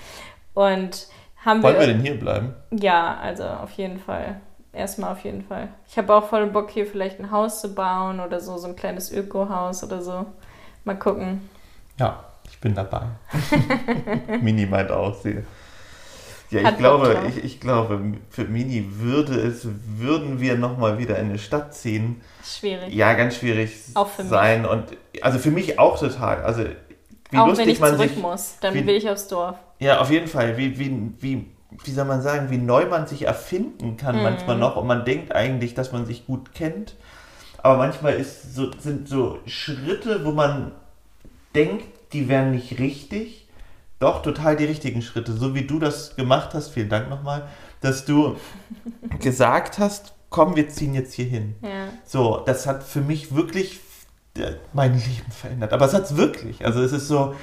Und 0.55 1.09
haben 1.44 1.62
Wollen 1.62 1.74
wir, 1.74 1.81
wir 1.81 1.87
denn 1.88 2.00
hier 2.00 2.18
bleiben? 2.18 2.55
Ja, 2.70 3.16
also 3.16 3.44
auf 3.44 3.72
jeden 3.72 3.98
Fall. 3.98 4.40
Erstmal 4.72 5.12
auf 5.12 5.22
jeden 5.24 5.42
Fall. 5.42 5.68
Ich 5.87 5.98
habe 5.98 6.14
auch 6.14 6.28
voll 6.28 6.46
Bock, 6.46 6.70
hier 6.70 6.87
vielleicht 6.87 7.20
ein 7.20 7.31
Haus 7.31 7.61
zu 7.61 7.74
bauen 7.74 8.20
oder 8.20 8.40
so, 8.40 8.57
so 8.57 8.68
ein 8.68 8.76
kleines 8.76 9.12
Öko-Haus 9.12 9.85
oder 9.85 10.00
so. 10.00 10.24
Mal 10.85 10.98
gucken. 10.98 11.48
Ja, 11.98 12.24
ich 12.48 12.59
bin 12.59 12.74
dabei. 12.74 13.02
Mini 14.40 14.66
meint 14.66 14.90
auch, 14.90 15.14
sie. 15.14 15.42
Ja, 16.50 16.70
ich 16.70 16.76
glaube, 16.76 17.16
ich, 17.28 17.44
ich 17.44 17.61
glaube, 17.61 18.00
für 18.28 18.44
Mini 18.44 18.87
würde 18.98 19.35
es, 19.35 19.66
würden 19.96 20.38
wir 20.38 20.57
nochmal 20.57 20.98
wieder 20.98 21.18
in 21.18 21.31
eine 21.31 21.38
Stadt 21.38 21.74
ziehen. 21.74 22.20
Schwierig. 22.44 22.92
Ja, 22.92 23.14
ganz 23.14 23.37
schwierig 23.37 23.72
auch 23.94 24.09
für 24.09 24.22
sein. 24.22 24.62
Mich. 24.62 24.70
Und 24.70 24.85
also 25.22 25.38
für 25.38 25.50
mich 25.50 25.78
auch 25.78 25.98
total. 25.98 26.42
Also 26.42 26.64
wie 27.33 27.38
auch 27.38 27.49
lustig 27.49 27.66
wenn 27.66 27.73
ich 27.73 27.81
man 27.81 27.95
zurück 27.95 28.09
sich, 28.11 28.18
muss, 28.18 28.55
dann 28.61 28.75
wie, 28.75 28.87
will 28.87 28.95
ich 28.95 29.09
aufs 29.09 29.27
Dorf. 29.27 29.57
Ja, 29.79 30.01
auf 30.01 30.11
jeden 30.11 30.29
Fall. 30.29 30.57
Wie, 30.59 30.79
wie, 30.79 31.12
wie, 31.18 31.47
wie 31.85 31.90
soll 31.90 32.05
man 32.05 32.21
sagen, 32.21 32.51
wie 32.51 32.59
neu 32.59 32.87
man 32.87 33.07
sich 33.07 33.23
erfinden 33.23 33.97
kann 33.97 34.21
mm. 34.21 34.23
manchmal 34.23 34.59
noch 34.59 34.77
und 34.77 34.87
man 34.87 35.05
denkt 35.05 35.35
eigentlich, 35.35 35.75
dass 35.75 35.92
man 35.92 36.05
sich 36.05 36.27
gut 36.27 36.53
kennt. 36.55 36.95
Aber 37.59 37.79
manchmal 37.79 38.14
ist 38.14 38.55
so, 38.55 38.71
sind 38.79 39.09
so 39.09 39.38
Schritte, 39.47 40.25
wo 40.25 40.33
man 40.33 40.73
denkt, 41.55 41.87
die 42.12 42.29
wären 42.29 42.51
nicht 42.51 42.79
richtig, 42.79 43.49
doch 43.99 44.21
total 44.21 44.57
die 44.57 44.64
richtigen 44.64 45.01
Schritte. 45.01 45.33
So 45.33 45.55
wie 45.55 45.62
du 45.62 45.79
das 45.79 46.16
gemacht 46.16 46.51
hast, 46.53 46.68
vielen 46.68 46.90
Dank 46.90 47.09
nochmal, 47.09 47.49
dass 47.81 48.05
du 48.05 48.37
gesagt 49.21 49.79
hast, 49.79 50.12
komm, 50.29 50.55
wir 50.55 50.68
ziehen 50.68 50.92
jetzt 50.92 51.14
hier 51.14 51.27
hin. 51.27 51.55
Ja. 51.62 51.88
So, 52.05 52.42
das 52.45 52.66
hat 52.66 52.83
für 52.83 53.01
mich 53.01 53.35
wirklich 53.35 53.81
mein 54.73 54.92
Leben 54.92 55.31
verändert. 55.31 55.73
Aber 55.73 55.87
es 55.87 55.95
hat 55.95 56.05
es 56.05 56.16
wirklich. 56.16 56.64
Also 56.64 56.83
es 56.83 56.92
ist 56.92 57.09
so, 57.09 57.35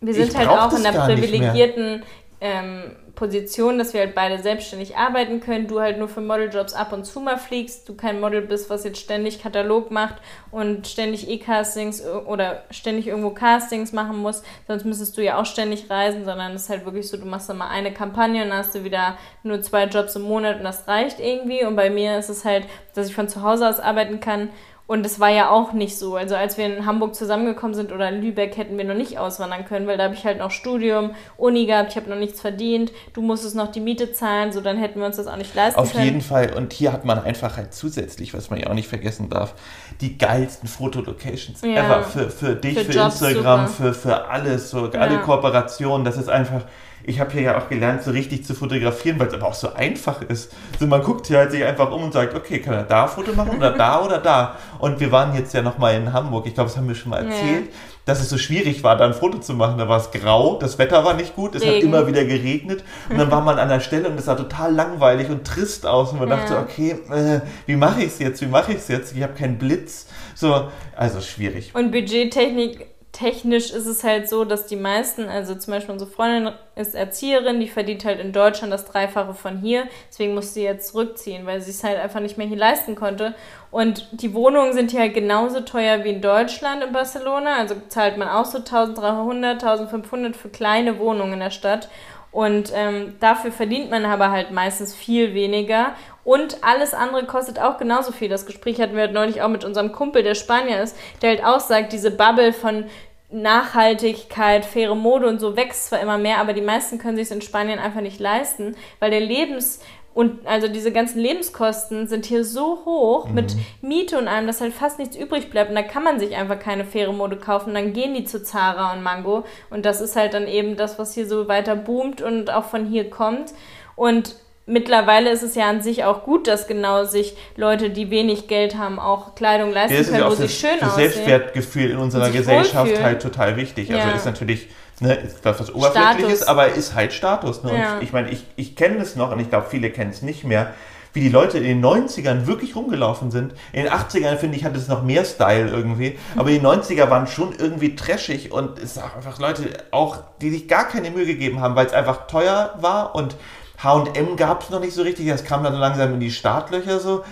wir 0.00 0.14
sind 0.14 0.36
halt 0.36 0.48
auch 0.48 0.72
in 0.72 0.84
einer 0.84 1.06
privilegierten 1.06 2.02
ähm, 2.40 2.96
Position, 3.14 3.78
dass 3.78 3.94
wir 3.94 4.00
halt 4.00 4.14
beide 4.14 4.42
selbstständig 4.42 4.96
arbeiten 4.96 5.40
können. 5.40 5.66
Du 5.66 5.80
halt 5.80 5.98
nur 5.98 6.08
für 6.08 6.20
Modeljobs 6.20 6.74
ab 6.74 6.92
und 6.92 7.06
zu 7.06 7.18
mal 7.20 7.38
fliegst, 7.38 7.88
du 7.88 7.96
kein 7.96 8.20
Model 8.20 8.42
bist, 8.42 8.68
was 8.68 8.84
jetzt 8.84 9.00
ständig 9.00 9.42
Katalog 9.42 9.90
macht 9.90 10.16
und 10.50 10.86
ständig 10.86 11.28
E-Castings 11.28 12.04
oder 12.26 12.64
ständig 12.70 13.06
irgendwo 13.08 13.30
Castings 13.30 13.92
machen 13.92 14.18
muss. 14.18 14.42
Sonst 14.68 14.84
müsstest 14.84 15.16
du 15.16 15.22
ja 15.22 15.40
auch 15.40 15.46
ständig 15.46 15.88
reisen, 15.88 16.26
sondern 16.26 16.52
es 16.52 16.64
ist 16.64 16.70
halt 16.70 16.84
wirklich 16.84 17.08
so, 17.08 17.16
du 17.16 17.24
machst 17.24 17.48
dann 17.48 17.56
mal 17.56 17.68
eine 17.68 17.92
Kampagne 17.92 18.42
und 18.42 18.50
dann 18.50 18.58
hast 18.58 18.74
du 18.74 18.84
wieder 18.84 19.16
nur 19.42 19.62
zwei 19.62 19.84
Jobs 19.84 20.14
im 20.14 20.22
Monat 20.22 20.58
und 20.58 20.64
das 20.64 20.86
reicht 20.86 21.18
irgendwie. 21.18 21.64
Und 21.64 21.74
bei 21.74 21.88
mir 21.88 22.18
ist 22.18 22.28
es 22.28 22.44
halt, 22.44 22.66
dass 22.94 23.08
ich 23.08 23.14
von 23.14 23.28
zu 23.28 23.42
Hause 23.42 23.66
aus 23.66 23.80
arbeiten 23.80 24.20
kann 24.20 24.50
und 24.86 25.04
es 25.04 25.18
war 25.18 25.30
ja 25.30 25.50
auch 25.50 25.72
nicht 25.72 25.98
so. 25.98 26.14
Also 26.14 26.36
als 26.36 26.56
wir 26.58 26.66
in 26.66 26.86
Hamburg 26.86 27.14
zusammengekommen 27.14 27.74
sind 27.74 27.92
oder 27.92 28.08
in 28.08 28.22
Lübeck 28.22 28.56
hätten 28.56 28.78
wir 28.78 28.84
noch 28.84 28.94
nicht 28.94 29.18
auswandern 29.18 29.64
können, 29.64 29.86
weil 29.88 29.98
da 29.98 30.04
habe 30.04 30.14
ich 30.14 30.24
halt 30.24 30.38
noch 30.38 30.52
Studium, 30.52 31.10
Uni 31.36 31.66
gehabt, 31.66 31.90
ich 31.90 31.96
habe 31.96 32.08
noch 32.08 32.16
nichts 32.16 32.40
verdient, 32.40 32.92
du 33.12 33.20
musstest 33.20 33.56
noch 33.56 33.72
die 33.72 33.80
Miete 33.80 34.12
zahlen, 34.12 34.52
so 34.52 34.60
dann 34.60 34.78
hätten 34.78 35.00
wir 35.00 35.06
uns 35.06 35.16
das 35.16 35.26
auch 35.26 35.36
nicht 35.36 35.54
leisten 35.54 35.80
Auf 35.80 35.90
können. 35.90 36.02
Auf 36.02 36.06
jeden 36.06 36.20
Fall. 36.20 36.52
Und 36.54 36.72
hier 36.72 36.92
hat 36.92 37.04
man 37.04 37.22
einfach 37.22 37.56
halt 37.56 37.74
zusätzlich, 37.74 38.32
was 38.32 38.50
man 38.50 38.60
ja 38.60 38.68
auch 38.68 38.74
nicht 38.74 38.88
vergessen 38.88 39.28
darf, 39.28 39.54
die 40.00 40.18
geilsten 40.18 40.68
Fotolocations 40.68 41.62
ja. 41.62 41.84
ever. 41.84 42.02
Für, 42.04 42.30
für 42.30 42.54
dich, 42.54 42.78
für, 42.78 42.92
für 42.92 43.00
Instagram, 43.00 43.66
für, 43.66 43.92
für 43.92 44.28
alles, 44.28 44.70
so 44.70 44.90
alle 44.90 45.14
ja. 45.14 45.18
Kooperationen. 45.18 46.04
Das 46.04 46.16
ist 46.16 46.28
einfach 46.28 46.62
ich 47.06 47.20
habe 47.20 47.30
hier 47.32 47.42
ja 47.42 47.58
auch 47.58 47.68
gelernt, 47.68 48.02
so 48.02 48.10
richtig 48.10 48.44
zu 48.44 48.54
fotografieren, 48.54 49.18
weil 49.18 49.28
es 49.28 49.34
aber 49.34 49.46
auch 49.46 49.54
so 49.54 49.72
einfach 49.72 50.22
ist. 50.22 50.52
So, 50.78 50.86
man 50.86 51.02
guckt 51.02 51.28
hier 51.28 51.38
halt 51.38 51.52
sich 51.52 51.64
einfach 51.64 51.90
um 51.92 52.02
und 52.02 52.12
sagt, 52.12 52.34
okay, 52.34 52.58
kann 52.58 52.74
er 52.74 52.82
da 52.82 53.04
ein 53.04 53.08
Foto 53.08 53.32
machen 53.32 53.56
oder 53.56 53.70
da 53.70 54.04
oder 54.04 54.18
da? 54.18 54.56
Und 54.78 54.98
wir 54.98 55.12
waren 55.12 55.34
jetzt 55.34 55.54
ja 55.54 55.62
nochmal 55.62 55.94
in 55.94 56.12
Hamburg, 56.12 56.46
ich 56.46 56.54
glaube, 56.54 56.68
das 56.68 56.76
haben 56.76 56.88
wir 56.88 56.96
schon 56.96 57.10
mal 57.10 57.24
erzählt, 57.24 57.66
ja. 57.66 57.72
dass 58.06 58.20
es 58.20 58.28
so 58.28 58.38
schwierig 58.38 58.82
war, 58.82 58.96
da 58.96 59.06
ein 59.06 59.14
Foto 59.14 59.38
zu 59.38 59.54
machen. 59.54 59.78
Da 59.78 59.88
war 59.88 59.98
es 59.98 60.10
grau, 60.10 60.58
das 60.58 60.78
Wetter 60.78 61.04
war 61.04 61.14
nicht 61.14 61.36
gut, 61.36 61.54
es 61.54 61.62
Regen. 61.62 61.76
hat 61.76 61.82
immer 61.82 62.06
wieder 62.08 62.24
geregnet 62.24 62.82
und 63.08 63.18
dann 63.18 63.30
war 63.30 63.40
man 63.40 63.58
an 63.58 63.68
der 63.68 63.80
Stelle 63.80 64.08
und 64.08 64.18
es 64.18 64.24
sah 64.24 64.34
total 64.34 64.74
langweilig 64.74 65.30
und 65.30 65.46
trist 65.46 65.86
aus 65.86 66.12
und 66.12 66.18
man 66.18 66.28
ja. 66.28 66.36
dachte, 66.36 66.58
okay, 66.58 66.96
äh, 67.10 67.40
wie 67.66 67.76
mache 67.76 68.00
ich 68.00 68.08
es 68.08 68.18
jetzt, 68.18 68.42
wie 68.42 68.46
mache 68.46 68.72
ich 68.72 68.78
es 68.78 68.88
jetzt? 68.88 69.14
Ich 69.16 69.22
habe 69.22 69.34
keinen 69.34 69.58
Blitz. 69.58 70.06
So, 70.34 70.68
also 70.96 71.20
schwierig. 71.20 71.72
Und 71.74 71.92
Budgettechnik 71.92 72.95
technisch 73.16 73.70
ist 73.70 73.86
es 73.86 74.04
halt 74.04 74.28
so, 74.28 74.44
dass 74.44 74.66
die 74.66 74.76
meisten, 74.76 75.26
also 75.26 75.54
zum 75.54 75.72
Beispiel 75.72 75.92
unsere 75.94 76.10
Freundin 76.10 76.52
ist 76.74 76.94
Erzieherin, 76.94 77.60
die 77.60 77.68
verdient 77.68 78.04
halt 78.04 78.20
in 78.20 78.32
Deutschland 78.32 78.70
das 78.70 78.84
Dreifache 78.84 79.32
von 79.32 79.56
hier. 79.58 79.84
Deswegen 80.10 80.34
musste 80.34 80.54
sie 80.54 80.64
jetzt 80.64 80.88
zurückziehen, 80.88 81.46
weil 81.46 81.62
sie 81.62 81.70
es 81.70 81.82
halt 81.82 81.98
einfach 81.98 82.20
nicht 82.20 82.36
mehr 82.36 82.46
hier 82.46 82.58
leisten 82.58 82.94
konnte. 82.94 83.34
Und 83.70 84.06
die 84.12 84.34
Wohnungen 84.34 84.74
sind 84.74 84.90
hier 84.90 85.00
halt 85.00 85.14
genauso 85.14 85.60
teuer 85.60 86.04
wie 86.04 86.10
in 86.10 86.20
Deutschland 86.20 86.84
in 86.84 86.92
Barcelona. 86.92 87.56
Also 87.56 87.76
zahlt 87.88 88.18
man 88.18 88.28
auch 88.28 88.44
so 88.44 88.58
1300, 88.58 89.62
1500 89.62 90.36
für 90.36 90.50
kleine 90.50 90.98
Wohnungen 90.98 91.34
in 91.34 91.40
der 91.40 91.50
Stadt. 91.50 91.88
Und 92.36 92.70
ähm, 92.74 93.14
dafür 93.18 93.50
verdient 93.50 93.90
man 93.90 94.04
aber 94.04 94.30
halt 94.30 94.50
meistens 94.50 94.94
viel 94.94 95.32
weniger. 95.32 95.94
Und 96.22 96.62
alles 96.64 96.92
andere 96.92 97.24
kostet 97.24 97.58
auch 97.58 97.78
genauso 97.78 98.12
viel. 98.12 98.28
Das 98.28 98.44
Gespräch 98.44 98.78
hatten 98.80 98.94
wir 98.94 99.02
halt 99.02 99.14
neulich 99.14 99.40
auch 99.40 99.48
mit 99.48 99.64
unserem 99.64 99.92
Kumpel, 99.92 100.22
der 100.22 100.34
Spanier 100.34 100.82
ist, 100.82 100.96
der 101.22 101.30
halt 101.30 101.44
auch 101.44 101.60
sagt, 101.60 101.92
diese 101.94 102.10
Bubble 102.10 102.52
von 102.52 102.84
Nachhaltigkeit, 103.30 104.64
faire 104.64 104.94
Mode 104.94 105.26
und 105.26 105.40
so 105.40 105.56
wächst 105.56 105.86
zwar 105.86 106.00
immer 106.00 106.18
mehr, 106.18 106.38
aber 106.38 106.52
die 106.52 106.60
meisten 106.60 106.98
können 106.98 107.16
sich 107.16 107.26
es 107.26 107.32
in 107.32 107.42
Spanien 107.42 107.78
einfach 107.78 108.00
nicht 108.00 108.20
leisten, 108.20 108.76
weil 109.00 109.10
der 109.10 109.20
Lebens- 109.20 109.80
und 110.16 110.46
also 110.46 110.66
diese 110.66 110.92
ganzen 110.92 111.20
Lebenskosten 111.20 112.06
sind 112.06 112.24
hier 112.24 112.42
so 112.42 112.86
hoch 112.86 113.28
mhm. 113.28 113.34
mit 113.34 113.54
Miete 113.82 114.16
und 114.16 114.28
allem, 114.28 114.46
dass 114.46 114.62
halt 114.62 114.72
fast 114.72 114.98
nichts 114.98 115.14
übrig 115.14 115.50
bleibt. 115.50 115.68
Und 115.68 115.76
da 115.76 115.82
kann 115.82 116.02
man 116.02 116.18
sich 116.18 116.34
einfach 116.34 116.58
keine 116.58 116.86
faire 116.86 117.12
Mode 117.12 117.36
kaufen. 117.36 117.74
Dann 117.74 117.92
gehen 117.92 118.14
die 118.14 118.24
zu 118.24 118.42
Zara 118.42 118.94
und 118.94 119.02
Mango. 119.02 119.44
Und 119.68 119.84
das 119.84 120.00
ist 120.00 120.16
halt 120.16 120.32
dann 120.32 120.48
eben 120.48 120.76
das, 120.76 120.98
was 120.98 121.12
hier 121.12 121.26
so 121.26 121.48
weiter 121.48 121.76
boomt 121.76 122.22
und 122.22 122.50
auch 122.50 122.64
von 122.64 122.86
hier 122.86 123.10
kommt. 123.10 123.52
Und 123.94 124.36
mittlerweile 124.66 125.30
ist 125.30 125.42
es 125.42 125.54
ja 125.54 125.70
an 125.70 125.80
sich 125.80 126.04
auch 126.04 126.24
gut, 126.24 126.46
dass 126.46 126.66
genau 126.66 127.04
sich 127.04 127.36
Leute, 127.56 127.90
die 127.90 128.10
wenig 128.10 128.48
Geld 128.48 128.76
haben, 128.76 128.98
auch 128.98 129.34
Kleidung 129.34 129.72
leisten 129.72 129.96
ja, 129.96 130.02
können, 130.02 130.30
wo 130.30 130.34
sie 130.34 130.48
schön 130.48 130.70
das 130.80 130.90
aussehen. 130.92 131.10
Selbstwertgefühl 131.12 131.90
in 131.90 131.96
unserer 131.96 132.30
Gesellschaft 132.30 132.74
wohlfühlen. 132.74 133.02
halt 133.02 133.22
total 133.22 133.56
wichtig. 133.56 133.88
Also 133.90 133.98
ja. 133.98 134.04
Also 134.06 134.16
ist 134.18 134.26
natürlich 134.26 134.68
ne, 135.00 135.14
ist 135.14 135.44
was, 135.44 135.60
was 135.60 135.74
Oberflächliches, 135.74 136.42
aber 136.42 136.68
ist 136.68 136.94
halt 136.94 137.12
Status. 137.12 137.62
Ne? 137.62 137.78
Ja. 137.78 138.00
ich 138.00 138.12
meine, 138.12 138.30
ich, 138.30 138.44
ich 138.56 138.76
kenne 138.76 138.98
es 138.98 139.16
noch 139.16 139.32
und 139.32 139.40
ich 139.40 139.48
glaube, 139.48 139.66
viele 139.70 139.90
kennen 139.90 140.10
es 140.10 140.22
nicht 140.22 140.44
mehr 140.44 140.74
wie 141.12 141.20
die 141.22 141.30
Leute 141.30 141.56
in 141.56 141.64
den 141.64 141.82
90ern 141.82 142.46
wirklich 142.46 142.76
rumgelaufen 142.76 143.30
sind. 143.30 143.54
In 143.72 143.84
den 143.84 143.90
80ern, 143.90 144.36
finde 144.36 144.58
ich, 144.58 144.66
hatte 144.66 144.76
es 144.76 144.86
noch 144.86 145.02
mehr 145.02 145.24
Style 145.24 145.70
irgendwie. 145.70 146.18
Aber 146.36 146.50
die 146.50 146.60
90er 146.60 147.08
waren 147.08 147.26
schon 147.26 147.54
irgendwie 147.58 147.96
trashig 147.96 148.52
und 148.52 148.78
es 148.78 148.94
sind 148.94 149.02
einfach 149.02 149.38
Leute 149.38 149.62
auch, 149.92 150.18
die 150.42 150.50
sich 150.50 150.68
gar 150.68 150.86
keine 150.86 151.10
Mühe 151.10 151.24
gegeben 151.24 151.60
haben, 151.60 151.74
weil 151.74 151.86
es 151.86 151.94
einfach 151.94 152.26
teuer 152.26 152.74
war 152.82 153.14
und 153.14 153.34
HM 153.82 154.36
gab 154.36 154.62
es 154.62 154.70
noch 154.70 154.80
nicht 154.80 154.94
so 154.94 155.02
richtig, 155.02 155.28
das 155.28 155.44
kam 155.44 155.62
dann 155.62 155.74
so 155.74 155.78
langsam 155.78 156.14
in 156.14 156.20
die 156.20 156.30
Startlöcher 156.30 156.98
so. 156.98 157.24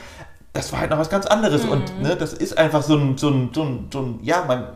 Das 0.53 0.73
war 0.73 0.81
halt 0.81 0.91
noch 0.91 0.99
was 0.99 1.11
ganz 1.11 1.27
anderes. 1.27 1.65
Mhm. 1.65 1.71
Und 1.71 2.03
ne, 2.03 2.17
das 2.17 2.33
ist 2.33 2.57
einfach 2.57 2.83
so 2.83 2.97
ein, 2.97 3.17
so, 3.19 3.29
ein, 3.29 3.51
so, 3.53 3.63
ein, 3.63 3.89
so 3.93 4.01
ein, 4.01 4.19
ja, 4.23 4.45
man 4.47 4.69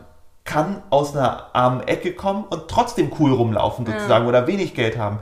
kann 0.43 0.81
aus 0.89 1.15
einer 1.15 1.47
armen 1.53 1.87
Ecke 1.87 2.13
kommen 2.13 2.43
und 2.49 2.67
trotzdem 2.67 3.11
cool 3.19 3.31
rumlaufen 3.33 3.85
sozusagen 3.85 4.25
ja. 4.25 4.29
oder 4.29 4.47
wenig 4.47 4.73
Geld 4.73 4.97
haben. 4.97 5.19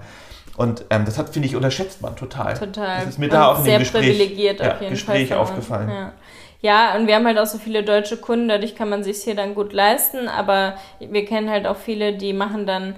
Und 0.56 0.86
ähm, 0.90 1.06
das 1.06 1.20
hat, 1.20 1.30
finde 1.30 1.48
ich, 1.48 1.56
unterschätzt 1.56 2.02
man 2.02 2.16
total. 2.16 2.56
Total. 2.56 3.00
Das 3.02 3.10
ist 3.10 3.20
mir 3.20 3.30
da 3.30 3.52
auch 3.52 3.60
in 3.60 3.66
sehr 3.66 3.78
dem 3.78 3.84
Gespräch, 3.84 4.08
privilegiert 4.08 4.60
ja, 4.60 4.74
auf 4.74 4.82
jeden 4.82 4.94
Gespräch 4.94 5.30
Fall 5.30 5.38
aufgefallen. 5.38 5.90
Ja. 5.90 6.14
ja, 6.62 6.96
und 6.96 7.08
wir 7.08 7.16
haben 7.16 7.28
halt 7.28 7.38
auch 7.38 7.46
so 7.46 7.60
viele 7.60 7.84
deutsche 7.84 8.18
Kunden, 8.18 8.48
dadurch 8.48 8.74
kann 8.74 8.90
man 8.90 9.04
sich 9.04 9.18
hier 9.18 9.36
dann 9.36 9.54
gut 9.54 9.72
leisten, 9.74 10.28
aber 10.28 10.74
wir 11.00 11.26
kennen 11.26 11.50
halt 11.50 11.68
auch 11.68 11.78
viele, 11.78 12.14
die 12.14 12.34
machen 12.34 12.66
dann 12.66 12.96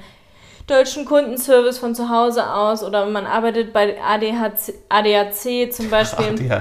deutschen 0.69 1.05
Kundenservice 1.05 1.79
von 1.79 1.95
zu 1.95 2.09
Hause 2.09 2.51
aus 2.53 2.83
oder 2.83 3.05
man 3.05 3.25
arbeitet 3.25 3.73
bei 3.73 3.97
ADHC, 4.01 4.73
ADAC 4.89 5.73
zum 5.73 5.89
Beispiel 5.89 6.27
im, 6.27 6.51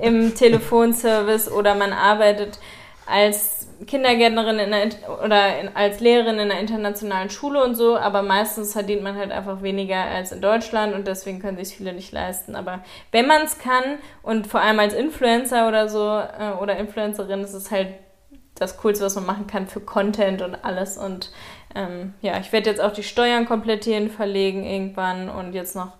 im 0.00 0.34
Telefonservice 0.34 1.50
oder 1.50 1.74
man 1.74 1.92
arbeitet 1.92 2.58
als 3.06 3.64
Kindergärtnerin 3.86 4.58
in 4.58 4.72
einer, 4.72 4.90
oder 5.24 5.58
in, 5.60 5.68
als 5.74 6.00
Lehrerin 6.00 6.38
in 6.38 6.50
einer 6.50 6.60
internationalen 6.60 7.28
Schule 7.28 7.62
und 7.62 7.74
so, 7.74 7.96
aber 7.96 8.22
meistens 8.22 8.72
verdient 8.72 9.02
man 9.02 9.16
halt 9.16 9.32
einfach 9.32 9.62
weniger 9.62 9.96
als 9.96 10.32
in 10.32 10.40
Deutschland 10.40 10.94
und 10.94 11.06
deswegen 11.06 11.40
können 11.40 11.62
sich 11.62 11.76
viele 11.76 11.92
nicht 11.92 12.12
leisten. 12.12 12.54
Aber 12.54 12.84
wenn 13.10 13.26
man 13.26 13.42
es 13.42 13.58
kann 13.58 13.98
und 14.22 14.46
vor 14.46 14.60
allem 14.60 14.78
als 14.78 14.94
Influencer 14.94 15.68
oder 15.68 15.88
so 15.88 15.98
äh, 15.98 16.56
oder 16.60 16.76
Influencerin 16.76 17.40
ist 17.40 17.54
es 17.54 17.70
halt 17.70 17.88
das 18.54 18.78
Coolste, 18.78 19.04
was 19.04 19.14
man 19.16 19.26
machen 19.26 19.46
kann 19.46 19.66
für 19.66 19.80
Content 19.80 20.42
und 20.42 20.56
alles. 20.64 20.96
Und 20.96 21.32
ähm, 21.74 22.14
ja, 22.20 22.38
ich 22.38 22.52
werde 22.52 22.70
jetzt 22.70 22.80
auch 22.80 22.92
die 22.92 23.02
Steuern 23.02 23.46
komplett 23.46 23.84
hierhin 23.84 24.10
verlegen 24.10 24.64
irgendwann 24.64 25.28
und 25.28 25.52
jetzt 25.52 25.74
noch 25.74 25.92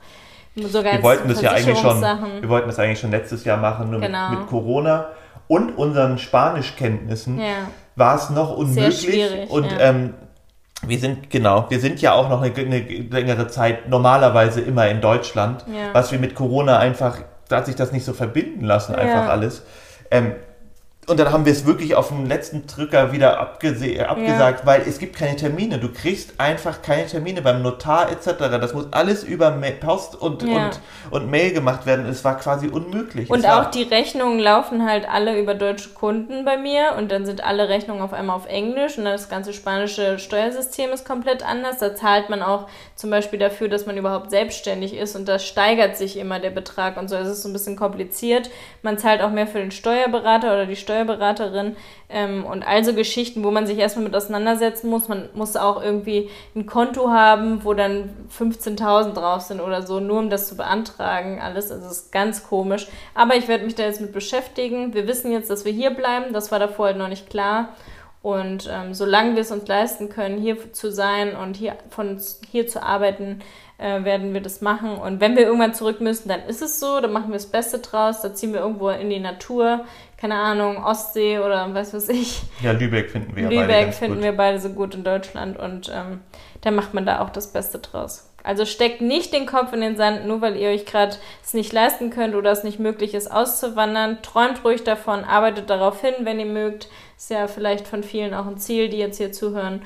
sogar 0.57 0.93
wir 0.93 1.03
wollten 1.03 1.29
das 1.29 1.41
ja 1.41 1.51
eigentlich 1.51 1.79
schon, 1.79 2.01
wir 2.01 2.49
wollten 2.49 2.69
das 2.69 2.79
eigentlich 2.79 3.01
schon 3.01 3.11
letztes 3.11 3.45
Jahr 3.45 3.57
machen, 3.57 3.91
nur 3.91 4.01
genau. 4.01 4.31
mit, 4.31 4.41
mit, 4.41 4.49
Corona 4.49 5.09
und 5.49 5.71
unseren 5.77 6.19
Spanischkenntnissen 6.19 7.41
ja. 7.41 7.69
war 7.97 8.17
es 8.17 8.31
noch 8.31 8.57
unmöglich. 8.57 9.51
Und 9.51 9.71
ja. 9.71 9.81
ähm, 9.81 10.15
wir 10.87 10.99
sind, 10.99 11.31
genau, 11.31 11.67
wir 11.69 11.81
sind 11.81 12.01
ja 12.01 12.13
auch 12.13 12.29
noch 12.29 12.43
eine, 12.43 12.55
eine 12.55 12.81
längere 12.81 13.49
Zeit 13.49 13.89
normalerweise 13.89 14.61
immer 14.61 14.89
in 14.89 15.01
Deutschland, 15.01 15.65
ja. 15.67 15.93
was 15.93 16.13
wir 16.13 16.19
mit 16.19 16.35
Corona 16.35 16.79
einfach, 16.79 17.19
da 17.49 17.57
hat 17.57 17.67
sich 17.67 17.75
das 17.75 17.91
nicht 17.91 18.05
so 18.05 18.13
verbinden 18.13 18.65
lassen, 18.65 18.95
einfach 18.95 19.29
alles. 19.29 19.63
Ähm, 20.11 20.35
und 21.07 21.21
dann 21.21 21.31
haben 21.33 21.45
wir 21.45 21.53
es 21.53 21.67
wirklich 21.67 21.95
auf 21.95 22.09
dem 22.09 22.25
letzten 22.27 22.67
Drücker 22.67 23.13
wieder 23.13 23.39
abgese 23.39 24.09
abgesagt, 24.09 24.61
ja. 24.61 24.67
weil 24.67 24.83
es 24.83 24.99
gibt 24.99 25.17
keine 25.17 25.37
Termine. 25.37 25.79
Du 25.79 25.93
kriegst 25.93 26.41
einfach 26.41 26.81
keine 26.81 27.07
Termine 27.07 27.43
beim 27.43 27.63
Notar 27.63 28.11
etc. 28.11 28.39
Das 28.39 28.73
muss 28.73 28.87
alles 28.91 29.23
über 29.23 29.51
Post 29.81 30.17
und, 30.17 30.43
ja. 30.43 30.67
und, 30.67 30.81
und 31.11 31.31
Mail 31.31 31.53
gemacht 31.53 31.85
werden. 31.85 32.07
Es 32.07 32.25
war 32.25 32.39
quasi 32.39 32.69
unmöglich. 32.69 33.29
Und 33.29 33.41
es 33.41 33.45
auch 33.45 33.71
die 33.71 33.83
Rechnungen 33.83 34.39
laufen 34.39 34.87
halt 34.87 35.07
alle 35.07 35.39
über 35.39 35.55
deutsche 35.55 35.91
Kunden 35.91 36.47
bei 36.47 36.57
mir 36.57 36.95
und 36.97 37.13
dann 37.13 37.27
sind 37.27 37.45
alle 37.45 37.69
Rechnungen 37.69 38.01
auf 38.01 38.15
einmal 38.15 38.37
auf 38.37 38.47
Englisch 38.47 38.97
und 38.97 39.05
das 39.05 39.29
ganze 39.29 39.53
spanische 39.53 40.19
Steuersystem 40.19 40.91
ist 40.91 41.07
komplett 41.07 41.47
anders. 41.47 41.79
Da 41.79 41.95
zahlt 41.95 42.31
man 42.31 42.43
auch 42.43 42.67
zum 42.97 43.11
Beispiel 43.11 43.39
dafür, 43.39 43.69
dass 43.69 43.85
man 43.85 43.99
überhaupt 43.99 44.31
selbstständig 44.31 44.97
ist 44.97 45.17
und 45.17 45.29
da 45.29 45.39
steigert 45.39 45.99
sich 45.99 46.17
immer 46.17 46.41
der 46.41 46.51
Betrag 46.51 46.97
und 46.97 47.09
so. 47.09 47.17
Es 47.17 47.29
ist 47.29 47.43
so 47.43 47.51
ein 47.51 47.53
bisschen 47.53 47.77
kompliziert. 47.77 48.49
Man 48.81 48.97
zahlt 48.97 49.21
auch 49.21 49.31
mehr 49.31 49.47
für 49.47 49.59
den 49.59 49.71
Steuerberater 49.71 50.55
oder 50.55 50.65
die 50.67 50.77
Steuerberater 50.77 50.94
Steuerberaterin 50.95 51.77
ähm, 52.09 52.45
und 52.45 52.67
also 52.67 52.95
Geschichten, 52.95 53.43
wo 53.45 53.51
man 53.51 53.67
sich 53.67 53.79
erstmal 53.79 54.05
mit 54.05 54.15
auseinandersetzen 54.15 54.89
muss. 54.89 55.09
Man 55.09 55.29
muss 55.35 55.57
auch 55.57 55.83
irgendwie 55.83 56.31
ein 56.55 56.67
Konto 56.67 57.11
haben, 57.11 57.65
wo 57.65 57.75
dann 57.75 58.11
15.000 58.37 59.15
drauf 59.15 59.43
sind 59.43 59.61
oder 59.61 59.83
so, 59.83 60.01
nur 60.01 60.19
um 60.21 60.31
das 60.31 60.49
zu 60.49 60.57
beantragen. 60.57 61.41
Alles, 61.41 61.71
also 61.71 61.89
ist 61.89 62.13
ganz 62.13 62.47
komisch. 62.47 62.87
Aber 63.15 63.35
ich 63.37 63.49
werde 63.49 63.65
mich 63.65 63.75
da 63.75 63.85
jetzt 63.85 64.01
mit 64.01 64.13
beschäftigen. 64.13 64.95
Wir 64.95 65.09
wissen 65.09 65.33
jetzt, 65.33 65.51
dass 65.51 65.65
wir 65.65 65.73
hier 65.73 65.91
bleiben. 65.91 66.33
Das 66.33 66.53
war 66.53 66.59
davor 66.59 66.87
halt 66.87 66.99
noch 66.99 67.09
nicht 67.09 67.29
klar. 67.29 67.71
Und 68.23 68.71
ähm, 68.73 68.95
solange 68.95 69.35
wir 69.35 69.43
es 69.43 69.51
uns 69.51 69.69
leisten 69.69 70.09
können, 70.09 70.39
hier 70.39 70.73
zu 70.73 70.91
sein 70.91 71.37
und 71.37 71.57
hier 71.57 71.77
von 71.91 72.19
hier 72.51 72.67
zu 72.67 72.83
arbeiten, 72.83 73.41
äh, 73.77 74.05
werden 74.05 74.33
wir 74.33 74.41
das 74.41 74.61
machen. 74.61 74.97
Und 74.97 75.21
wenn 75.21 75.37
wir 75.37 75.43
irgendwann 75.43 75.75
zurück 75.75 76.01
müssen, 76.01 76.29
dann 76.29 76.47
ist 76.47 76.63
es 76.63 76.81
so, 76.81 77.01
dann 77.01 77.13
machen 77.13 77.29
wir 77.29 77.35
das 77.35 77.47
Beste 77.47 77.81
draus, 77.81 78.23
da 78.23 78.33
ziehen 78.33 78.53
wir 78.53 78.61
irgendwo 78.61 78.89
in 78.89 79.11
die 79.11 79.21
Natur, 79.21 79.85
keine 80.25 80.41
Ahnung, 80.41 80.83
Ostsee 80.83 81.39
oder 81.39 81.75
was 81.75 81.93
weiß 81.93 82.09
ich. 82.09 82.41
Ja, 82.63 82.73
Lübeck 82.73 83.11
finden 83.11 83.37
wir 83.37 83.51
Lübeck 83.51 83.69
beide 83.69 83.93
finden 83.93 84.15
gut. 84.15 84.25
wir 84.25 84.33
beide 84.33 84.59
so 84.59 84.71
gut 84.71 84.95
in 84.95 85.05
Deutschland 85.05 85.59
und 85.59 85.93
ähm, 85.95 86.23
dann 86.63 86.75
macht 86.75 86.95
man 86.95 87.05
da 87.05 87.21
auch 87.21 87.29
das 87.29 87.53
Beste 87.53 87.79
draus. 87.79 88.31
Also 88.43 88.65
steckt 88.65 89.03
nicht 89.03 89.35
den 89.35 89.45
Kopf 89.45 89.75
in 89.75 89.83
den 89.83 89.99
Sand, 89.99 90.27
nur 90.27 90.41
weil 90.41 90.57
ihr 90.57 90.71
euch 90.71 90.87
gerade 90.87 91.15
es 91.45 91.53
nicht 91.53 91.75
leisten 91.75 92.09
könnt 92.09 92.35
oder 92.35 92.53
es 92.53 92.65
nicht 92.65 92.79
möglich 92.79 93.13
ist, 93.13 93.31
auszuwandern. 93.31 94.23
Träumt 94.23 94.65
ruhig 94.65 94.83
davon, 94.83 95.25
arbeitet 95.25 95.69
darauf 95.69 96.01
hin, 96.01 96.15
wenn 96.21 96.41
ihr 96.41 96.47
mögt. 96.47 96.89
Ist 97.19 97.29
ja 97.29 97.47
vielleicht 97.47 97.87
von 97.87 98.03
vielen 98.03 98.33
auch 98.33 98.47
ein 98.47 98.57
Ziel, 98.57 98.89
die 98.89 98.97
jetzt 98.97 99.19
hier 99.19 99.31
zuhören. 99.31 99.83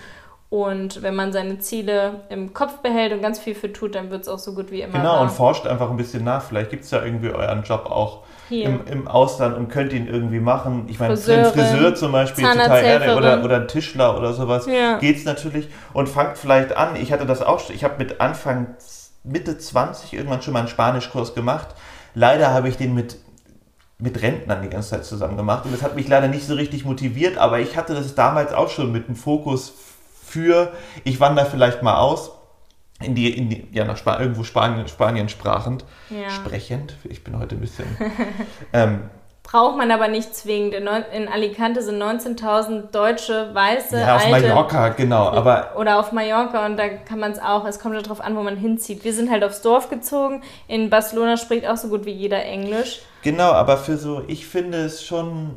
Und 0.51 1.03
wenn 1.03 1.16
man 1.16 1.32
seine 1.32 1.59
Ziele 1.59 2.20
im 2.28 2.55
Kopf 2.55 2.78
behält 2.78 3.12
und 3.12 3.22
ganz 3.22 3.41
viel 3.41 3.57
für 3.57 3.72
tut, 3.72 3.97
dann 3.97 4.12
wird 4.12 4.22
es 4.22 4.28
auch 4.28 4.39
so 4.39 4.55
gut 4.55 4.70
wie 4.70 4.82
immer. 4.82 4.93
Genau, 4.93 5.14
wahr. 5.14 5.22
und 5.22 5.30
forscht 5.30 5.66
einfach 5.66 5.91
ein 5.91 5.97
bisschen 5.97 6.22
nach. 6.22 6.43
Vielleicht 6.43 6.70
gibt 6.70 6.84
es 6.84 6.93
ja 6.93 7.03
irgendwie 7.03 7.30
euren 7.30 7.64
Job 7.64 7.86
auch 7.86 8.22
im, 8.51 8.81
im, 8.87 9.09
Ausland 9.09 9.57
und 9.57 9.69
könnt 9.69 9.93
ihn 9.93 10.07
irgendwie 10.07 10.41
machen. 10.41 10.87
Ich 10.89 10.99
meine, 10.99 11.17
für 11.17 11.35
einen 11.35 11.53
Friseur 11.53 11.95
zum 11.95 12.13
Beispiel 12.13 12.45
total 12.45 12.83
gerne 12.83 13.17
oder, 13.17 13.45
oder 13.45 13.57
ein 13.57 13.69
Tischler 13.69 14.17
oder 14.19 14.33
sowas 14.33 14.67
ja. 14.67 14.99
geht 14.99 15.17
es 15.17 15.25
natürlich. 15.25 15.69
Und 15.93 16.09
fangt 16.09 16.39
vielleicht 16.39 16.77
an. 16.77 16.97
Ich 16.97 17.13
hatte 17.13 17.27
das 17.27 17.43
auch, 17.43 17.69
ich 17.71 17.85
habe 17.85 17.95
mit 17.99 18.21
Anfang, 18.21 18.75
Mitte 19.25 19.59
20 19.59 20.15
irgendwann 20.15 20.43
schon 20.43 20.53
mal 20.53 20.61
einen 20.61 20.69
Spanischkurs 20.69 21.35
gemacht. 21.35 21.69
Leider 22.15 22.53
habe 22.53 22.69
ich 22.69 22.77
den 22.77 22.95
mit 22.95 23.19
mit 24.01 24.23
Rentnern 24.23 24.63
die 24.63 24.69
ganze 24.69 24.91
Zeit 24.91 25.05
zusammen 25.05 25.37
gemacht 25.37 25.65
und 25.65 25.73
das 25.73 25.83
hat 25.83 25.97
mich 25.97 26.07
leider 26.07 26.29
nicht 26.29 26.47
so 26.47 26.55
richtig 26.55 26.85
motiviert, 26.85 27.37
aber 27.37 27.59
ich 27.59 27.77
hatte 27.77 27.95
das 27.95 28.15
damals 28.15 28.53
auch 28.53 28.71
schon 28.71 28.93
mit 28.93 29.09
dem 29.09 29.17
Fokus 29.17 29.73
für, 30.25 30.73
ich 31.03 31.19
wandere 31.19 31.47
vielleicht 31.47 31.83
mal 31.83 31.99
aus, 31.99 32.31
in 33.01 33.15
die, 33.15 33.37
in 33.37 33.49
die 33.49 33.69
ja, 33.73 33.85
nach 33.85 33.97
Sp 33.97 34.19
irgendwo 34.19 34.45
Spanien, 34.45 34.89
Spanien 34.89 35.29
sprachend, 35.29 35.85
ja. 36.11 36.31
sprechend. 36.31 36.97
Ich 37.05 37.23
bin 37.23 37.39
heute 37.39 37.55
ein 37.55 37.61
bisschen. 37.61 37.87
ähm, 38.73 39.11
Braucht 39.45 39.79
man 39.79 39.91
aber 39.91 40.09
nicht 40.09 40.35
zwingend. 40.35 40.75
In, 40.75 40.87
in 40.87 41.27
Alicante 41.27 41.81
sind 41.81 42.03
19.000 42.03 42.91
deutsche, 42.91 43.55
weiße, 43.55 43.99
Ja, 43.99 44.17
auf 44.17 44.27
alte, 44.27 44.49
Mallorca, 44.49 44.91
genau. 44.91 45.31
Aber 45.31 45.73
oder 45.79 45.99
auf 45.99 46.13
Mallorca 46.13 46.67
und 46.67 46.77
da 46.77 46.89
kann 46.89 47.19
man 47.19 47.33
es 47.33 47.39
auch. 47.39 47.65
Es 47.67 47.79
kommt 47.79 47.97
darauf 47.97 48.21
an, 48.21 48.37
wo 48.37 48.43
man 48.43 48.57
hinzieht. 48.57 49.05
Wir 49.05 49.15
sind 49.15 49.31
halt 49.31 49.43
aufs 49.43 49.63
Dorf 49.63 49.89
gezogen. 49.89 50.43
In 50.67 50.91
Barcelona 50.91 51.39
spricht 51.39 51.67
auch 51.67 51.79
so 51.79 51.89
gut 51.89 52.05
wie 52.05 52.13
jeder 52.13 52.45
Englisch. 52.45 53.01
Genau, 53.23 53.53
aber 53.53 53.79
für 53.79 53.97
so, 53.97 54.23
ich 54.27 54.47
finde 54.47 54.79
es 54.85 55.03
schon 55.03 55.57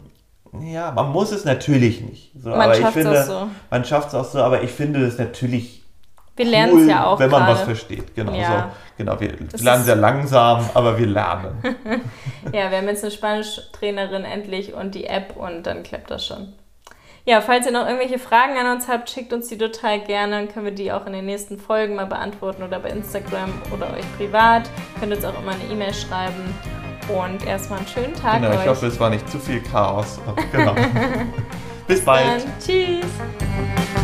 ja, 0.59 0.91
man 0.91 1.11
muss 1.11 1.31
es 1.31 1.45
natürlich 1.45 2.01
nicht. 2.01 2.31
So, 2.35 2.49
man 2.49 2.75
schafft 2.75 2.97
es 2.97 3.05
auch 3.05 3.23
so. 3.23 3.47
Man 3.69 3.85
schafft 3.85 4.09
es 4.09 4.15
auch 4.15 4.25
so, 4.25 4.39
aber 4.39 4.63
ich 4.63 4.71
finde 4.71 5.05
es 5.05 5.17
natürlich 5.17 5.80
wir 6.41 6.49
lernen 6.49 6.81
es 6.81 6.89
ja 6.89 7.05
auch 7.05 7.19
Wenn 7.19 7.29
man 7.29 7.41
grade. 7.41 7.53
was 7.53 7.61
versteht, 7.61 8.15
genau. 8.15 8.33
Ja. 8.33 8.71
So, 8.97 9.03
genau 9.03 9.19
wir 9.19 9.33
das 9.51 9.61
lernen 9.61 9.83
sehr 9.83 9.95
langsam, 9.95 10.67
aber 10.73 10.97
wir 10.97 11.05
lernen. 11.05 11.61
ja, 12.51 12.71
wir 12.71 12.77
haben 12.79 12.87
jetzt 12.87 13.03
eine 13.03 13.11
Spanisch-Trainerin 13.11 14.25
endlich 14.25 14.73
und 14.73 14.95
die 14.95 15.05
App 15.05 15.35
und 15.37 15.67
dann 15.67 15.83
klappt 15.83 16.09
das 16.09 16.25
schon. 16.25 16.53
Ja, 17.23 17.41
falls 17.41 17.67
ihr 17.67 17.71
noch 17.71 17.85
irgendwelche 17.85 18.17
Fragen 18.17 18.57
an 18.57 18.75
uns 18.75 18.87
habt, 18.87 19.11
schickt 19.11 19.31
uns 19.31 19.47
die 19.49 19.57
total 19.59 19.99
gerne. 19.99 20.37
Dann 20.37 20.47
können 20.51 20.65
wir 20.65 20.73
die 20.73 20.91
auch 20.91 21.05
in 21.05 21.13
den 21.13 21.27
nächsten 21.27 21.59
Folgen 21.59 21.95
mal 21.95 22.07
beantworten 22.07 22.63
oder 22.63 22.79
bei 22.79 22.89
Instagram 22.89 23.53
oder 23.71 23.93
euch 23.93 24.17
privat. 24.17 24.63
Könnt 24.99 25.13
uns 25.13 25.23
auch 25.23 25.39
immer 25.39 25.51
eine 25.51 25.71
E-Mail 25.71 25.93
schreiben. 25.93 26.55
Und 27.07 27.45
erstmal 27.45 27.79
einen 27.79 27.87
schönen 27.87 28.15
Tag. 28.15 28.41
Genau, 28.41 28.53
ich 28.53 28.59
euch. 28.61 28.67
hoffe, 28.67 28.87
es 28.87 28.99
war 28.99 29.11
nicht 29.11 29.29
zu 29.29 29.37
viel 29.37 29.61
Chaos. 29.61 30.19
Genau. 30.51 30.73
Bis, 31.87 31.97
Bis 31.97 32.05
bald. 32.05 32.43
Dann. 32.43 32.53
Tschüss. 32.59 34.00